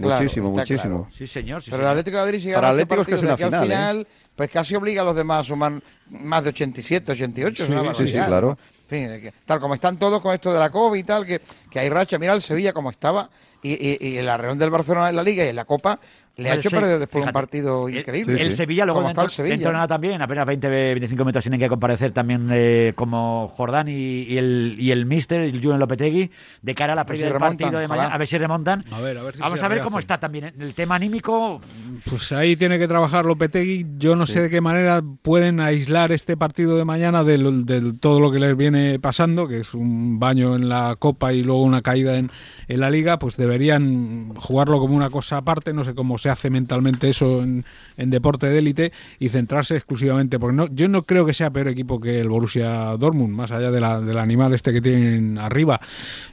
muchísimo, 0.00 0.50
muchísimo. 0.50 1.10
Sí, 1.16 1.26
señor. 1.26 1.62
Pero 1.64 1.82
el 1.82 1.86
Atlético 1.86 2.16
de 2.18 2.22
Madrid 2.24 2.40
si 2.40 2.50
gana 2.50 2.70
este 2.72 2.86
partido 2.86 3.36
que, 3.36 3.44
al 3.44 3.62
final, 3.62 4.00
¿eh? 4.00 4.06
pues 4.34 4.50
casi 4.50 4.74
obliga 4.74 5.02
a 5.02 5.04
los 5.04 5.16
demás 5.16 5.40
a 5.40 5.44
sumar 5.44 5.80
más 6.10 6.44
de 6.44 6.50
87, 6.50 7.12
88. 7.12 7.66
Sí, 7.66 8.06
sí, 8.06 8.12
claro. 8.12 8.58
En 8.90 9.20
fin, 9.20 9.32
tal 9.46 9.60
como 9.60 9.74
están 9.74 9.98
todos 9.98 10.20
con 10.20 10.34
esto 10.34 10.52
de 10.52 10.58
la 10.58 10.68
COVID 10.68 10.98
y 10.98 11.04
tal, 11.04 11.24
que, 11.24 11.40
que 11.70 11.78
hay 11.80 11.88
racha. 11.88 12.18
Mira 12.18 12.34
el 12.34 12.42
Sevilla 12.42 12.74
como 12.74 12.90
estaba 12.90 13.30
y, 13.62 13.72
y, 13.72 13.98
y 14.00 14.16
el 14.18 14.28
arreón 14.28 14.58
del 14.58 14.68
Barcelona 14.68 15.08
en 15.08 15.16
la 15.16 15.22
Liga 15.22 15.44
y 15.44 15.48
en 15.48 15.56
la 15.56 15.64
Copa 15.64 15.98
le 16.36 16.50
ha 16.50 16.54
hecho 16.54 16.70
perder 16.70 16.98
después 16.98 17.24
un 17.24 17.32
partido 17.32 17.88
increíble. 17.88 18.40
El, 18.42 18.56
Sevilla 18.56 18.84
luego 18.84 19.02
dentro, 19.02 19.24
el 19.24 19.30
Sevilla. 19.30 19.70
nada 19.70 19.86
también, 19.86 20.20
apenas 20.20 20.46
20-25 20.48 21.24
metros 21.24 21.44
tienen 21.44 21.60
que 21.60 21.68
comparecer 21.68 22.12
también 22.12 22.48
eh, 22.50 22.92
como 22.96 23.48
Jordán 23.48 23.88
y, 23.88 24.36
el, 24.36 24.76
y 24.78 24.90
el 24.90 25.06
Mister, 25.06 25.40
el 25.40 25.52
Julián 25.60 25.78
Lopetegui, 25.78 26.30
de 26.62 26.74
cara 26.74 26.94
a 26.94 26.96
la 26.96 27.04
previa 27.04 27.26
del 27.26 27.38
partido 27.38 27.78
de 27.78 27.86
mañana, 27.86 28.14
a 28.14 28.18
ver 28.18 28.26
si 28.26 28.36
remontan. 28.36 28.84
A 28.90 29.00
ver, 29.00 29.16
a 29.16 29.22
ver 29.22 29.36
si 29.36 29.42
Vamos 29.42 29.62
a 29.62 29.68
ver 29.68 29.82
cómo 29.82 29.98
está 29.98 30.18
también 30.18 30.52
el 30.58 30.74
tema 30.74 30.96
anímico. 30.96 31.60
Pues 32.08 32.32
ahí 32.32 32.56
tiene 32.56 32.78
que 32.78 32.88
trabajar 32.88 33.24
Lopetegui. 33.24 33.86
Yo 33.98 34.16
no 34.16 34.26
sé 34.26 34.40
de 34.40 34.50
qué 34.50 34.60
manera 34.60 35.02
pueden 35.22 35.60
aislar 35.60 36.10
este 36.10 36.36
partido 36.36 36.76
de 36.76 36.84
mañana 36.84 37.22
de 37.22 37.92
todo 38.00 38.18
lo 38.18 38.32
que 38.32 38.40
les 38.40 38.56
viene 38.56 38.98
pasando, 38.98 39.46
que 39.46 39.60
es 39.60 39.72
un 39.74 40.18
baño 40.18 40.56
en 40.56 40.68
la 40.68 40.96
Copa 40.98 41.32
y 41.32 41.42
luego 41.42 41.62
una 41.62 41.82
caída 41.82 42.16
en, 42.16 42.30
en 42.66 42.80
la 42.80 42.90
Liga, 42.90 43.18
pues 43.18 43.36
deberían 43.36 44.34
jugarlo 44.34 44.80
como 44.80 44.96
una 44.96 45.10
cosa 45.10 45.36
aparte, 45.36 45.72
no 45.72 45.84
sé 45.84 45.94
cómo 45.94 46.18
se 46.24 46.30
hace 46.30 46.48
mentalmente 46.48 47.10
eso 47.10 47.42
en, 47.42 47.64
deporte 47.96 48.46
de 48.46 48.58
élite 48.58 48.92
y 49.18 49.28
centrarse 49.28 49.76
exclusivamente, 49.76 50.38
porque 50.38 50.56
no, 50.56 50.66
yo 50.68 50.88
no 50.88 51.02
creo 51.02 51.26
que 51.26 51.34
sea 51.34 51.50
peor 51.50 51.68
equipo 51.68 52.00
que 52.00 52.20
el 52.20 52.30
Borussia 52.30 52.96
Dortmund, 52.96 53.34
más 53.34 53.50
allá 53.50 53.70
de 53.70 53.80
la, 53.80 54.00
del 54.00 54.16
animal 54.18 54.54
este 54.54 54.72
que 54.72 54.80
tienen 54.80 55.38
arriba. 55.38 55.80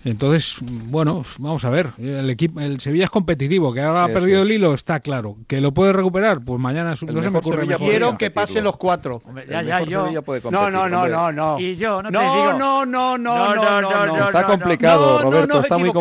Entonces, 0.06 0.56
bueno, 0.62 1.26
vamos 1.38 1.66
a 1.66 1.70
ver, 1.70 1.92
el 1.98 2.30
equipo, 2.30 2.62
el 2.62 2.80
Sevilla 2.80 3.04
es 3.04 3.10
competitivo, 3.10 3.74
que 3.74 3.82
ahora 3.82 4.06
ha 4.06 4.08
perdido 4.08 4.44
el 4.44 4.52
hilo, 4.52 4.74
está 4.74 5.02
claro. 5.02 5.36
¿Que 5.48 5.60
lo 5.60 5.74
puede 5.74 5.92
recuperar? 5.92 6.40
Pues 6.42 6.58
mañana 6.58 6.92
no 6.92 6.96
se 6.96 7.30
me 7.30 7.40
ocurre 7.40 7.68
Quiero 7.78 8.18
que 8.18 8.32
pasen 8.32 8.64
los 8.64 8.78
cuatro. 8.78 9.22
ya, 9.50 9.62
ya, 9.62 9.82
yo. 9.84 10.06
no, 10.50 10.72
no, 10.72 10.88
no, 10.88 11.08
no, 11.08 11.32
no. 11.34 11.60
Y 11.60 11.76
yo, 11.76 12.02
no, 12.02 12.10
no, 12.10 12.54
no, 12.54 12.86
no, 12.86 13.18
no, 13.18 13.56
no, 13.58 14.06
no, 14.06 14.26
Está 14.26 14.46
complicado, 14.46 15.22
Roberto, 15.22 15.60
está 15.62 15.78
muy 15.78 15.92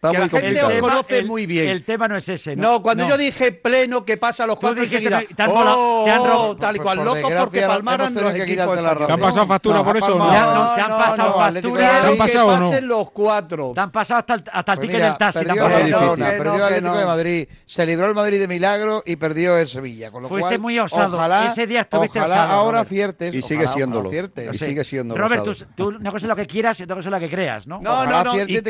complicado 0.00 0.28
que 0.28 0.52
la 0.52 0.60
gente 0.60 0.62
os 0.62 0.80
conoce 0.80 1.22
muy 1.24 1.46
bien. 1.46 1.68
El 1.68 1.84
tema 1.84 2.08
no 2.08 2.16
es 2.16 2.28
ese. 2.28 2.56
No, 2.56 2.82
cuando 2.82 3.08
yo 3.08 3.16
dije 3.16 3.52
pleno 3.52 4.04
que 4.04 4.16
pasa 4.16 4.44
a 4.44 4.46
los 4.46 4.58
cuatro 4.58 4.82
enseguida. 4.82 5.22
Te 5.36 5.42
han, 5.42 5.50
oh, 5.52 6.02
te 6.04 6.10
han 6.10 6.18
robado, 6.18 6.56
tal 6.56 6.76
y 6.76 6.78
cual 6.78 7.04
loco 7.04 7.28
porque 7.38 7.62
palmaran 7.62 8.14
los 8.14 8.34
equipos. 8.34 8.78
¿Te 9.06 9.12
han 9.12 9.20
pasado 9.20 9.46
factura 9.46 9.84
por 9.84 9.96
eso? 9.96 10.16
No, 10.16 10.74
te 10.74 10.80
han 10.80 10.88
pasado 10.88 11.38
factura. 11.38 12.00
¿Te 12.00 12.06
han 12.08 12.16
pasado 12.18 12.46
o 12.46 12.56
no? 12.56 12.80
los 12.80 13.10
cuatro. 13.10 13.72
Te 13.74 13.80
han 13.80 13.92
pasado 13.92 14.20
hasta 14.20 14.34
el, 14.34 14.44
hasta 14.52 14.72
el 14.72 14.78
pues 14.78 14.88
ticket 14.88 15.02
del 15.04 15.18
taxi. 15.18 15.38
Perdió 15.44 15.66
el 16.54 16.62
Atlético 16.62 16.98
de 16.98 17.04
Madrid. 17.04 17.48
Se 17.66 17.86
libró 17.86 18.08
el 18.08 18.14
Madrid 18.14 18.40
de 18.40 18.48
milagro 18.48 19.02
y 19.04 19.16
perdió 19.16 19.58
el 19.58 19.68
Sevilla. 19.68 20.10
Con 20.10 20.22
lo 20.22 20.28
Fuiste 20.28 20.58
muy 20.58 20.78
osado. 20.78 21.16
Ojalá, 21.16 21.52
Ese 21.52 21.66
día 21.66 21.82
estuviste 21.82 22.18
ojalá 22.18 22.50
ahora 22.50 22.84
ciertes. 22.84 23.34
Y 23.34 23.42
sigue 23.42 23.68
siéndolo. 23.68 24.10
Y 24.10 24.58
sigue 24.58 24.84
siendo 24.84 25.16
Robert, 25.16 25.44
tú 25.76 25.88
una 25.88 26.10
cosa 26.10 26.26
es 26.26 26.28
lo 26.28 26.36
que 26.36 26.46
quieras 26.46 26.78
y 26.80 26.84
otra 26.84 26.96
cosa 26.96 27.08
es 27.08 27.12
lo 27.12 27.20
que 27.20 27.30
creas, 27.30 27.66
¿no? 27.66 27.80
No, 27.80 28.06
no, 28.06 28.24
no. 28.24 28.36
Y 28.36 28.60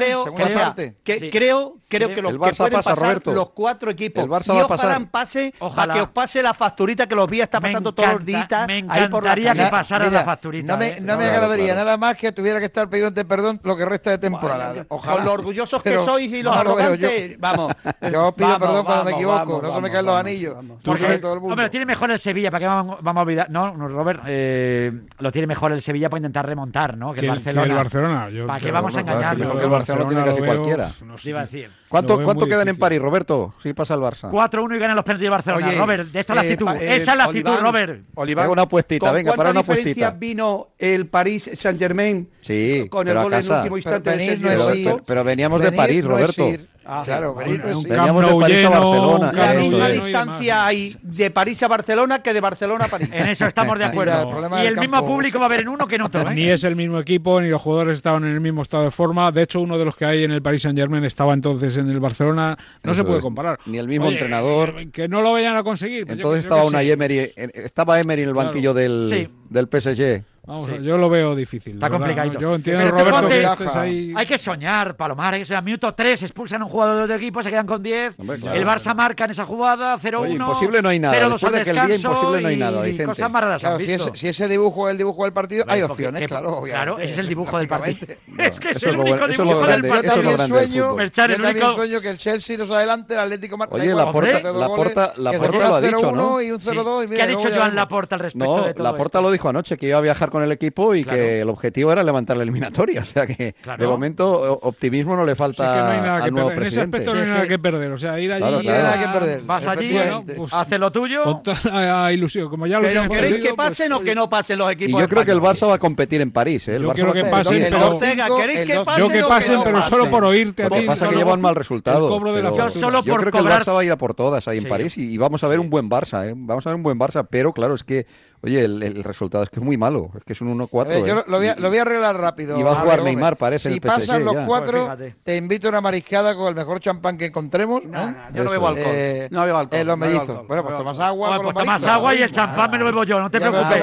creo, 0.00 0.34
creo, 0.34 0.74
que 1.04 1.30
creo, 1.30 1.79
creo 1.90 2.08
que, 2.14 2.22
los, 2.22 2.32
que 2.32 2.38
pueden 2.38 2.82
pasar 2.82 3.22
los 3.26 3.50
cuatro 3.50 3.90
equipos. 3.90 4.24
El 4.24 4.30
Barça 4.30 4.56
y 4.56 4.60
ojalá 4.60 5.00
pase 5.10 5.52
para 5.76 5.92
que 5.92 6.00
os 6.00 6.08
pase 6.08 6.42
la 6.42 6.54
facturita 6.54 7.06
que 7.06 7.14
los 7.14 7.28
días 7.28 7.44
está 7.44 7.60
pasando 7.60 7.92
todos 7.92 8.12
los 8.12 8.24
días. 8.24 8.46
Me 8.66 8.78
encantaría 8.78 9.52
que 9.52 9.66
pasara 9.66 10.08
la 10.10 10.24
facturita. 10.24 10.66
No 10.66 10.78
me, 10.78 10.88
¿eh? 10.88 11.00
no 11.00 11.16
me 11.16 11.24
agradaría 11.24 11.74
nada 11.74 11.96
más 11.96 12.16
que 12.16 12.32
tuviera 12.32 12.58
que 12.58 12.66
estar 12.66 12.88
pidiendo 12.88 13.10
perdón 13.26 13.60
lo 13.62 13.76
que 13.76 13.84
resta 13.84 14.10
de 14.10 14.18
temporada. 14.18 14.86
Ojalá. 14.88 15.16
Con 15.16 15.24
lo 15.26 15.32
orgullosos 15.32 15.82
que 15.82 15.98
sois 15.98 16.32
y 16.32 16.42
los 16.42 16.56
arrogantes. 16.56 17.38
Vamos. 17.38 17.72
Yo 18.12 18.32
pido 18.32 18.58
perdón 18.58 18.84
cuando 18.84 19.04
me 19.04 19.10
equivoco. 19.12 19.60
No 19.62 19.74
se 19.74 19.80
me 19.80 19.90
caen 19.90 20.06
los 20.06 20.16
anillos. 20.16 20.56
Hombre, 20.56 21.70
tiene 21.70 21.86
mejor 21.86 22.10
el 22.10 22.18
Sevilla. 22.18 22.50
¿Para 22.50 22.60
qué 22.60 22.66
vamos 22.66 22.98
a 23.02 23.20
olvidar? 23.20 23.50
No, 23.50 23.72
Robert. 23.88 24.22
Eh, 24.26 24.92
lo 25.18 25.32
tiene 25.32 25.46
mejor 25.46 25.72
el 25.72 25.82
Sevilla 25.82 26.08
para 26.08 26.18
intentar 26.18 26.46
remontar, 26.46 26.96
¿no? 26.96 27.12
Que 27.12 27.20
el 27.20 27.28
Barcelona. 27.28 27.74
Barcelona. 27.74 28.28
¿Para 28.46 28.60
qué 28.60 28.70
vamos 28.70 28.96
a 28.96 29.00
engañarnos? 29.00 29.62
El 29.62 29.70
Barcelona 29.70 30.06
tiene 30.06 30.24
casi 30.24 30.40
cualquiera. 30.40 30.90
Iba 31.24 31.40
a 31.40 31.42
decir. 31.42 31.79
¿Cuánto, 31.90 32.22
¿cuánto 32.22 32.46
quedan 32.46 32.68
en 32.68 32.76
París, 32.76 33.00
Roberto? 33.00 33.52
Si 33.64 33.72
pasa 33.72 33.94
el 33.94 34.00
Barça. 34.00 34.30
4-1 34.30 34.76
y 34.76 34.78
ganan 34.78 34.94
los 34.94 35.04
penaltis 35.04 35.24
de 35.24 35.30
Barcelona. 35.30 35.72
Robert, 35.76 36.14
esta 36.14 36.32
es 36.32 36.36
la 36.36 36.44
eh, 36.44 36.52
actitud. 36.52 36.68
Eh, 36.68 36.96
Esa 36.96 37.10
es 37.10 37.18
la 37.18 37.24
actitud, 37.24 37.56
Robert. 37.60 38.04
Olivar, 38.14 38.48
una 38.48 38.62
apuestita, 38.62 39.10
venga, 39.10 39.32
para 39.32 39.50
una 39.50 39.60
apuestita. 39.60 40.12
vino 40.12 40.68
el 40.78 41.08
París 41.08 41.50
Saint-Germain 41.52 42.30
sí, 42.42 42.86
con 42.88 43.08
el 43.08 43.14
gol 43.14 43.34
en 43.34 43.40
el 43.40 43.50
último 43.50 43.76
instante 43.76 44.38
pero, 44.40 44.66
de 44.68 45.02
pero, 45.04 45.24
veníamos 45.24 45.60
de 45.60 45.72
París, 45.72 46.04
Roberto. 46.04 46.46
Ah, 46.92 47.02
claro, 47.04 47.36
veníamos 47.36 47.84
de 47.84 48.40
París 48.40 48.64
a 48.64 48.70
Barcelona. 48.70 49.32
La 49.32 49.54
misma 49.54 49.88
distancia 49.90 50.66
hay 50.66 50.96
de 51.00 51.30
París 51.30 51.62
a 51.62 51.68
Barcelona 51.68 52.20
que 52.20 52.32
de 52.32 52.40
Barcelona 52.40 52.86
a 52.86 52.88
París. 52.88 53.08
En 53.12 53.28
eso 53.28 53.46
estamos 53.46 53.78
de 53.78 53.84
acuerdo. 53.84 54.28
y 54.60 54.66
el 54.66 54.76
mismo 54.76 55.06
público 55.06 55.38
va 55.38 55.44
a 55.44 55.46
haber 55.46 55.60
en 55.60 55.68
uno 55.68 55.86
que 55.86 55.94
en 55.94 56.02
otro. 56.02 56.22
¿eh? 56.28 56.34
Ni 56.34 56.48
es 56.48 56.64
el 56.64 56.74
mismo 56.74 56.98
equipo, 56.98 57.40
ni 57.40 57.48
los 57.48 57.62
jugadores 57.62 57.94
estaban 57.94 58.24
en 58.24 58.32
el 58.32 58.40
mismo 58.40 58.62
estado 58.62 58.82
de 58.82 58.90
forma. 58.90 59.30
De 59.30 59.42
hecho, 59.42 59.60
uno 59.60 59.78
de 59.78 59.84
los 59.84 59.94
que 59.94 60.04
hay 60.04 60.24
en 60.24 60.32
el 60.32 60.42
Paris 60.42 60.62
Saint 60.62 60.76
Germain 60.76 61.04
estaba 61.04 61.32
entonces 61.32 61.76
en 61.76 61.88
el 61.88 62.00
Barcelona. 62.00 62.58
No 62.82 62.92
se 62.92 63.04
puede 63.04 63.20
comparar. 63.20 63.60
Ni 63.66 63.78
el 63.78 63.86
mismo 63.86 64.08
entrenador. 64.08 64.74
Eh, 64.80 64.90
que 64.90 65.06
no 65.06 65.20
lo 65.20 65.30
vayan 65.30 65.56
a 65.56 65.62
conseguir. 65.62 66.06
Pues 66.06 66.16
entonces 66.18 66.44
estaba 66.44 66.64
una 66.64 66.82
Emery, 66.82 67.32
estaba 67.36 68.00
Emery 68.00 68.22
en 68.22 68.28
el 68.28 68.34
banquillo 68.34 68.74
del, 68.74 69.30
del 69.48 69.68
PSG. 69.68 70.24
Vamos, 70.46 70.70
yo 70.82 70.96
lo 70.96 71.10
veo 71.10 71.36
difícil. 71.36 71.74
Está 71.74 71.90
complicado. 71.90 72.32
Yo 72.38 72.54
entiendo, 72.54 72.90
Roberto, 72.90 73.28
que 73.28 73.78
ahí... 73.78 74.14
Hay 74.16 74.26
que 74.26 74.38
soñar, 74.38 74.96
Palomar. 74.96 75.34
Hay 75.34 75.40
que 75.40 75.44
ser 75.46 75.62
minuto 75.62 75.92
3 75.94 76.22
expulsan 76.22 76.62
a 76.62 76.64
un 76.64 76.70
jugador 76.70 77.06
del 77.06 77.18
equipo, 77.18 77.42
se 77.42 77.50
quedan 77.50 77.66
con 77.66 77.82
10. 77.82 78.18
el 78.18 78.66
Barça 78.66 78.94
marca 78.94 79.24
en 79.24 79.32
esa 79.32 79.44
jugada, 79.44 79.98
0-1. 79.98 80.32
Imposible 80.32 80.82
no 80.82 80.88
hay 80.88 80.98
nada. 80.98 81.28
Después 81.28 81.52
de 81.52 81.62
que 81.62 81.70
el 81.70 81.86
día 81.86 81.96
imposible 81.96 82.40
no 82.40 82.48
hay 82.48 82.56
nada, 82.56 82.82
Vicente. 82.82 83.04
Cosas 83.06 83.30
más 83.30 83.42
raras 83.42 83.60
claro, 83.60 83.78
si, 83.78 83.92
es, 83.92 84.10
si, 84.14 84.28
ese 84.28 84.48
dibujo 84.48 84.88
es 84.88 84.92
el 84.92 84.98
dibujo 84.98 85.24
del 85.24 85.32
partido, 85.32 85.64
hay 85.68 85.82
opciones, 85.82 86.26
claro, 86.26 86.58
obviamente. 86.58 86.84
Claro, 86.84 86.98
ese 86.98 87.12
es 87.12 87.18
el 87.18 87.28
dibujo 87.28 87.58
del 87.58 87.68
partido. 87.68 88.14
es 88.38 88.60
que 88.60 88.70
es 88.70 88.82
el 88.82 88.98
único 88.98 89.28
dibujo 89.28 89.66
del 89.66 89.82
partido. 89.82 90.22
Yo 90.22 90.36
también 90.36 90.48
sueño, 90.48 90.96
yo 90.98 91.38
también 91.42 91.72
sueño 91.74 92.00
que 92.00 92.10
el 92.10 92.18
Chelsea 92.18 92.56
nos 92.56 92.70
adelante, 92.70 93.14
el 93.14 93.20
Atlético 93.20 93.58
marca. 93.58 93.74
Oye, 93.74 93.94
la 93.94 94.10
Porta 94.10 95.12
lo 95.16 95.74
ha 95.74 95.80
dicho, 95.80 96.12
¿no? 96.12 96.40
y 96.40 96.50
un 96.50 96.60
0-2. 96.60 97.08
¿Qué 97.08 97.22
ha 97.22 97.26
dicho 97.26 97.48
Joan 97.54 97.74
Laporta 97.74 98.14
al 98.14 98.20
respecto 98.20 98.64
de 98.64 98.74
todo 98.74 98.84
No, 98.84 98.90
Laporta 98.90 99.20
lo 99.20 99.30
dijo 99.30 99.48
anoche, 99.48 99.76
que 99.76 99.88
iba 99.88 99.98
a 99.98 100.00
viajar 100.00 100.29
con 100.30 100.42
el 100.42 100.52
equipo 100.52 100.94
y 100.94 101.04
que 101.04 101.40
el 101.40 101.48
objetivo 101.48 101.92
era 101.92 102.02
levantar 102.02 102.36
la 102.36 102.42
eliminatoria. 102.42 103.04
O 103.10 103.12
sea 103.12 103.26
que 103.26 103.54
de 103.78 103.86
momento 103.86 104.60
optimismo 104.62 105.16
no 105.16 105.24
le 105.24 105.34
falta 105.34 106.22
al 106.22 106.32
nuevo 106.32 106.50
presidente. 106.50 106.66
En 106.66 106.72
ese 106.72 106.80
aspecto 106.80 107.14
no 107.14 107.20
hay 107.22 107.26
nada 107.26 107.46
que 107.48 107.58
perder. 107.58 107.90
O 107.90 107.98
sea, 107.98 108.20
ir 108.20 108.32
allí. 108.32 108.44
no 108.44 108.58
hay 108.58 108.66
nada 108.66 109.00
que 109.00 109.18
perder. 109.18 109.42
Vas 109.42 109.66
allí, 109.66 109.96
pues, 110.36 110.52
hace 110.52 110.78
lo 110.78 110.92
tuyo. 110.92 111.24
Con 111.24 111.42
toda 111.42 112.12
ilusión. 112.12 112.48
Como 112.48 112.66
ya 112.66 112.78
lo 112.78 112.86
pero 112.86 113.08
¿queréis 113.08 113.42
que 113.42 113.54
pasen 113.54 113.88
pues, 113.88 114.00
o 114.00 114.04
que 114.04 114.14
no 114.14 114.30
pasen 114.30 114.58
los 114.58 114.70
equipos? 114.70 114.98
Y 114.98 115.02
yo 115.02 115.08
creo 115.08 115.24
que 115.24 115.32
el 115.32 115.40
Barça 115.40 115.68
va 115.68 115.74
a 115.74 115.78
competir 115.78 116.20
en 116.20 116.30
París. 116.30 116.68
¿eh? 116.68 116.78
yo 116.80 116.92
creo 116.92 117.12
que 117.12 117.24
pasen, 117.24 117.66
pero. 117.68 117.98
¿Queréis 118.36 118.66
que 118.66 118.80
pasen? 118.84 119.04
Yo 119.04 119.08
que 119.10 119.22
pasen, 119.22 119.60
pero 119.64 119.82
solo 119.82 120.10
por 120.10 120.24
oírte 120.24 120.64
a 120.64 120.70
ti. 120.70 120.82
pasa 120.86 121.08
que 121.08 121.16
lleva 121.16 121.34
un 121.34 121.40
mal 121.40 121.54
resultado. 121.54 122.10
Yo 122.10 123.16
creo 123.16 123.32
que 123.32 123.38
el 123.38 123.46
Barça 123.46 123.74
va 123.74 123.80
a 123.80 123.84
ir 123.84 123.92
a 123.92 123.98
por 123.98 124.14
todas 124.14 124.46
ahí 124.48 124.58
en 124.58 124.68
París 124.68 124.96
y 124.98 125.16
vamos 125.18 125.42
a 125.44 125.48
ver 125.48 125.58
un 125.60 125.70
buen 125.70 125.88
Barça. 125.88 126.28
¿eh? 126.28 126.34
Vamos 126.36 126.66
a 126.66 126.70
ver 126.70 126.76
un 126.76 126.82
buen 126.82 126.98
Barça, 126.98 127.26
pero 127.28 127.52
claro, 127.52 127.74
es 127.74 127.84
que 127.84 128.06
Oye, 128.42 128.64
el, 128.64 129.04
resultado 129.04 129.44
es 129.44 129.50
que 129.50 129.60
es 129.60 129.64
muy 129.64 129.76
malo, 129.76 130.10
es 130.16 130.24
que 130.24 130.32
es 130.32 130.40
un 130.40 130.58
1-4. 130.58 131.06
yo 131.06 131.18
¿eh? 131.18 131.24
lo, 131.26 131.36
voy 131.36 131.48
a, 131.48 131.56
lo, 131.56 131.68
voy 131.68 131.76
a, 131.76 131.82
arreglar 131.82 132.16
rápido. 132.16 132.58
Y 132.58 132.62
va 132.62 132.72
a 132.72 132.80
jugar 132.80 133.02
Neymar, 133.02 133.36
parece. 133.36 133.70
Si 133.70 133.80
pasan 133.80 134.24
los 134.24 134.34
cuatro, 134.46 134.94
pues 134.96 135.14
te 135.22 135.36
invito 135.36 135.66
a 135.68 135.70
una 135.70 135.82
mariscada 135.82 136.34
con 136.34 136.48
el 136.48 136.54
mejor 136.54 136.80
champán 136.80 137.18
que 137.18 137.26
encontremos. 137.26 137.84
No, 137.84 138.16
yo 138.32 138.44
no 138.44 138.50
bebo 138.50 138.68
alcohol. 138.68 138.86
Eh, 138.88 139.28
no 139.30 139.44
bebo 139.44 139.58
alcohol. 139.58 139.80
Eh, 139.80 139.84
los 139.84 139.98
mellizos. 139.98 140.46
bueno, 140.46 140.62
pues 140.64 140.76
tomas 140.76 140.98
agua. 140.98 141.38
Pues 141.42 141.54
tomas 141.54 141.84
agua 141.84 142.14
y 142.14 142.22
el 142.22 142.32
champán 142.32 142.70
me 142.70 142.78
lo 142.78 142.86
bebo 142.86 143.04
yo, 143.04 143.20
no 143.20 143.30
te 143.30 143.40
preocupes. 143.40 143.78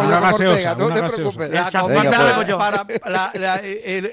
no 0.77 0.87
te 0.91 1.03
preocupes. 1.03 1.49
El 1.51 1.69
champán 1.69 2.09
me 2.09 2.17
lo 2.17 2.25
bebo 2.25 2.43
yo. 2.43 2.57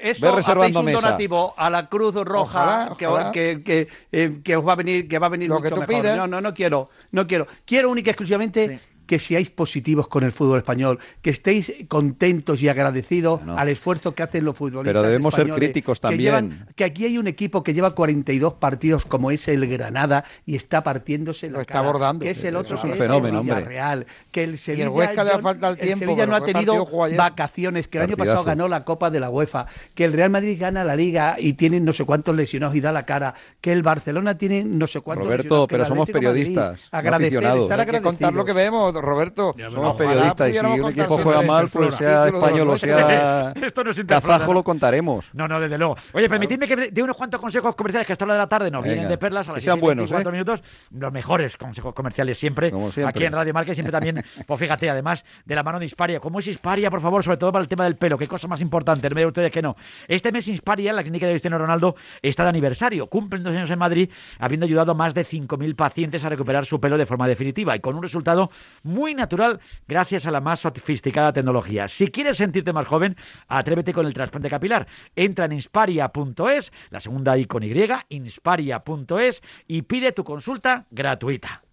Eso 0.01 0.37
hacéis 0.37 0.75
un 0.75 0.91
donativo 0.91 1.55
a 1.57 1.69
la 1.71 1.87
Cruz 1.87 2.13
Roja 2.15 2.95
que 2.97 3.07
os 3.07 4.67
va 4.67 4.73
a 4.73 4.75
venir 4.75 5.07
que 5.07 5.17
va 5.17 5.25
a 5.25 5.29
venir 5.29 5.49
mucho 5.49 5.75
mejor. 5.75 6.17
No, 6.17 6.27
no, 6.27 6.39
no 6.39 6.53
quiero. 6.53 6.89
No 7.11 7.25
quiero. 7.25 7.47
Quiero 7.65 7.89
única 7.89 8.09
y 8.09 8.11
exclusivamente 8.11 8.79
que 9.05 9.19
seáis 9.19 9.49
positivos 9.49 10.07
con 10.07 10.23
el 10.23 10.31
fútbol 10.31 10.57
español, 10.57 10.99
que 11.21 11.29
estéis 11.29 11.73
contentos 11.87 12.61
y 12.61 12.69
agradecidos 12.69 13.41
al 13.47 13.69
esfuerzo 13.69 14.15
que 14.15 14.23
hacen 14.23 14.45
los 14.45 14.55
futbolistas. 14.55 14.93
Pero 14.93 15.01
debemos 15.03 15.33
ser 15.33 15.51
críticos 15.51 15.99
también. 15.99 16.65
Que, 16.75 16.83
aquí 16.83 17.05
hay 17.05 17.17
un 17.17 17.27
equipo 17.27 17.63
que 17.63 17.73
lleva 17.73 17.91
42 17.91 18.53
partidos 18.53 19.05
como 19.05 19.31
es 19.31 19.47
el 19.47 19.67
Granada 19.67 20.25
y 20.45 20.55
está 20.55 20.83
partiéndose 20.83 21.47
la 21.47 21.53
Lo 21.53 21.61
está 21.61 21.79
abordando. 21.79 22.23
Que 22.23 22.31
es 22.31 22.43
el 22.43 22.55
otro 22.55 22.77
es 22.77 22.83
un 22.83 22.93
fenómeno, 22.93 23.39
el 23.39 23.43
Villarreal. 23.43 24.05
Que 24.31 24.43
el 24.43 24.57
Sevilla, 24.57 24.85
y 24.85 25.19
el 25.19 25.25
le 25.25 25.41
falta 25.41 25.69
el 25.69 25.77
tiempo. 25.77 25.99
Sevilla 25.99 26.25
no 26.25 26.35
ha 26.35 26.43
tenido 26.43 26.85
vacaciones, 27.17 27.87
que 27.87 27.97
el 27.97 28.05
año 28.05 28.17
pasado 28.17 28.43
ganó 28.43 28.67
la 28.67 28.83
Copa 28.83 29.09
de 29.09 29.19
la 29.19 29.29
UEFA, 29.29 29.67
que 29.93 30.05
el 30.05 30.13
Real 30.13 30.29
Madrid 30.29 30.57
gana 30.59 30.83
la 30.83 30.95
Liga 30.95 31.35
y 31.37 31.53
tiene 31.53 31.79
no 31.79 31.93
sé 31.93 32.05
cuántos 32.05 32.35
lesionados 32.35 32.75
y 32.75 32.81
da 32.81 32.91
la 32.91 33.05
cara, 33.05 33.35
que 33.61 33.71
el 33.71 33.83
Barcelona 33.83 34.37
tiene 34.37 34.63
no 34.63 34.87
sé 34.87 35.01
cuántos 35.01 35.27
Roberto, 35.27 35.67
pero 35.67 35.85
somos 35.85 36.09
periodistas, 36.09 36.81
agradecer, 36.91 37.45
Hay 37.45 37.85
que 37.85 38.01
contar 38.01 38.33
lo 38.33 38.45
que 38.45 38.53
vemos 38.53 38.94
Roberto. 39.01 39.55
Somos 39.69 39.95
periodistas 39.97 40.49
y 40.49 40.53
si 40.53 40.65
un 40.65 40.89
equipo 40.89 41.17
juega 41.17 41.41
mal, 41.41 41.67
pues 41.69 41.95
sea 41.95 42.27
español 42.27 42.69
o 42.69 42.77
sea 42.77 43.53
kazajo, 44.07 44.53
lo 44.53 44.63
contaremos. 44.63 45.29
No, 45.33 45.47
no, 45.47 45.59
desde 45.59 45.77
luego. 45.77 45.95
Oye, 46.13 46.29
permitidme 46.29 46.67
que 46.67 46.89
dé 46.91 47.03
unos 47.03 47.17
cuantos 47.17 47.39
consejos 47.39 47.75
comerciales 47.75 48.07
que 48.07 48.13
hasta 48.13 48.25
la 48.25 48.33
de 48.33 48.39
la 48.39 48.47
tarde 48.47 48.71
nos 48.71 48.83
vienen 48.83 49.07
de 49.07 49.17
perlas 49.17 49.47
a 49.49 49.53
las 49.53 49.63
sean 49.63 49.79
buenos, 49.79 50.11
¿eh? 50.11 50.31
minutos. 50.31 50.61
Los 50.91 51.11
mejores 51.11 51.57
consejos 51.57 51.93
comerciales 51.93 52.37
siempre, 52.37 52.71
aquí 53.05 53.23
en 53.23 53.33
Radio 53.33 53.53
Marca 53.53 53.73
siempre 53.73 53.91
también, 53.91 54.15
pues 54.47 54.59
fíjate, 54.59 54.89
además 54.89 55.23
de 55.45 55.55
la 55.55 55.63
mano 55.63 55.79
de 55.79 55.85
Insparia. 55.85 56.19
¿Cómo 56.19 56.39
es 56.39 56.47
Insparia, 56.47 56.89
por 56.89 57.01
favor? 57.01 57.23
Sobre 57.23 57.37
todo 57.37 57.51
para 57.51 57.61
el 57.61 57.67
tema 57.67 57.85
del 57.85 57.95
pelo. 57.95 58.17
¿Qué 58.17 58.27
cosa 58.27 58.47
más 58.47 58.61
importante? 58.61 59.09
No 59.09 59.15
me 59.15 59.25
ustedes 59.25 59.51
que 59.51 59.61
no. 59.61 59.75
Este 60.07 60.31
mes 60.31 60.47
Insparia, 60.47 60.93
la 60.93 61.01
clínica 61.03 61.25
de 61.25 61.33
Cristiano 61.33 61.57
Ronaldo, 61.57 61.95
está 62.21 62.43
de 62.43 62.49
aniversario. 62.49 63.07
Cumplen 63.07 63.43
dos 63.43 63.55
años 63.55 63.69
en 63.69 63.79
Madrid, 63.79 64.09
habiendo 64.39 64.65
ayudado 64.65 64.91
a 64.91 64.95
más 64.95 65.13
de 65.13 65.25
5.000 65.25 65.75
pacientes 65.75 66.23
a 66.23 66.29
recuperar 66.29 66.65
su 66.65 66.79
pelo 66.79 66.97
de 66.97 67.05
forma 67.05 67.27
definitiva 67.27 67.75
y 67.75 67.79
con 67.79 67.95
un 67.95 68.03
resultado 68.03 68.49
muy 68.85 69.13
natural 69.13 69.59
gracias 69.87 70.25
a 70.25 70.31
la 70.31 70.39
más 70.39 70.61
sofisticada 70.61 71.33
tecnología. 71.33 71.87
Si 71.87 72.07
quieres 72.07 72.37
sentirte 72.37 72.71
más 72.71 72.87
joven, 72.87 73.17
atrévete 73.47 73.93
con 73.93 74.05
el 74.05 74.13
trasplante 74.13 74.49
capilar. 74.49 74.87
Entra 75.15 75.45
en 75.45 75.53
insparia.es, 75.53 76.71
la 76.89 76.99
segunda 76.99 77.37
I 77.37 77.45
con 77.45 77.63
Y, 77.63 77.75
insparia.es 78.09 79.41
y 79.67 79.81
pide 79.81 80.11
tu 80.11 80.23
consulta 80.23 80.85
gratuita. 80.91 81.64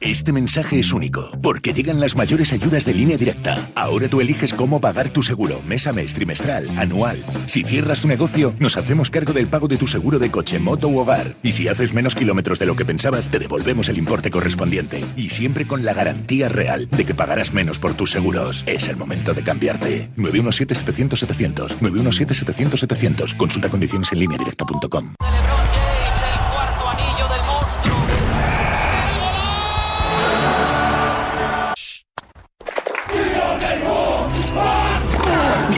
Este 0.00 0.30
mensaje 0.30 0.78
es 0.78 0.92
único, 0.92 1.30
porque 1.40 1.72
llegan 1.72 2.00
las 2.00 2.16
mayores 2.16 2.52
ayudas 2.52 2.84
de 2.84 2.92
línea 2.92 3.16
directa. 3.16 3.70
Ahora 3.74 4.08
tú 4.08 4.20
eliges 4.20 4.52
cómo 4.52 4.78
pagar 4.78 5.08
tu 5.08 5.22
seguro, 5.22 5.62
mes 5.62 5.86
a 5.86 5.94
mes, 5.94 6.12
trimestral, 6.12 6.68
anual. 6.78 7.24
Si 7.46 7.62
cierras 7.62 8.02
tu 8.02 8.08
negocio, 8.08 8.54
nos 8.58 8.76
hacemos 8.76 9.08
cargo 9.08 9.32
del 9.32 9.48
pago 9.48 9.68
de 9.68 9.78
tu 9.78 9.86
seguro 9.86 10.18
de 10.18 10.30
coche, 10.30 10.58
moto 10.58 10.88
u 10.88 10.98
hogar. 10.98 11.36
Y 11.42 11.52
si 11.52 11.68
haces 11.68 11.94
menos 11.94 12.14
kilómetros 12.14 12.58
de 12.58 12.66
lo 12.66 12.76
que 12.76 12.84
pensabas, 12.84 13.30
te 13.30 13.38
devolvemos 13.38 13.88
el 13.88 13.96
importe 13.96 14.30
correspondiente. 14.30 15.02
Y 15.16 15.30
siempre 15.30 15.66
con 15.66 15.82
la 15.82 15.94
garantía 15.94 16.50
real 16.50 16.90
de 16.90 17.06
que 17.06 17.14
pagarás 17.14 17.54
menos 17.54 17.78
por 17.78 17.94
tus 17.94 18.10
seguros. 18.10 18.64
Es 18.66 18.88
el 18.88 18.96
momento 18.96 19.32
de 19.32 19.44
cambiarte. 19.44 20.10
917-700-700. 20.18 21.78
917-700-700. 21.78 23.34
Consulta 23.38 23.70
condiciones 23.70 24.12
en 24.12 24.18
línea 24.18 24.36
directa.com. 24.36 25.14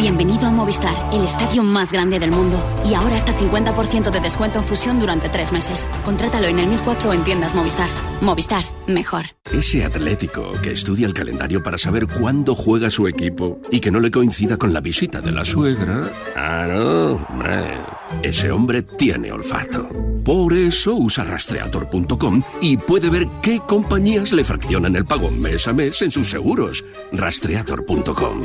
Bienvenido 0.09 0.47
a 0.47 0.51
Movistar, 0.51 0.97
el 1.13 1.23
estadio 1.23 1.63
más 1.63 1.93
grande 1.93 2.19
del 2.19 2.31
mundo. 2.31 2.59
Y 2.87 2.95
ahora 2.95 3.15
hasta 3.15 3.37
50% 3.37 4.11
de 4.11 4.21
descuento 4.21 4.59
en 4.59 4.65
fusión 4.65 4.99
durante 4.99 5.29
tres 5.29 5.53
meses. 5.53 5.87
Contrátalo 6.03 6.47
en 6.47 6.59
el 6.59 6.67
1004 6.69 7.13
en 7.13 7.25
tiendas 7.25 7.55
Movistar. 7.55 7.91
Movistar, 8.23 8.65
mejor. 8.87 9.27
Ese 9.53 9.85
atlético 9.85 10.53
que 10.63 10.73
estudia 10.73 11.07
el 11.07 11.13
calendario 11.13 11.63
para 11.63 11.77
saber 11.77 12.07
cuándo 12.07 12.55
juega 12.55 12.89
su 12.89 13.07
equipo 13.07 13.61
y 13.71 13.81
que 13.81 13.91
no 13.91 14.01
le 14.01 14.11
coincida 14.11 14.57
con 14.57 14.73
la 14.73 14.81
visita 14.81 15.21
de 15.21 15.31
la 15.31 15.45
suegra. 15.45 16.11
Ah, 16.35 16.67
no, 16.67 17.17
hombre. 17.29 17.77
Ese 18.23 18.51
hombre 18.51 18.81
tiene 18.81 19.31
olfato. 19.31 19.91
Por 20.25 20.55
eso 20.55 20.95
usa 20.95 21.25
rastreator.com 21.25 22.43
y 22.63 22.79
puede 22.79 23.11
ver 23.11 23.29
qué 23.43 23.61
compañías 23.61 24.33
le 24.33 24.43
fraccionan 24.43 24.97
el 24.97 25.05
pago 25.05 25.31
mes 25.33 25.69
a 25.69 25.75
mes 25.75 26.01
en 26.01 26.11
sus 26.11 26.31
seguros. 26.31 26.83
Rastreator.com. 27.13 28.45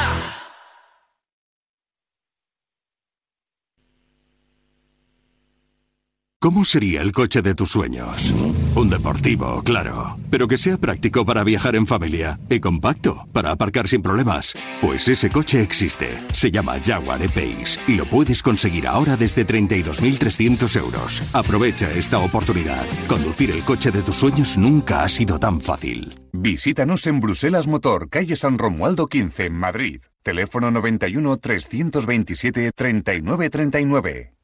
¿Cómo 6.43 6.65
sería 6.65 7.03
el 7.03 7.11
coche 7.11 7.43
de 7.43 7.53
tus 7.53 7.69
sueños? 7.69 8.33
Un 8.73 8.89
deportivo, 8.89 9.61
claro, 9.63 10.17
pero 10.31 10.47
que 10.47 10.57
sea 10.57 10.79
práctico 10.79 11.23
para 11.23 11.43
viajar 11.43 11.75
en 11.75 11.85
familia 11.85 12.39
y 12.49 12.59
compacto 12.59 13.27
para 13.31 13.51
aparcar 13.51 13.87
sin 13.87 14.01
problemas. 14.01 14.55
Pues 14.81 15.07
ese 15.07 15.29
coche 15.29 15.61
existe. 15.61 16.19
Se 16.33 16.49
llama 16.49 16.79
Jaguar 16.83 17.21
E-Pace 17.21 17.79
y 17.87 17.93
lo 17.93 18.05
puedes 18.05 18.41
conseguir 18.41 18.87
ahora 18.87 19.15
desde 19.17 19.45
32.300 19.45 20.79
euros. 20.79 21.21
Aprovecha 21.31 21.91
esta 21.91 22.17
oportunidad. 22.17 22.87
Conducir 23.07 23.51
el 23.51 23.61
coche 23.61 23.91
de 23.91 24.01
tus 24.01 24.15
sueños 24.15 24.57
nunca 24.57 25.03
ha 25.03 25.09
sido 25.09 25.37
tan 25.37 25.61
fácil. 25.61 26.19
Visítanos 26.33 27.05
en 27.05 27.19
Bruselas 27.19 27.67
Motor, 27.67 28.09
calle 28.09 28.35
San 28.35 28.57
Romualdo 28.57 29.05
15, 29.05 29.51
Madrid. 29.51 30.01
Teléfono 30.23 30.71
91 30.71 31.37
327 31.37 32.71
3939. 32.73 34.40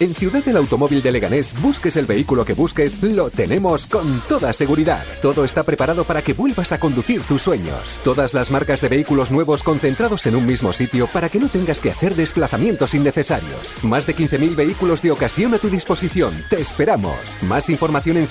En 0.00 0.14
Ciudad 0.14 0.42
del 0.42 0.56
Automóvil 0.56 1.02
de 1.02 1.12
Leganés, 1.12 1.54
busques 1.60 1.94
el 1.96 2.06
vehículo 2.06 2.46
que 2.46 2.54
busques, 2.54 3.02
lo 3.02 3.28
tenemos 3.28 3.86
con 3.86 4.22
toda 4.22 4.50
seguridad. 4.54 5.04
Todo 5.20 5.44
está 5.44 5.62
preparado 5.62 6.04
para 6.04 6.22
que 6.22 6.32
vuelvas 6.32 6.72
a 6.72 6.80
conducir 6.80 7.20
tus 7.20 7.42
sueños. 7.42 8.00
Todas 8.02 8.32
las 8.32 8.50
marcas 8.50 8.80
de 8.80 8.88
vehículos 8.88 9.30
nuevos 9.30 9.62
concentrados 9.62 10.24
en 10.24 10.36
un 10.36 10.46
mismo 10.46 10.72
sitio 10.72 11.06
para 11.08 11.28
que 11.28 11.38
no 11.38 11.48
tengas 11.48 11.82
que 11.82 11.90
hacer 11.90 12.14
desplazamientos 12.14 12.94
innecesarios. 12.94 13.74
Más 13.84 14.06
de 14.06 14.16
15.000 14.16 14.56
vehículos 14.56 15.02
de 15.02 15.10
ocasión 15.10 15.52
a 15.52 15.58
tu 15.58 15.68
disposición. 15.68 16.32
Te 16.48 16.62
esperamos. 16.62 17.36
Más 17.42 17.68
información 17.68 18.16
en 18.16 18.26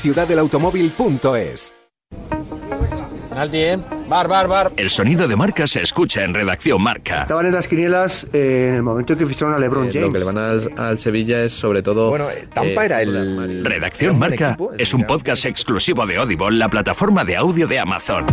ciudaddelautomóvil.es. 3.29 4.09
Bar, 4.09 4.27
bar, 4.27 4.47
bar. 4.47 4.71
El 4.75 4.89
sonido 4.89 5.27
de 5.27 5.35
marca 5.35 5.67
se 5.67 5.81
escucha 5.81 6.23
en 6.23 6.33
Redacción 6.33 6.81
Marca. 6.81 7.21
Estaban 7.21 7.45
en 7.45 7.53
las 7.53 7.67
quinielas 7.67 8.27
eh, 8.33 8.67
en 8.69 8.75
el 8.75 8.81
momento 8.81 9.13
en 9.13 9.19
que 9.19 9.27
ficharon 9.27 9.53
a 9.53 9.59
LeBron 9.59 9.91
James. 9.91 9.95
Eh, 9.95 10.01
lo 10.01 10.11
que 10.11 10.19
le 10.19 10.25
van 10.25 10.37
al, 10.37 10.99
Sevilla 10.99 11.43
es 11.43 11.53
sobre 11.53 11.83
todo. 11.83 12.09
Bueno, 12.09 12.29
eh, 12.29 12.47
Tampa 12.53 12.85
era 12.85 13.01
el. 13.01 13.63
Redacción 13.63 14.17
Marca 14.17 14.57
es 14.77 14.93
un 14.93 15.05
podcast 15.05 15.45
exclusivo 15.45 16.05
de 16.07 16.17
Audible, 16.17 16.57
la 16.57 16.69
plataforma 16.69 17.23
de 17.23 17.35
audio 17.35 17.67
de 17.67 17.79
Amazon. 17.79 18.25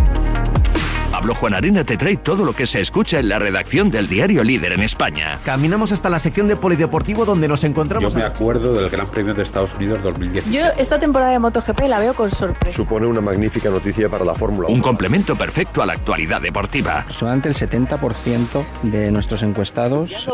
Pablo 1.11 1.35
Juan 1.35 1.55
Arena 1.55 1.85
te 1.85 1.97
trae 1.97 2.17
todo 2.17 2.45
lo 2.45 2.53
que 2.53 2.67
se 2.67 2.81
escucha 2.81 3.19
en 3.19 3.29
la 3.29 3.39
redacción 3.39 3.91
del 3.91 4.09
diario 4.09 4.43
Líder 4.43 4.73
en 4.73 4.83
España. 4.83 5.39
Caminamos 5.45 5.93
hasta 5.93 6.09
la 6.11 6.19
sección 6.19 6.49
de 6.49 6.57
Polideportivo 6.57 7.25
donde 7.25 7.49
nos 7.49 7.65
encontramos. 7.65 8.13
Yo 8.13 8.19
me 8.19 8.25
acuerdo 8.25 8.75
del 8.75 8.91
Gran 8.91 9.07
Premio 9.07 9.33
de 9.35 9.43
Estados 9.43 9.75
Unidos 9.75 10.03
2010. 10.03 10.51
Yo 10.51 10.67
esta 10.79 10.99
temporada 10.99 11.33
de 11.33 11.39
MotoGP 11.39 11.81
la 11.89 12.01
veo 12.01 12.15
con 12.15 12.31
sorpresa. 12.31 12.77
Supone 12.77 13.07
una 13.07 13.21
magnífica 13.21 13.71
noticia 13.71 14.09
para 14.09 14.25
la 14.25 14.35
Fórmula 14.35 14.69
1. 14.69 14.75
Un 14.75 14.83
complemento 14.83 15.37
perfecto 15.37 15.83
a 15.83 15.87
la 15.87 15.95
actualidad 15.95 16.41
deportiva. 16.41 17.07
Solamente 17.09 17.49
el 17.49 17.55
70% 17.55 18.65
de 18.83 19.11
nuestros 19.11 19.43
encuestados. 19.43 20.27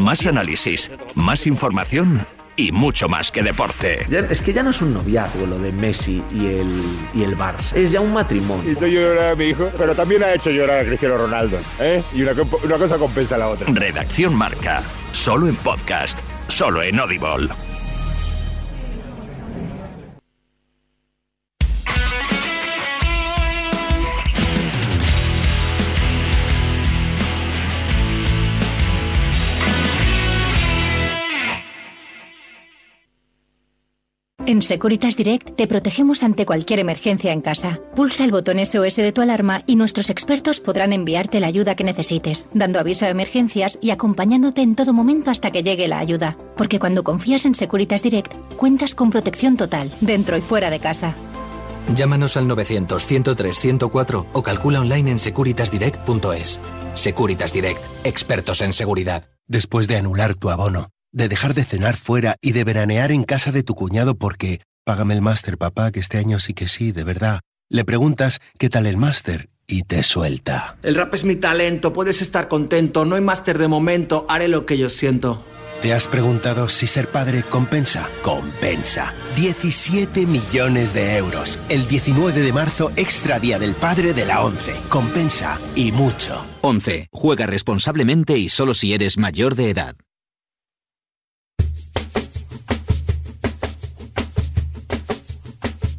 Más 0.00 0.26
análisis, 0.26 0.90
más 1.14 1.46
información 1.46 2.26
y 2.60 2.72
mucho 2.72 3.08
más 3.08 3.30
que 3.30 3.42
deporte. 3.42 4.06
es 4.30 4.42
que 4.42 4.52
ya 4.52 4.62
no 4.62 4.70
es 4.70 4.82
un 4.82 4.92
noviazgo 4.92 5.46
lo 5.46 5.58
de 5.58 5.72
Messi 5.72 6.22
y 6.30 6.46
el, 6.46 6.82
y 7.14 7.22
el 7.22 7.36
Barça, 7.36 7.74
es 7.74 7.90
ya 7.90 8.00
un 8.00 8.12
matrimonio. 8.12 8.70
Hizo 8.70 8.86
llorar 8.86 9.32
a 9.32 9.36
mi 9.36 9.44
hijo, 9.46 9.70
pero 9.78 9.94
también 9.94 10.22
ha 10.22 10.34
hecho 10.34 10.50
llorar 10.50 10.80
a 10.80 10.84
Cristiano 10.84 11.16
Ronaldo. 11.16 11.58
¿eh? 11.78 12.02
Y 12.14 12.22
una, 12.22 12.32
una 12.62 12.76
cosa 12.76 12.98
compensa 12.98 13.36
a 13.36 13.38
la 13.38 13.48
otra. 13.48 13.66
Redacción 13.72 14.34
Marca, 14.34 14.82
solo 15.12 15.48
en 15.48 15.56
podcast, 15.56 16.18
solo 16.48 16.82
en 16.82 17.00
Audible. 17.00 17.48
En 34.50 34.62
Securitas 34.62 35.16
Direct 35.16 35.54
te 35.54 35.68
protegemos 35.68 36.24
ante 36.24 36.44
cualquier 36.44 36.80
emergencia 36.80 37.32
en 37.32 37.40
casa. 37.40 37.78
Pulsa 37.94 38.24
el 38.24 38.32
botón 38.32 38.58
SOS 38.58 38.96
de 38.96 39.12
tu 39.12 39.20
alarma 39.20 39.62
y 39.64 39.76
nuestros 39.76 40.10
expertos 40.10 40.58
podrán 40.58 40.92
enviarte 40.92 41.38
la 41.38 41.46
ayuda 41.46 41.76
que 41.76 41.84
necesites, 41.84 42.48
dando 42.52 42.80
aviso 42.80 43.06
a 43.06 43.10
emergencias 43.10 43.78
y 43.80 43.92
acompañándote 43.92 44.62
en 44.62 44.74
todo 44.74 44.92
momento 44.92 45.30
hasta 45.30 45.52
que 45.52 45.62
llegue 45.62 45.86
la 45.86 46.00
ayuda. 46.00 46.36
Porque 46.56 46.80
cuando 46.80 47.04
confías 47.04 47.46
en 47.46 47.54
Securitas 47.54 48.02
Direct, 48.02 48.34
cuentas 48.56 48.96
con 48.96 49.10
protección 49.10 49.56
total, 49.56 49.88
dentro 50.00 50.36
y 50.36 50.40
fuera 50.40 50.68
de 50.68 50.80
casa. 50.80 51.14
Llámanos 51.94 52.36
al 52.36 52.48
900-103-104 52.48 54.26
o 54.32 54.42
calcula 54.42 54.80
online 54.80 55.12
en 55.12 55.20
securitasdirect.es. 55.20 56.60
Securitas 56.94 57.52
Direct, 57.52 57.84
expertos 58.02 58.62
en 58.62 58.72
seguridad. 58.72 59.26
Después 59.46 59.86
de 59.86 59.96
anular 59.96 60.34
tu 60.34 60.50
abono 60.50 60.90
de 61.12 61.28
dejar 61.28 61.54
de 61.54 61.64
cenar 61.64 61.96
fuera 61.96 62.36
y 62.40 62.52
de 62.52 62.64
veranear 62.64 63.12
en 63.12 63.24
casa 63.24 63.52
de 63.52 63.62
tu 63.62 63.74
cuñado 63.74 64.14
porque 64.14 64.60
págame 64.84 65.14
el 65.14 65.22
máster, 65.22 65.58
papá, 65.58 65.92
que 65.92 66.00
este 66.00 66.18
año 66.18 66.40
sí 66.40 66.54
que 66.54 66.68
sí, 66.68 66.92
de 66.92 67.04
verdad. 67.04 67.40
Le 67.68 67.84
preguntas 67.84 68.40
qué 68.58 68.68
tal 68.68 68.86
el 68.86 68.96
máster 68.96 69.48
y 69.66 69.82
te 69.82 70.02
suelta. 70.02 70.76
El 70.82 70.96
rap 70.96 71.14
es 71.14 71.24
mi 71.24 71.36
talento, 71.36 71.92
puedes 71.92 72.22
estar 72.22 72.48
contento, 72.48 73.04
no 73.04 73.14
hay 73.14 73.22
máster 73.22 73.58
de 73.58 73.68
momento, 73.68 74.26
haré 74.28 74.48
lo 74.48 74.66
que 74.66 74.76
yo 74.76 74.90
siento. 74.90 75.44
¿Te 75.80 75.94
has 75.94 76.08
preguntado 76.08 76.68
si 76.68 76.86
ser 76.86 77.08
padre 77.10 77.42
compensa? 77.42 78.06
Compensa. 78.22 79.14
17 79.36 80.26
millones 80.26 80.92
de 80.92 81.16
euros. 81.16 81.58
El 81.70 81.88
19 81.88 82.42
de 82.42 82.52
marzo, 82.52 82.92
extra 82.96 83.40
día 83.40 83.58
del 83.58 83.74
padre 83.74 84.12
de 84.12 84.26
la 84.26 84.42
11. 84.42 84.74
Compensa 84.90 85.58
y 85.74 85.90
mucho. 85.90 86.44
11. 86.60 87.08
Juega 87.10 87.46
responsablemente 87.46 88.36
y 88.36 88.50
solo 88.50 88.74
si 88.74 88.92
eres 88.92 89.16
mayor 89.16 89.54
de 89.54 89.70
edad. 89.70 89.96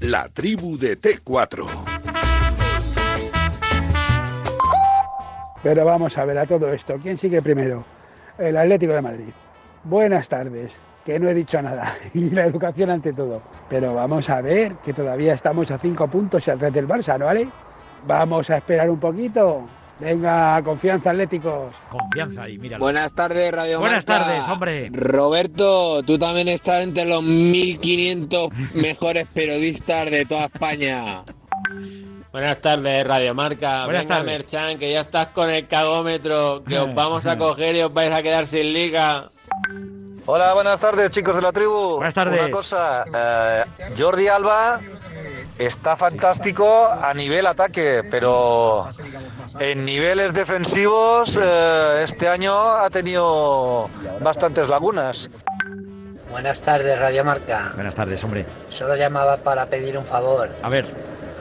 La 0.01 0.27
tribu 0.29 0.79
de 0.79 0.99
T4. 0.99 1.63
Pero 5.61 5.85
vamos 5.85 6.17
a 6.17 6.25
ver 6.25 6.39
a 6.39 6.47
todo 6.47 6.73
esto. 6.73 6.97
¿Quién 6.99 7.19
sigue 7.19 7.39
primero? 7.43 7.85
El 8.39 8.57
Atlético 8.57 8.93
de 8.93 9.01
Madrid. 9.03 9.29
Buenas 9.83 10.27
tardes. 10.27 10.71
Que 11.05 11.19
no 11.19 11.29
he 11.29 11.35
dicho 11.35 11.61
nada. 11.61 11.95
Y 12.15 12.31
la 12.31 12.47
educación 12.47 12.89
ante 12.89 13.13
todo. 13.13 13.43
Pero 13.69 13.93
vamos 13.93 14.27
a 14.31 14.41
ver 14.41 14.73
que 14.77 14.91
todavía 14.91 15.35
estamos 15.35 15.69
a 15.69 15.77
cinco 15.77 16.07
puntos 16.07 16.47
al 16.47 16.59
red 16.59 16.73
del 16.73 16.87
Barça, 16.87 17.19
¿no 17.19 17.25
vale? 17.25 17.47
Vamos 18.07 18.49
a 18.49 18.57
esperar 18.57 18.89
un 18.89 18.99
poquito. 18.99 19.67
Venga, 20.01 20.61
confianza, 20.63 21.11
Atléticos. 21.11 21.75
Confianza 21.91 22.49
y 22.49 22.57
mira. 22.57 22.79
Buenas 22.79 23.13
tardes, 23.13 23.51
Radio 23.51 23.79
Buenas 23.79 24.03
tardes, 24.03 24.47
hombre. 24.47 24.89
Roberto, 24.91 26.01
tú 26.01 26.17
también 26.17 26.47
estás 26.47 26.81
entre 26.81 27.05
los 27.05 27.21
1500 27.21 28.49
mejores 28.73 29.27
periodistas 29.27 30.09
de 30.09 30.25
toda 30.25 30.45
España. 30.45 31.23
Buenas 32.31 32.59
tardes, 32.59 33.05
Radio 33.05 33.35
Marca. 33.35 33.85
Buenas 33.85 34.07
Venga, 34.07 34.23
Merchan, 34.23 34.79
que 34.79 34.91
ya 34.91 35.01
estás 35.01 35.27
con 35.27 35.51
el 35.51 35.67
cagómetro, 35.67 36.63
que 36.63 36.79
os 36.79 36.95
vamos 36.95 37.27
a 37.27 37.37
coger 37.37 37.75
y 37.75 37.81
os 37.81 37.93
vais 37.93 38.11
a 38.11 38.23
quedar 38.23 38.47
sin 38.47 38.73
liga. 38.73 39.29
Hola, 40.25 40.53
buenas 40.55 40.79
tardes, 40.79 41.11
chicos 41.11 41.35
de 41.35 41.41
la 41.43 41.51
tribu. 41.51 41.97
Buenas 41.97 42.13
tardes. 42.13 42.39
Una 42.39 42.49
cosa, 42.49 43.03
eh, 43.13 43.63
Jordi 43.97 44.27
Alba 44.27 44.79
está 45.59 45.95
fantástico 45.95 46.87
a 46.87 47.13
nivel 47.13 47.45
ataque, 47.45 48.01
pero 48.09 48.89
en 49.59 49.85
niveles 49.85 50.33
defensivos 50.33 51.37
eh, 51.41 52.03
este 52.03 52.27
año 52.27 52.53
ha 52.53 52.89
tenido 52.89 53.89
bastantes 54.21 54.69
lagunas. 54.69 55.29
Buenas 56.31 56.61
tardes, 56.61 56.97
Radio 56.97 57.25
Marca. 57.25 57.71
Buenas 57.75 57.95
tardes, 57.95 58.23
hombre. 58.23 58.45
Solo 58.69 58.95
llamaba 58.95 59.37
para 59.37 59.65
pedir 59.65 59.97
un 59.97 60.05
favor. 60.05 60.49
A 60.61 60.69
ver. 60.69 60.85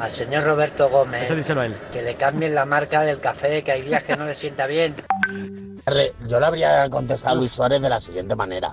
Al 0.00 0.10
señor 0.10 0.44
Roberto 0.44 0.88
Gómez. 0.88 1.24
Eso 1.24 1.36
díselo 1.36 1.60
a 1.60 1.66
él. 1.66 1.76
Que 1.92 2.02
le 2.02 2.14
cambien 2.16 2.54
la 2.54 2.64
marca 2.64 3.02
del 3.02 3.20
café, 3.20 3.62
que 3.62 3.72
hay 3.72 3.82
días 3.82 4.02
que 4.02 4.16
no 4.16 4.24
le 4.24 4.34
sienta 4.34 4.66
bien. 4.66 4.94
Yo 6.26 6.40
le 6.40 6.46
habría 6.46 6.88
contestado 6.88 7.34
a 7.34 7.38
Luis 7.38 7.52
Suárez 7.52 7.80
de 7.82 7.88
la 7.88 8.00
siguiente 8.00 8.34
manera. 8.34 8.70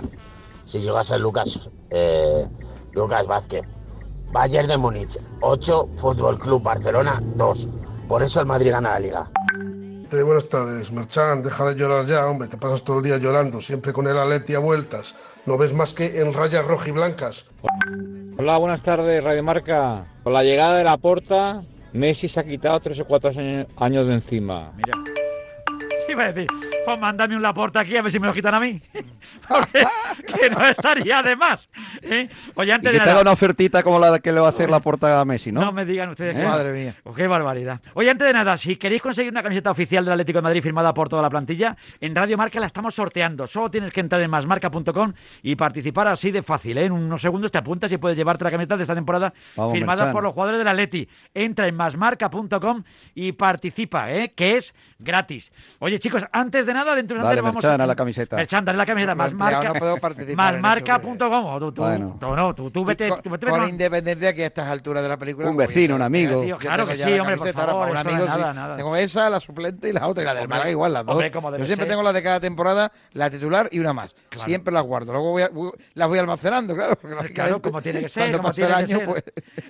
Si 0.66 0.80
llegase 0.80 1.16
a 1.16 1.18
Lucas, 1.18 1.70
eh, 1.90 2.48
Lucas 2.94 3.28
Vázquez. 3.28 3.68
Bayern 4.32 4.68
de 4.68 4.78
Múnich, 4.78 5.18
8, 5.42 5.90
Fútbol 5.96 6.38
Club 6.38 6.62
Barcelona, 6.62 7.22
2. 7.36 7.70
Por 8.08 8.24
eso 8.24 8.40
el 8.40 8.46
Madrid 8.46 8.72
gana 8.72 8.92
la 8.92 9.00
liga. 9.00 9.32
Eh, 10.12 10.22
buenas 10.22 10.48
tardes, 10.48 10.90
Merchan, 10.92 11.44
deja 11.44 11.66
de 11.66 11.76
llorar 11.76 12.06
ya, 12.06 12.26
hombre, 12.26 12.48
te 12.48 12.56
pasas 12.56 12.82
todo 12.84 13.00
el 13.00 13.04
día 13.04 13.18
llorando, 13.18 13.60
siempre 13.60 13.92
con 13.92 14.08
el 14.08 14.18
Aleti 14.18 14.56
a 14.56 14.60
vueltas. 14.60 15.14
No 15.46 15.58
ves 15.58 15.74
más 15.74 15.92
que 15.92 16.22
en 16.22 16.34
rayas 16.34 16.66
rojiblancas. 16.66 17.46
Hola, 18.38 18.58
buenas 18.58 18.82
tardes, 18.82 19.22
Radio 19.22 19.44
Marca. 19.44 20.06
Con 20.24 20.32
la 20.32 20.44
llegada 20.44 20.78
de 20.78 20.86
la 20.86 20.98
porta, 20.98 21.64
Messi 21.92 22.30
se 22.30 22.40
ha 22.40 22.46
quitado 22.46 22.80
tres 22.80 23.00
o 23.02 23.06
cuatro 23.06 23.32
años 23.78 24.08
de 24.08 24.14
encima. 24.14 24.72
Mira. 24.78 24.94
Iba 26.10 26.24
a 26.24 26.32
decir, 26.32 26.48
Pues 26.88 27.02
mándame 27.02 27.36
un 27.36 27.42
Laporta 27.42 27.82
aquí 27.82 27.98
a 27.98 28.02
ver 28.02 28.10
si 28.10 28.18
me 28.18 28.28
lo 28.28 28.34
quitan 28.34 28.56
a 28.56 28.62
mí. 28.62 28.82
Porque 29.50 29.86
que 30.40 30.50
no 30.50 30.62
estaría 30.62 31.22
de 31.22 31.36
más. 31.36 31.70
¿eh? 32.04 32.30
Oye, 32.56 32.72
antes 32.72 32.94
que 32.94 33.00
de 33.00 33.06
nada... 33.06 33.20
una 33.20 33.34
ofertita 33.34 33.84
como 33.84 34.00
la 34.00 34.20
que 34.20 34.32
le 34.32 34.40
va 34.40 34.46
a 34.46 34.50
hacer 34.52 34.70
la 34.70 34.80
porta 34.80 35.20
a 35.20 35.26
Messi, 35.26 35.52
¿no? 35.52 35.60
No 35.60 35.74
me 35.74 35.84
digan 35.84 36.08
ustedes. 36.12 36.38
¿Eh? 36.38 36.46
Madre 36.46 36.72
mía. 36.72 36.96
Oh, 37.04 37.14
qué 37.14 37.28
barbaridad. 37.28 37.82
Oye, 37.94 38.10
antes 38.10 38.26
de 38.26 38.32
nada, 38.32 38.56
si 38.56 38.78
queréis 38.78 39.02
conseguir 39.02 39.34
una 39.34 39.44
camiseta 39.44 39.70
oficial 39.70 40.06
del 40.06 40.14
Atlético 40.14 40.38
de 40.38 40.44
Madrid 40.44 40.64
firmada 40.64 40.94
por 40.94 41.10
toda 41.10 41.22
la 41.22 41.30
plantilla, 41.30 41.76
en 42.00 42.16
Radio 42.16 42.38
Marca 42.38 42.58
la 42.58 42.68
estamos 42.68 42.96
sorteando. 42.96 43.48
Solo 43.48 43.70
tienes 43.70 43.92
que 43.92 44.00
entrar 44.00 44.22
en 44.22 44.30
masmarca.com 44.30 45.12
y 45.44 45.58
participar 45.58 46.08
así 46.08 46.32
de 46.32 46.42
fácil. 46.42 46.78
¿eh? 46.78 46.86
En 46.86 46.94
unos 46.94 47.22
segundos 47.22 47.52
te 47.52 47.58
apuntas 47.58 47.92
y 47.92 47.98
puedes 47.98 48.18
llevarte 48.18 48.46
la 48.46 48.52
camiseta 48.52 48.78
de 48.78 48.84
esta 48.84 48.96
temporada 48.96 49.34
firmada 49.74 50.14
por 50.14 50.24
los 50.24 50.32
jugadores 50.32 50.60
del 50.60 50.70
Atleti. 50.70 51.06
Entra 51.34 51.68
en 51.68 51.76
masmarca.com 51.76 52.84
y 53.14 53.34
participa, 53.34 54.10
¿eh? 54.10 54.32
que 54.34 54.56
es 54.56 54.74
gratis. 55.00 55.52
Oye, 55.80 56.00
chicos, 56.00 56.26
antes 56.32 56.66
de 56.66 56.77
nada, 56.78 56.96
dentro 56.96 57.18
de 57.18 57.40
un 57.40 57.44
vamos 57.44 57.64
a... 57.64 57.78
la 57.78 57.96
camiseta. 57.96 58.36
Merchan, 58.36 58.66
la 58.66 58.86
camiseta. 58.86 59.16
Más 59.16 59.34
marca, 59.34 59.74
Masmarca.com. 60.36 61.74
Bueno. 61.76 62.18
Tú, 62.20 62.36
no, 62.36 62.56
tú, 62.56 62.72
tú 62.72 62.86
vete, 62.86 63.10
con, 63.10 63.22
tú 63.22 63.30
vete 63.30 63.48
con 63.48 63.68
independencia 63.68 64.34
que 64.34 64.44
a 64.44 64.48
estas 64.48 64.68
alturas 64.68 65.04
de 65.04 65.10
la 65.10 65.18
película. 65.18 65.50
Un 65.50 65.58
vecino, 65.58 65.96
un 65.96 66.02
amigo. 66.02 66.44
claro 66.58 66.88
que 66.88 66.98
sí, 66.98 67.20
hombre, 67.20 67.38
por 67.38 67.54
favor, 67.54 67.90
un 67.90 67.98
amigo, 67.98 68.26
nada, 68.26 68.54
nada. 68.54 68.76
Tengo 68.76 68.96
esa, 68.96 69.30
la 69.30 69.40
suplente 69.40 69.90
y 69.90 69.94
la 69.94 70.08
otra, 70.08 70.24
y 70.24 70.26
la 70.26 70.34
del 70.34 70.48
Málaga 70.48 70.70
igual, 70.70 70.94
las 70.94 71.06
dos. 71.06 71.22
Yo 71.58 71.66
siempre 71.66 71.88
tengo 71.88 72.04
la 72.04 72.14
de 72.14 72.24
cada 72.24 72.40
temporada, 72.40 72.92
la 73.14 73.30
titular 73.30 73.68
y 73.72 73.80
una 73.80 73.94
más. 73.94 74.14
Siempre 74.36 74.74
las 74.74 74.84
guardo. 74.84 75.12
Luego 75.12 75.32
voy 75.32 75.44
las 75.94 76.08
voy 76.08 76.20
almacenando, 76.20 76.76
claro. 76.76 76.98
Claro, 77.34 77.62
como 77.62 77.82
tiene 77.82 78.02
que 78.02 78.10
ser. 78.10 78.32
Cuando 78.32 78.42
pase 78.42 78.64
el 78.64 78.74
año, 78.74 79.00
pues... 79.06 79.24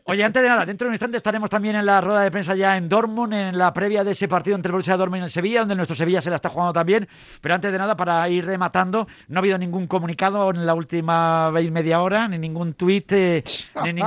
Oye, 0.06 0.24
antes 0.24 0.42
de 0.42 0.50
nada, 0.50 0.66
dentro 0.66 0.86
de 0.86 0.90
un 0.90 0.94
instante 0.94 1.18
estaremos 1.18 1.50
también 1.50 1.76
en 1.76 1.86
la 1.86 2.02
rueda 2.02 2.22
de 2.22 2.32
prensa 2.32 2.56
ya 2.56 2.78
en 2.78 2.88
Dortmund, 2.88 3.34
en 3.34 3.58
la 3.58 3.74
previa 3.74 4.04
de 4.04 4.12
ese 4.12 4.28
partido 4.28 4.56
entre 4.56 4.70
el 4.70 4.74
Borussia 4.74 4.98
Dortmund 4.98 5.22
y 5.22 5.26
el 5.26 5.32
Sevilla, 5.32 5.60
donde 5.60 5.76
nuestro 5.76 5.96
Sevilla 5.96 6.22
se 6.22 6.30
la 6.30 6.38
está 6.38 6.50
jugando 6.50 6.74
también. 6.74 6.97
Pero 7.42 7.56
antes 7.56 7.72
de 7.72 7.78
nada, 7.78 7.96
para 7.96 8.28
ir 8.30 8.46
rematando, 8.46 9.08
no 9.28 9.38
ha 9.38 9.42
habido 9.42 9.58
ningún 9.58 9.88
comunicado 9.88 10.50
en 10.50 10.66
la 10.66 10.74
última 10.74 11.52
media 11.52 12.02
hora, 12.02 12.28
ni 12.28 12.38
ningún 12.38 12.74
tuit, 12.74 13.12
eh, 13.12 13.44
ni 13.84 14.02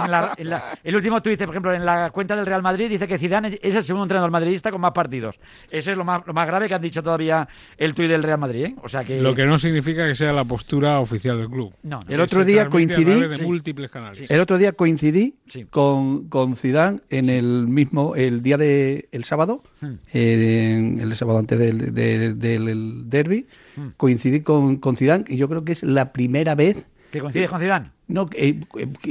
el 0.85 0.97
último 0.97 1.23
tuit, 1.23 1.39
por 1.39 1.51
ejemplo, 1.51 1.75
en 1.75 1.85
la 1.85 2.11
cuenta 2.11 2.37
del 2.37 2.47
Real 2.47 2.63
Madrid 2.63 2.89
dice 2.89 3.07
que 3.07 3.19
Zidane 3.19 3.59
es 3.63 3.75
el 3.75 3.85
segundo 3.85 4.05
entrenador 4.05 4.31
madridista 4.31 4.71
con 4.71 4.81
más 4.81 4.93
partidos. 4.93 5.37
Eso 5.71 5.91
es 5.91 5.97
lo 5.97 6.05
más, 6.05 6.27
lo 6.27 6.33
más 6.33 6.47
grave 6.47 6.69
que 6.69 6.75
han 6.75 6.83
dicho 6.83 7.03
todavía 7.03 7.49
el 7.77 7.95
tuit 7.95 8.09
del 8.09 8.23
Real 8.23 8.39
Madrid. 8.39 8.65
¿eh? 8.67 8.75
O 8.83 8.89
sea 8.89 9.05
que... 9.05 9.21
Lo 9.21 9.35
que 9.35 9.47
no 9.47 9.59
significa 9.59 10.07
que 10.07 10.15
sea 10.15 10.33
la 10.33 10.45
postura 10.45 11.01
oficial 11.01 11.39
del 11.39 11.49
club. 11.49 11.75
No, 11.83 12.01
el 12.09 12.21
otro 12.21 12.45
día 12.45 12.69
coincidí... 12.69 13.43
múltiples 13.43 13.91
canales. 13.91 14.31
El 14.31 14.41
otro 14.41 14.59
día 14.59 14.73
coincidí 14.73 15.37
con, 15.71 16.29
con 16.29 16.57
Zidane 16.57 17.01
en 17.11 17.29
el 17.29 17.67
mismo, 17.69 18.15
el 18.15 18.43
día 18.43 18.57
de 18.57 19.09
el 19.13 19.25
sábado, 19.25 19.63
hmm. 19.81 19.95
eh, 20.13 20.99
el 21.01 21.17
sábado 21.17 21.39
antes 21.39 21.59
del, 21.59 21.95
del, 21.95 22.39
derby, 22.75 23.47
hmm. 23.77 23.89
coincidí 23.97 24.41
con, 24.41 24.77
con 24.77 24.97
Zidane 24.97 25.25
y 25.29 25.37
yo 25.37 25.49
creo 25.49 25.65
que 25.65 25.73
es 25.73 25.83
la 25.83 26.13
primera 26.13 26.55
vez 26.55 26.87
¿Que 27.11 27.21
coincide 27.21 27.49
con 27.49 27.61
Zidane? 27.61 27.91
No, 28.07 28.29
eh, 28.35 28.61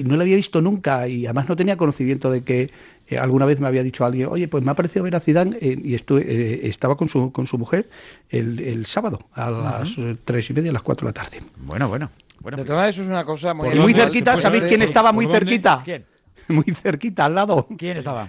no 0.06 0.16
lo 0.16 0.22
había 0.22 0.36
visto 0.36 0.62
nunca 0.62 1.08
y 1.08 1.26
además 1.26 1.50
no 1.50 1.56
tenía 1.56 1.76
conocimiento 1.76 2.32
de 2.32 2.44
que 2.44 2.72
eh, 3.08 3.18
alguna 3.18 3.46
vez 3.46 3.60
me 3.60 3.68
había 3.68 3.84
dicho 3.84 4.06
alguien, 4.06 4.30
oye, 4.30 4.48
pues 4.48 4.64
me 4.64 4.72
ha 4.72 4.76
parecido 4.76 5.04
ver 5.04 5.16
a 5.16 5.20
Zidane 5.20 5.58
y 5.62 5.96
estuve, 5.96 6.66
estaba 6.68 6.96
con 6.96 7.10
su, 7.10 7.32
con 7.32 7.46
su 7.46 7.58
mujer 7.58 7.90
el, 8.30 8.60
el 8.60 8.86
sábado 8.86 9.20
a 9.34 9.52
las 9.52 9.96
tres 10.24 10.50
y 10.50 10.54
media, 10.54 10.70
a 10.70 10.74
las 10.74 10.84
cuatro 10.84 11.08
de 11.08 11.14
la 11.14 11.24
tarde. 11.24 11.42
Bueno, 11.58 11.90
bueno. 11.90 12.10
bueno 12.40 12.58
de 12.58 12.66
todas 12.66 12.90
eso 12.90 13.02
es 13.02 13.08
una 13.08 13.26
cosa 13.26 13.54
muy... 13.54 13.78
muy 13.78 13.94
cerquita, 13.94 14.38
¿sabéis 14.38 14.64
quién 14.66 14.82
estaba 14.82 15.12
muy 15.12 15.26
cerquita? 15.28 15.82
¿Quién? 15.84 16.06
Muy 16.50 16.66
cerquita, 16.74 17.26
al 17.26 17.36
lado. 17.36 17.68
¿Quién 17.78 17.98
estaba? 17.98 18.28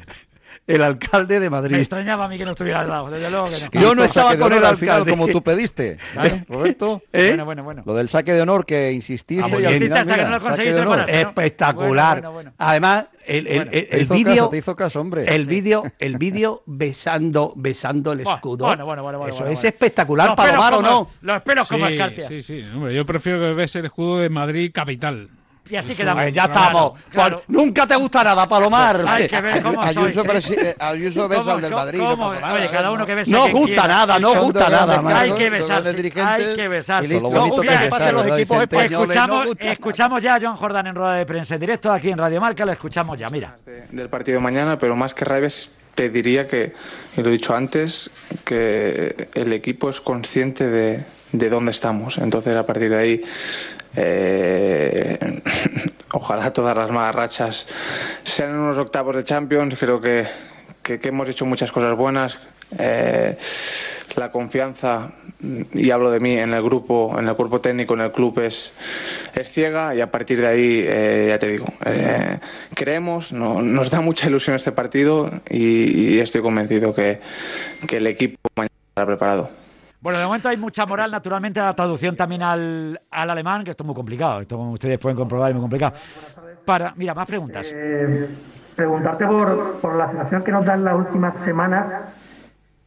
El 0.66 0.82
alcalde 0.82 1.40
de 1.40 1.50
Madrid. 1.50 1.76
Me 1.76 1.80
extrañaba 1.80 2.24
a 2.24 2.28
mí 2.28 2.38
que 2.38 2.44
no 2.44 2.52
estuviera 2.52 2.80
al 2.80 2.88
lado, 2.88 3.10
desde 3.10 3.30
luego 3.30 3.48
que 3.48 3.78
no. 3.78 3.82
Yo 3.82 3.94
no 3.94 4.04
estaba 4.04 4.36
con 4.36 4.52
el 4.52 4.64
alcalde. 4.64 5.10
como 5.10 5.28
tú 5.28 5.42
pediste, 5.42 5.98
¿vale, 6.14 6.44
Roberto? 6.48 7.02
¿Eh? 7.12 7.28
Bueno, 7.28 7.44
bueno, 7.44 7.64
bueno. 7.64 7.82
Lo 7.86 7.94
del 7.94 8.08
saque 8.08 8.32
de 8.32 8.42
honor 8.42 8.64
que 8.64 8.92
insististe 8.92 9.60
y 9.60 9.64
al 9.64 9.78
final, 9.78 10.06
mira, 10.06 10.40
saque 10.40 10.72
de 10.72 10.80
honor. 10.80 11.04
Espectacular. 11.08 12.22
Además, 12.58 13.06
el, 13.26 13.46
el, 13.46 13.88
el, 13.90 14.06
vídeo 14.06 14.48
te 14.48 14.58
hizo 14.58 14.74
caso, 14.74 15.00
hombre. 15.00 15.34
El 15.34 15.46
vídeo 15.46 15.84
el 15.98 16.16
vídeo 16.16 16.62
besando 16.66 17.52
besando 17.56 18.12
el 18.12 18.20
escudo. 18.20 18.66
Bueno, 18.66 18.84
bueno, 18.84 19.02
bueno, 19.02 19.26
Eso 19.26 19.46
es 19.46 19.62
espectacular, 19.64 20.34
Palomar 20.34 20.74
o 20.74 20.82
no. 20.82 21.10
Los 21.20 21.42
pelos 21.42 21.68
como 21.68 21.86
escarpias. 21.86 22.28
Sí, 22.28 22.42
sí, 22.42 22.62
hombre, 22.74 22.94
yo 22.94 23.04
prefiero 23.06 23.38
que 23.38 23.52
ves 23.52 23.74
el 23.76 23.86
escudo 23.86 24.18
de 24.18 24.30
Madrid 24.30 24.70
capital. 24.72 25.28
Y 25.70 25.76
así 25.76 25.94
quedamos. 25.94 26.32
ya 26.32 26.44
estamos. 26.44 26.92
Nunca 27.48 27.86
te 27.86 27.96
gusta 27.96 28.24
nada, 28.24 28.48
Palomar. 28.48 29.04
Hay 29.06 29.28
que 29.28 29.40
ver 29.40 29.62
cómo 29.62 29.80
Ayuso, 29.80 30.24
eh, 30.24 30.74
Ayuso 30.78 31.28
besa 31.28 31.54
al 31.54 31.60
del 31.60 31.72
Madrid. 31.72 31.98
No 31.98 32.16
pasa 32.16 32.40
nada, 32.40 32.54
Oye, 32.54 32.70
cada 32.70 32.90
uno 32.90 33.06
que 33.06 33.14
besa. 33.14 33.30
No 33.30 33.48
gusta 33.50 33.88
nada, 33.88 34.18
no 34.18 34.42
gusta 34.42 34.68
nada. 34.68 35.20
Hay 35.20 35.32
que 35.32 35.50
besarse. 35.50 36.12
Hay 36.20 36.56
que 36.56 36.68
besarse. 36.68 37.20
No 37.20 37.48
gusta 37.48 37.80
que 37.80 37.88
pasen 37.88 38.14
los 38.14 38.26
equipos 38.26 38.62
españoles. 38.62 39.16
Escuchamos 39.60 40.22
ya 40.22 40.34
a 40.34 40.40
John 40.40 40.56
Jordan 40.56 40.86
en 40.88 40.94
rueda 40.94 41.14
de 41.14 41.26
prensa 41.26 41.54
en 41.54 41.60
directo 41.60 41.92
aquí 41.92 42.10
en 42.10 42.18
Radio 42.18 42.40
Marca. 42.40 42.64
Lo 42.64 42.72
escuchamos 42.72 43.18
ya, 43.18 43.28
mira. 43.28 43.56
Del 43.90 44.08
partido 44.08 44.38
de 44.38 44.42
mañana, 44.42 44.78
pero 44.78 44.96
más 44.96 45.14
que 45.14 45.24
rabias 45.24 45.70
te 45.94 46.08
diría 46.08 46.46
que, 46.46 46.72
y 47.16 47.22
lo 47.22 47.28
he 47.28 47.32
dicho 47.32 47.54
antes, 47.54 48.10
que 48.44 49.28
el 49.34 49.52
equipo 49.52 49.90
es 49.90 50.00
consciente 50.00 50.66
de, 50.66 51.04
de 51.32 51.50
dónde 51.50 51.72
estamos. 51.72 52.18
Entonces, 52.18 52.56
a 52.56 52.64
partir 52.64 52.90
de 52.90 52.98
ahí, 52.98 53.22
eh, 53.96 55.18
ojalá 56.12 56.52
todas 56.52 56.76
las 56.76 56.90
malas 56.90 57.14
rachas 57.14 57.66
sean 58.22 58.58
unos 58.58 58.78
octavos 58.78 59.16
de 59.16 59.24
Champions. 59.24 59.76
Creo 59.78 60.00
que, 60.00 60.26
hemos 60.84 61.28
hecho 61.28 61.46
muchas 61.46 61.72
cosas 61.72 61.96
buenas. 61.96 62.38
Eh, 62.78 63.36
la 64.16 64.32
confianza, 64.32 65.12
y 65.72 65.90
hablo 65.90 66.10
de 66.10 66.20
mí, 66.20 66.36
en 66.36 66.52
el 66.52 66.62
grupo, 66.62 67.16
en 67.18 67.28
el 67.28 67.34
cuerpo 67.36 67.60
técnico, 67.60 67.94
en 67.94 68.00
el 68.00 68.12
club 68.12 68.40
es, 68.40 68.72
es 69.34 69.48
ciega 69.50 69.94
y 69.94 70.00
a 70.00 70.10
partir 70.10 70.40
de 70.40 70.46
ahí, 70.46 70.84
eh, 70.84 71.26
ya 71.28 71.38
te 71.38 71.48
digo, 71.48 71.66
creemos, 72.74 73.32
no, 73.32 73.62
nos 73.62 73.88
da 73.88 74.00
mucha 74.00 74.26
ilusión 74.26 74.56
este 74.56 74.72
partido 74.72 75.30
y, 75.48 76.18
estoy 76.18 76.42
convencido 76.42 76.92
que, 76.92 77.20
que 77.86 77.98
el 77.98 78.06
equipo 78.08 78.36
mañana 78.56 78.74
estará 78.90 79.06
preparado. 79.06 79.59
Bueno, 80.00 80.18
de 80.18 80.24
momento 80.24 80.48
hay 80.48 80.56
mucha 80.56 80.86
moral, 80.86 81.10
naturalmente, 81.10 81.60
a 81.60 81.64
la 81.64 81.74
traducción 81.74 82.16
también 82.16 82.42
al, 82.42 82.98
al 83.10 83.30
alemán, 83.30 83.64
que 83.64 83.72
esto 83.72 83.82
es 83.82 83.86
muy 83.86 83.94
complicado. 83.94 84.40
Esto, 84.40 84.56
como 84.56 84.72
ustedes 84.72 84.98
pueden 84.98 85.16
comprobar, 85.16 85.50
es 85.50 85.54
muy 85.54 85.62
complicado. 85.62 85.92
Para, 86.64 86.94
mira, 86.96 87.12
más 87.12 87.26
preguntas. 87.26 87.70
Eh, 87.70 88.28
preguntarte 88.74 89.26
por, 89.26 89.80
por 89.80 89.96
la 89.96 90.08
sensación 90.08 90.42
que 90.42 90.52
nos 90.52 90.64
dan 90.64 90.84
las 90.84 90.94
últimas 90.94 91.36
semanas 91.40 91.86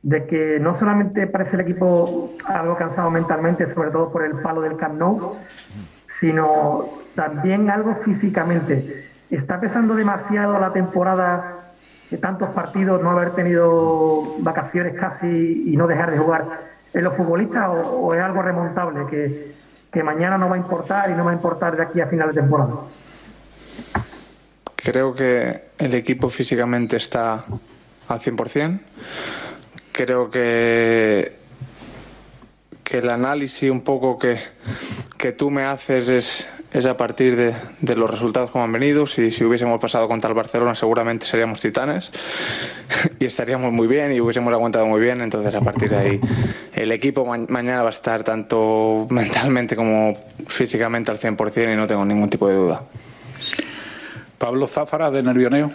de 0.01 0.25
que 0.25 0.57
no 0.59 0.75
solamente 0.75 1.27
parece 1.27 1.55
el 1.55 1.61
equipo 1.61 2.31
algo 2.45 2.75
cansado 2.75 3.11
mentalmente, 3.11 3.67
sobre 3.67 3.91
todo 3.91 4.11
por 4.11 4.25
el 4.25 4.33
palo 4.41 4.61
del 4.61 4.75
Camp 4.75 4.99
Nou, 4.99 5.37
sino 6.19 6.85
también 7.15 7.69
algo 7.69 7.95
físicamente. 8.03 9.07
¿Está 9.29 9.59
pesando 9.59 9.93
demasiado 9.95 10.59
la 10.59 10.73
temporada 10.73 11.59
de 12.09 12.17
tantos 12.17 12.49
partidos, 12.49 13.01
no 13.03 13.11
haber 13.11 13.31
tenido 13.31 14.23
vacaciones 14.39 14.95
casi 14.99 15.63
y 15.67 15.77
no 15.77 15.85
dejar 15.85 16.09
de 16.09 16.17
jugar? 16.17 16.72
En 16.93 17.03
los 17.03 17.15
futbolistas 17.15 17.69
o, 17.69 18.13
es 18.13 18.21
algo 18.21 18.41
remontable 18.41 19.05
que, 19.09 19.55
que, 19.91 20.03
mañana 20.03 20.37
no 20.37 20.49
va 20.49 20.55
a 20.55 20.59
importar 20.59 21.09
y 21.09 21.13
no 21.13 21.25
va 21.25 21.31
a 21.31 21.33
importar 21.33 21.75
de 21.75 21.83
aquí 21.83 22.01
a 22.01 22.07
final 22.07 22.29
de 22.29 22.41
temporada? 22.41 22.73
Creo 24.75 25.13
que 25.13 25.63
el 25.77 25.95
equipo 25.95 26.29
físicamente 26.29 26.97
está 26.97 27.45
al 28.07 28.19
100%. 28.19 28.79
Creo 29.91 30.29
que, 30.29 31.42
que 32.83 32.99
el 32.99 33.09
análisis 33.09 33.69
un 33.69 33.81
poco 33.81 34.17
que, 34.17 34.37
que 35.17 35.31
tú 35.31 35.49
me 35.49 35.63
haces 35.63 36.09
es, 36.09 36.47
es 36.73 36.85
a 36.85 36.97
partir 36.97 37.35
de, 37.35 37.53
de, 37.79 37.95
los 37.95 38.09
resultados 38.09 38.51
como 38.51 38.63
han 38.63 38.71
venido. 38.71 39.07
Si, 39.07 39.31
si 39.31 39.43
hubiésemos 39.43 39.79
pasado 39.79 40.07
contra 40.07 40.29
el 40.29 40.35
Barcelona, 40.35 40.75
seguramente 40.75 41.25
seríamos 41.25 41.59
titanes 41.59 42.11
y 43.19 43.25
estaríamos 43.25 43.71
muy 43.71 43.87
bien 43.87 44.11
y 44.11 44.19
hubiésemos 44.19 44.53
aguantado 44.53 44.85
muy 44.85 44.99
bien. 44.99 45.21
Entonces, 45.21 45.55
a 45.55 45.61
partir 45.61 45.89
de 45.89 45.97
ahí, 45.97 46.21
el 46.73 46.91
equipo 46.91 47.25
mañana 47.25 47.83
va 47.83 47.89
a 47.89 47.93
estar 47.93 48.23
tanto 48.23 49.07
mentalmente 49.11 49.75
como 49.75 50.13
físicamente 50.47 51.11
al 51.11 51.19
100% 51.19 51.71
y 51.71 51.75
no 51.75 51.87
tengo 51.87 52.03
ningún 52.05 52.29
tipo 52.29 52.47
de 52.47 52.55
duda. 52.55 52.83
Pablo 54.37 54.67
Záfara, 54.67 55.09
de 55.09 55.23
Nervioneo. 55.23 55.71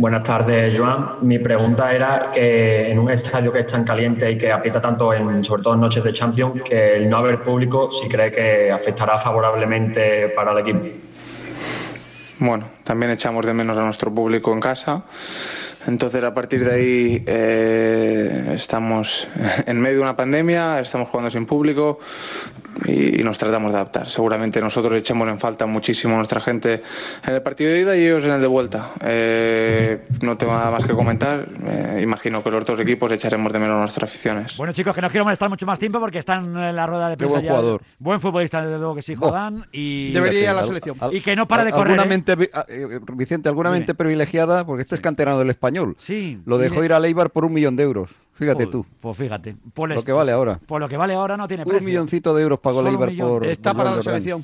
Buenas 0.00 0.24
tardes, 0.24 0.78
Joan. 0.78 1.16
Mi 1.20 1.38
pregunta 1.38 1.94
era 1.94 2.30
que 2.32 2.90
en 2.90 2.98
un 2.98 3.10
estadio 3.10 3.52
que 3.52 3.58
es 3.58 3.66
tan 3.66 3.84
caliente 3.84 4.32
y 4.32 4.38
que 4.38 4.50
aprieta 4.50 4.80
tanto, 4.80 5.12
en, 5.12 5.44
sobre 5.44 5.62
todo 5.62 5.74
en 5.74 5.80
noches 5.80 6.02
de 6.02 6.10
Champions, 6.10 6.62
que 6.62 6.96
el 6.96 7.10
no 7.10 7.18
haber 7.18 7.42
público, 7.42 7.90
si 7.92 8.08
cree 8.08 8.32
que 8.32 8.72
afectará 8.72 9.18
favorablemente 9.18 10.30
para 10.30 10.52
el 10.52 10.58
equipo. 10.60 10.86
Bueno, 12.38 12.64
también 12.82 13.12
echamos 13.12 13.44
de 13.44 13.52
menos 13.52 13.76
a 13.76 13.82
nuestro 13.82 14.10
público 14.10 14.50
en 14.54 14.60
casa. 14.60 15.02
Entonces, 15.86 16.22
a 16.22 16.34
partir 16.34 16.64
de 16.64 16.74
ahí, 16.74 17.24
eh, 17.26 18.52
estamos 18.54 19.28
en 19.66 19.80
medio 19.80 19.96
de 19.96 20.02
una 20.02 20.16
pandemia, 20.16 20.80
estamos 20.80 21.08
jugando 21.08 21.30
sin 21.30 21.46
público 21.46 21.98
y, 22.86 23.22
nos 23.22 23.38
tratamos 23.38 23.72
de 23.72 23.78
adaptar. 23.78 24.08
Seguramente 24.08 24.60
nosotros 24.60 24.98
echamos 24.98 25.28
en 25.28 25.38
falta 25.38 25.66
muchísimo 25.66 26.14
a 26.14 26.16
nuestra 26.18 26.40
gente 26.40 26.82
en 27.26 27.34
el 27.34 27.42
partido 27.42 27.72
de 27.72 27.80
ida 27.80 27.96
y 27.96 28.04
ellos 28.04 28.24
en 28.24 28.32
el 28.32 28.40
de 28.40 28.46
vuelta. 28.46 28.90
Eh, 29.04 30.06
no 30.22 30.36
tengo 30.36 30.52
nada 30.52 30.70
más 30.70 30.84
que 30.84 30.94
comentar. 30.94 31.46
Eh, 31.66 32.00
imagino 32.02 32.42
que 32.42 32.50
los 32.50 32.64
dos 32.64 32.80
equipos 32.80 33.10
echaremos 33.12 33.52
de 33.52 33.58
menos 33.58 33.78
nuestras 33.78 34.10
aficiones. 34.10 34.56
Bueno, 34.56 34.72
chicos, 34.72 34.94
que 34.94 35.00
no 35.00 35.10
quiero 35.10 35.24
molestar 35.24 35.48
mucho 35.48 35.66
más 35.66 35.78
tiempo 35.78 36.00
porque 36.00 36.18
están 36.18 36.56
en 36.56 36.76
la 36.76 36.86
rueda 36.86 37.08
de 37.10 37.16
prensa. 37.16 37.34
buen 37.34 37.46
jugador. 37.46 37.82
Buen 37.98 38.20
futbolista, 38.20 38.62
desde 38.62 38.78
luego 38.78 38.94
que 38.94 39.02
sí, 39.02 39.14
Jodán. 39.14 39.66
Y... 39.72 40.12
Debería 40.12 40.40
ir 40.40 40.48
a 40.48 40.54
la 40.54 40.64
selección. 40.64 40.96
y 41.12 41.20
que 41.20 41.36
no 41.36 41.46
para 41.46 41.64
de 41.64 41.72
correr. 41.72 42.00
Vicente, 43.12 43.48
alguna 43.48 43.70
mente 43.70 43.94
privilegiada, 43.94 44.64
porque 44.64 44.82
este 44.82 44.94
es 44.94 45.00
canterano 45.00 45.38
del 45.38 45.50
español. 45.50 45.69
Sí. 45.98 46.38
Lo 46.44 46.58
dejó 46.58 46.84
ir 46.84 46.92
a 46.92 47.00
Leibar 47.00 47.30
por 47.30 47.44
un 47.44 47.52
millón 47.52 47.76
de 47.76 47.84
euros. 47.84 48.10
Fíjate 48.40 48.66
tú. 48.68 48.86
Pues 49.00 49.18
fíjate. 49.18 49.54
lo 49.76 50.02
que 50.02 50.12
vale 50.12 50.32
ahora. 50.32 50.58
Por 50.66 50.80
lo 50.80 50.88
que 50.88 50.96
vale 50.96 51.12
ahora 51.12 51.36
no 51.36 51.46
tiene 51.46 51.62
precio. 51.62 51.78
Un 51.78 51.84
milloncito 51.84 52.34
de 52.34 52.42
euros 52.42 52.58
pagó 52.58 52.82
Leibar 52.82 53.14
por. 53.14 53.46
Está 53.46 53.74
para 53.74 53.96
la 53.96 54.02
selección. 54.02 54.42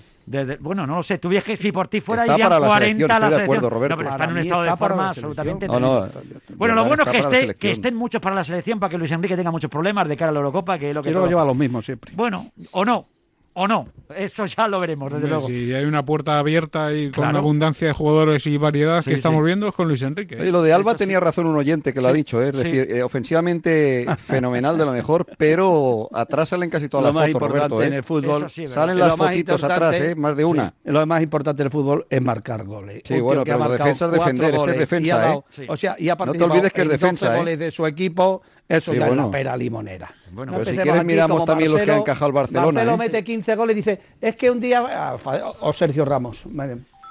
bueno, 0.60 0.86
no 0.86 0.96
lo 0.96 1.02
sé. 1.02 1.16
Tú 1.16 1.30
ves 1.30 1.42
que 1.42 1.56
si 1.56 1.72
por 1.72 1.88
ti 1.88 2.02
fuera 2.02 2.24
irían 2.26 2.46
40 2.46 2.60
a 2.60 2.60
la 2.60 2.76
selección. 2.78 3.08
De 3.08 3.44
acuerdo, 3.44 3.70
Roberto. 3.70 3.96
No, 3.96 3.98
pero 3.98 4.10
está 4.10 4.24
en 4.24 4.30
un 4.32 4.38
estado 4.38 4.62
de 4.62 4.76
forma 4.76 5.08
absolutamente. 5.08 5.66
No, 5.66 5.80
no, 5.80 6.08
bueno, 6.56 6.74
lo 6.74 6.84
bueno 6.84 7.04
es 7.04 7.10
que, 7.10 7.18
esté, 7.18 7.54
que 7.54 7.70
estén 7.70 7.94
muchos 7.94 8.20
para 8.20 8.34
la 8.34 8.44
selección 8.44 8.78
para 8.78 8.90
que 8.90 8.98
Luis 8.98 9.12
Enrique 9.12 9.34
tenga 9.34 9.50
muchos 9.50 9.70
problemas 9.70 10.06
de 10.06 10.16
cara 10.16 10.28
a 10.28 10.32
la 10.32 10.40
Eurocopa. 10.40 10.78
Que 10.78 10.92
lo 10.92 11.02
que 11.02 11.10
lo 11.12 11.26
lleva 11.26 11.46
los 11.46 11.56
mismos 11.56 11.86
siempre. 11.86 12.12
Bueno, 12.14 12.52
o 12.72 12.84
no 12.84 13.15
o 13.58 13.66
no. 13.66 13.88
Eso 14.14 14.44
ya 14.44 14.68
lo 14.68 14.78
veremos, 14.78 15.10
desde 15.10 15.26
luego. 15.26 15.46
Si 15.46 15.72
hay 15.72 15.84
una 15.86 16.04
puerta 16.04 16.38
abierta 16.38 16.92
y 16.92 17.10
con 17.10 17.34
abundancia 17.34 17.88
de 17.88 17.94
jugadores 17.94 18.46
y 18.46 18.56
variedad 18.58 19.02
que 19.02 19.14
estamos 19.14 19.42
viendo 19.44 19.66
es 19.66 19.74
con 19.74 19.88
Luis 19.88 20.02
Enrique. 20.02 20.36
lo 20.36 20.62
de 20.62 20.72
Alba 20.74 20.94
tenía 20.94 21.18
razón 21.20 21.46
un 21.46 21.56
oyente 21.56 21.94
que 21.94 22.00
lo 22.02 22.08
ha 22.08 22.12
dicho, 22.12 22.42
¿eh? 22.42 22.50
es 22.50 22.56
decir, 22.56 22.86
eh, 22.88 23.02
ofensivamente 23.02 24.06
fenomenal 24.26 24.76
de 24.76 24.84
lo 24.84 24.92
mejor, 24.92 25.26
pero 25.38 26.08
atrás 26.12 26.50
salen 26.50 26.68
casi 26.68 26.88
todas 26.88 27.14
las 27.14 27.26
fotos, 27.26 27.48
Roberto. 27.48 27.82
En 27.82 27.94
¿eh? 27.94 27.96
el 27.96 28.04
fútbol 28.04 28.50
salen 28.50 28.98
las 28.98 29.16
fotitos 29.16 29.64
atrás, 29.64 29.96
¿eh? 29.96 30.14
más 30.14 30.36
de 30.36 30.44
una. 30.44 30.74
Lo 30.84 31.04
más 31.06 31.22
importante 31.22 31.62
del 31.62 31.72
fútbol 31.72 32.06
es 32.10 32.20
marcar 32.20 32.64
goles. 32.64 33.02
Sí, 33.06 33.20
bueno, 33.20 33.42
pero 33.42 33.58
la 33.58 33.68
defensa 33.70 34.06
es 34.06 34.12
defender, 34.12 34.54
este 34.54 34.70
es 34.70 34.78
defensa, 34.78 35.32
¿eh? 35.32 35.66
O 35.68 35.76
sea, 35.78 35.96
y 35.98 36.10
ha 36.10 36.14
no 36.14 36.32
te 36.32 36.44
olvides 36.44 36.72
que 36.72 36.82
es 36.82 36.88
defensa, 36.88 37.36
goles 37.36 37.58
de 37.58 37.70
su 37.70 37.86
equipo 37.86 38.42
eso 38.68 38.92
ya 38.94 39.06
es 39.06 39.16
la 39.16 39.30
pera 39.30 39.56
limonera. 39.56 40.12
Bueno, 40.32 40.52
pero 40.52 40.70
si 40.70 40.76
quieres 40.76 41.04
miramos 41.04 41.44
también 41.44 41.72
los 41.72 41.82
que 41.82 41.92
han 41.92 41.98
encajado 41.98 42.26
el 42.26 42.32
Barcelona. 42.32 42.72
Marcelo 42.72 42.94
¿eh? 42.94 42.98
mete 42.98 43.24
15 43.24 43.56
goles 43.56 43.74
y 43.74 43.76
dice, 43.76 44.00
es 44.20 44.36
que 44.36 44.50
un 44.50 44.60
día... 44.60 44.84
Ah, 44.88 45.16
o 45.60 45.72
Sergio 45.72 46.04
Ramos. 46.04 46.44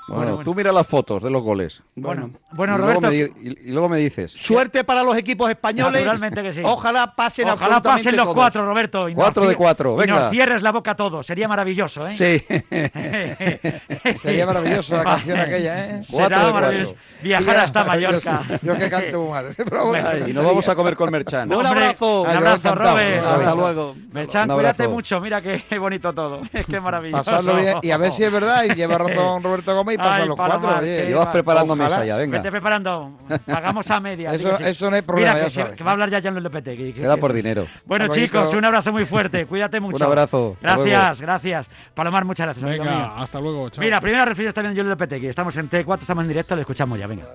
Bueno, 0.07 0.39
tú 0.43 0.53
mira 0.53 0.71
las 0.71 0.85
fotos 0.85 1.23
de 1.23 1.31
los 1.31 1.41
goles. 1.41 1.81
Bueno, 1.95 2.29
bueno, 2.51 2.77
Roberto. 2.77 3.11
y, 3.11 3.71
luego 3.71 3.89
me 3.89 3.97
dices. 3.97 4.31
Suerte 4.31 4.83
para 4.83 5.03
los 5.03 5.17
equipos 5.17 5.49
españoles. 5.49 6.05
Naturalmente 6.05 6.43
que 6.43 6.53
sí. 6.53 6.61
Ojalá 6.63 7.15
pasen 7.15 7.49
Ojalá 7.49 7.81
pasen 7.81 8.15
los 8.15 8.33
cuatro, 8.33 8.65
Roberto. 8.65 9.07
cuatro 9.15 9.47
de 9.47 9.55
cuatro, 9.55 9.95
venga. 9.95 10.13
Y 10.13 10.19
nos 10.19 10.29
cierres 10.31 10.61
la 10.61 10.71
boca 10.71 10.91
a 10.91 10.95
todos. 10.95 11.25
Sería 11.25 11.47
maravilloso, 11.47 12.07
¿eh? 12.07 12.13
Sí. 12.13 12.43
Sería 14.19 14.45
maravilloso 14.45 14.95
la 14.95 15.03
canción 15.03 15.39
aquella, 15.39 15.97
¿eh? 15.97 16.03
Será 16.05 16.51
maravilloso. 16.51 16.95
Viajar 17.21 17.57
hasta 17.57 17.83
Mallorca. 17.85 18.43
Yo, 18.61 18.77
que 18.77 18.89
canto 18.89 19.29
mal. 19.29 19.47
y 20.27 20.33
nos 20.33 20.45
vamos 20.45 20.67
a 20.69 20.75
comer 20.75 20.95
con 20.95 21.11
Merchan. 21.11 21.51
Un 21.51 21.65
abrazo. 21.65 22.21
Un 22.21 22.29
abrazo, 22.29 22.75
Robert. 22.75 23.25
Hasta 23.25 23.55
luego. 23.55 23.95
Merchan, 24.11 24.49
cuídate 24.49 24.87
mucho. 24.87 25.19
Mira 25.19 25.41
qué 25.41 25.79
bonito 25.79 26.13
todo. 26.13 26.41
Es 26.53 26.65
que 26.65 26.79
maravilloso. 26.79 27.23
Pasarlo 27.23 27.55
bien. 27.55 27.77
Y 27.81 27.91
a 27.91 27.97
ver 27.97 28.11
si 28.11 28.23
es 28.23 28.31
verdad. 28.31 28.63
Y 28.65 28.75
lleva 28.75 28.97
razón 28.97 29.43
Roberto 29.43 29.75
Gómez 29.75 29.94
y 29.95 29.97
pasa 29.97 30.25
los 30.25 30.35
cuatro. 30.35 30.85
Y 30.85 31.13
vas 31.13 31.27
preparando 31.27 31.75
mesa 31.75 32.05
ya, 32.05 32.17
venga. 32.17 32.37
Vete 32.37 32.51
preparando. 32.51 33.11
Pagamos 33.45 33.89
a 33.89 33.99
media. 33.99 34.33
eso, 34.33 34.59
eso 34.59 34.89
no 34.89 34.95
hay 34.95 35.01
problema. 35.01 35.33
Mira, 35.33 35.49
que, 35.49 35.75
que, 35.75 35.83
va 35.83 35.91
a 35.91 35.93
hablar 35.93 36.09
ya 36.09 36.21
Jan 36.21 36.41
Lopetegui. 36.41 36.93
Será 36.93 37.17
por 37.17 37.33
dinero. 37.33 37.67
Bueno, 37.85 38.07
chicos, 38.09 38.53
un 38.53 38.65
abrazo 38.65 38.91
muy 38.91 39.05
fuerte. 39.05 39.45
Cuídate 39.45 39.79
mucho. 39.81 39.97
un 39.97 40.03
abrazo. 40.03 40.57
Gracias, 40.61 41.21
gracias. 41.21 41.67
Palomar, 41.93 42.25
muchas 42.25 42.47
gracias. 42.47 42.65
Venga, 42.65 43.17
hasta 43.17 43.39
luego. 43.39 43.69
Chao. 43.69 43.83
Mira, 43.83 44.01
primera 44.01 44.25
referencia 44.25 44.53
también 44.53 44.77
John 44.77 44.89
Lopetegui. 44.89 45.27
Estamos 45.27 45.55
en 45.57 45.69
T4, 45.69 46.01
estamos 46.01 46.23
en 46.23 46.27
directo, 46.27 46.55
le 46.55 46.61
escuchamos 46.61 46.99
ya. 46.99 47.07
Venga. 47.07 47.25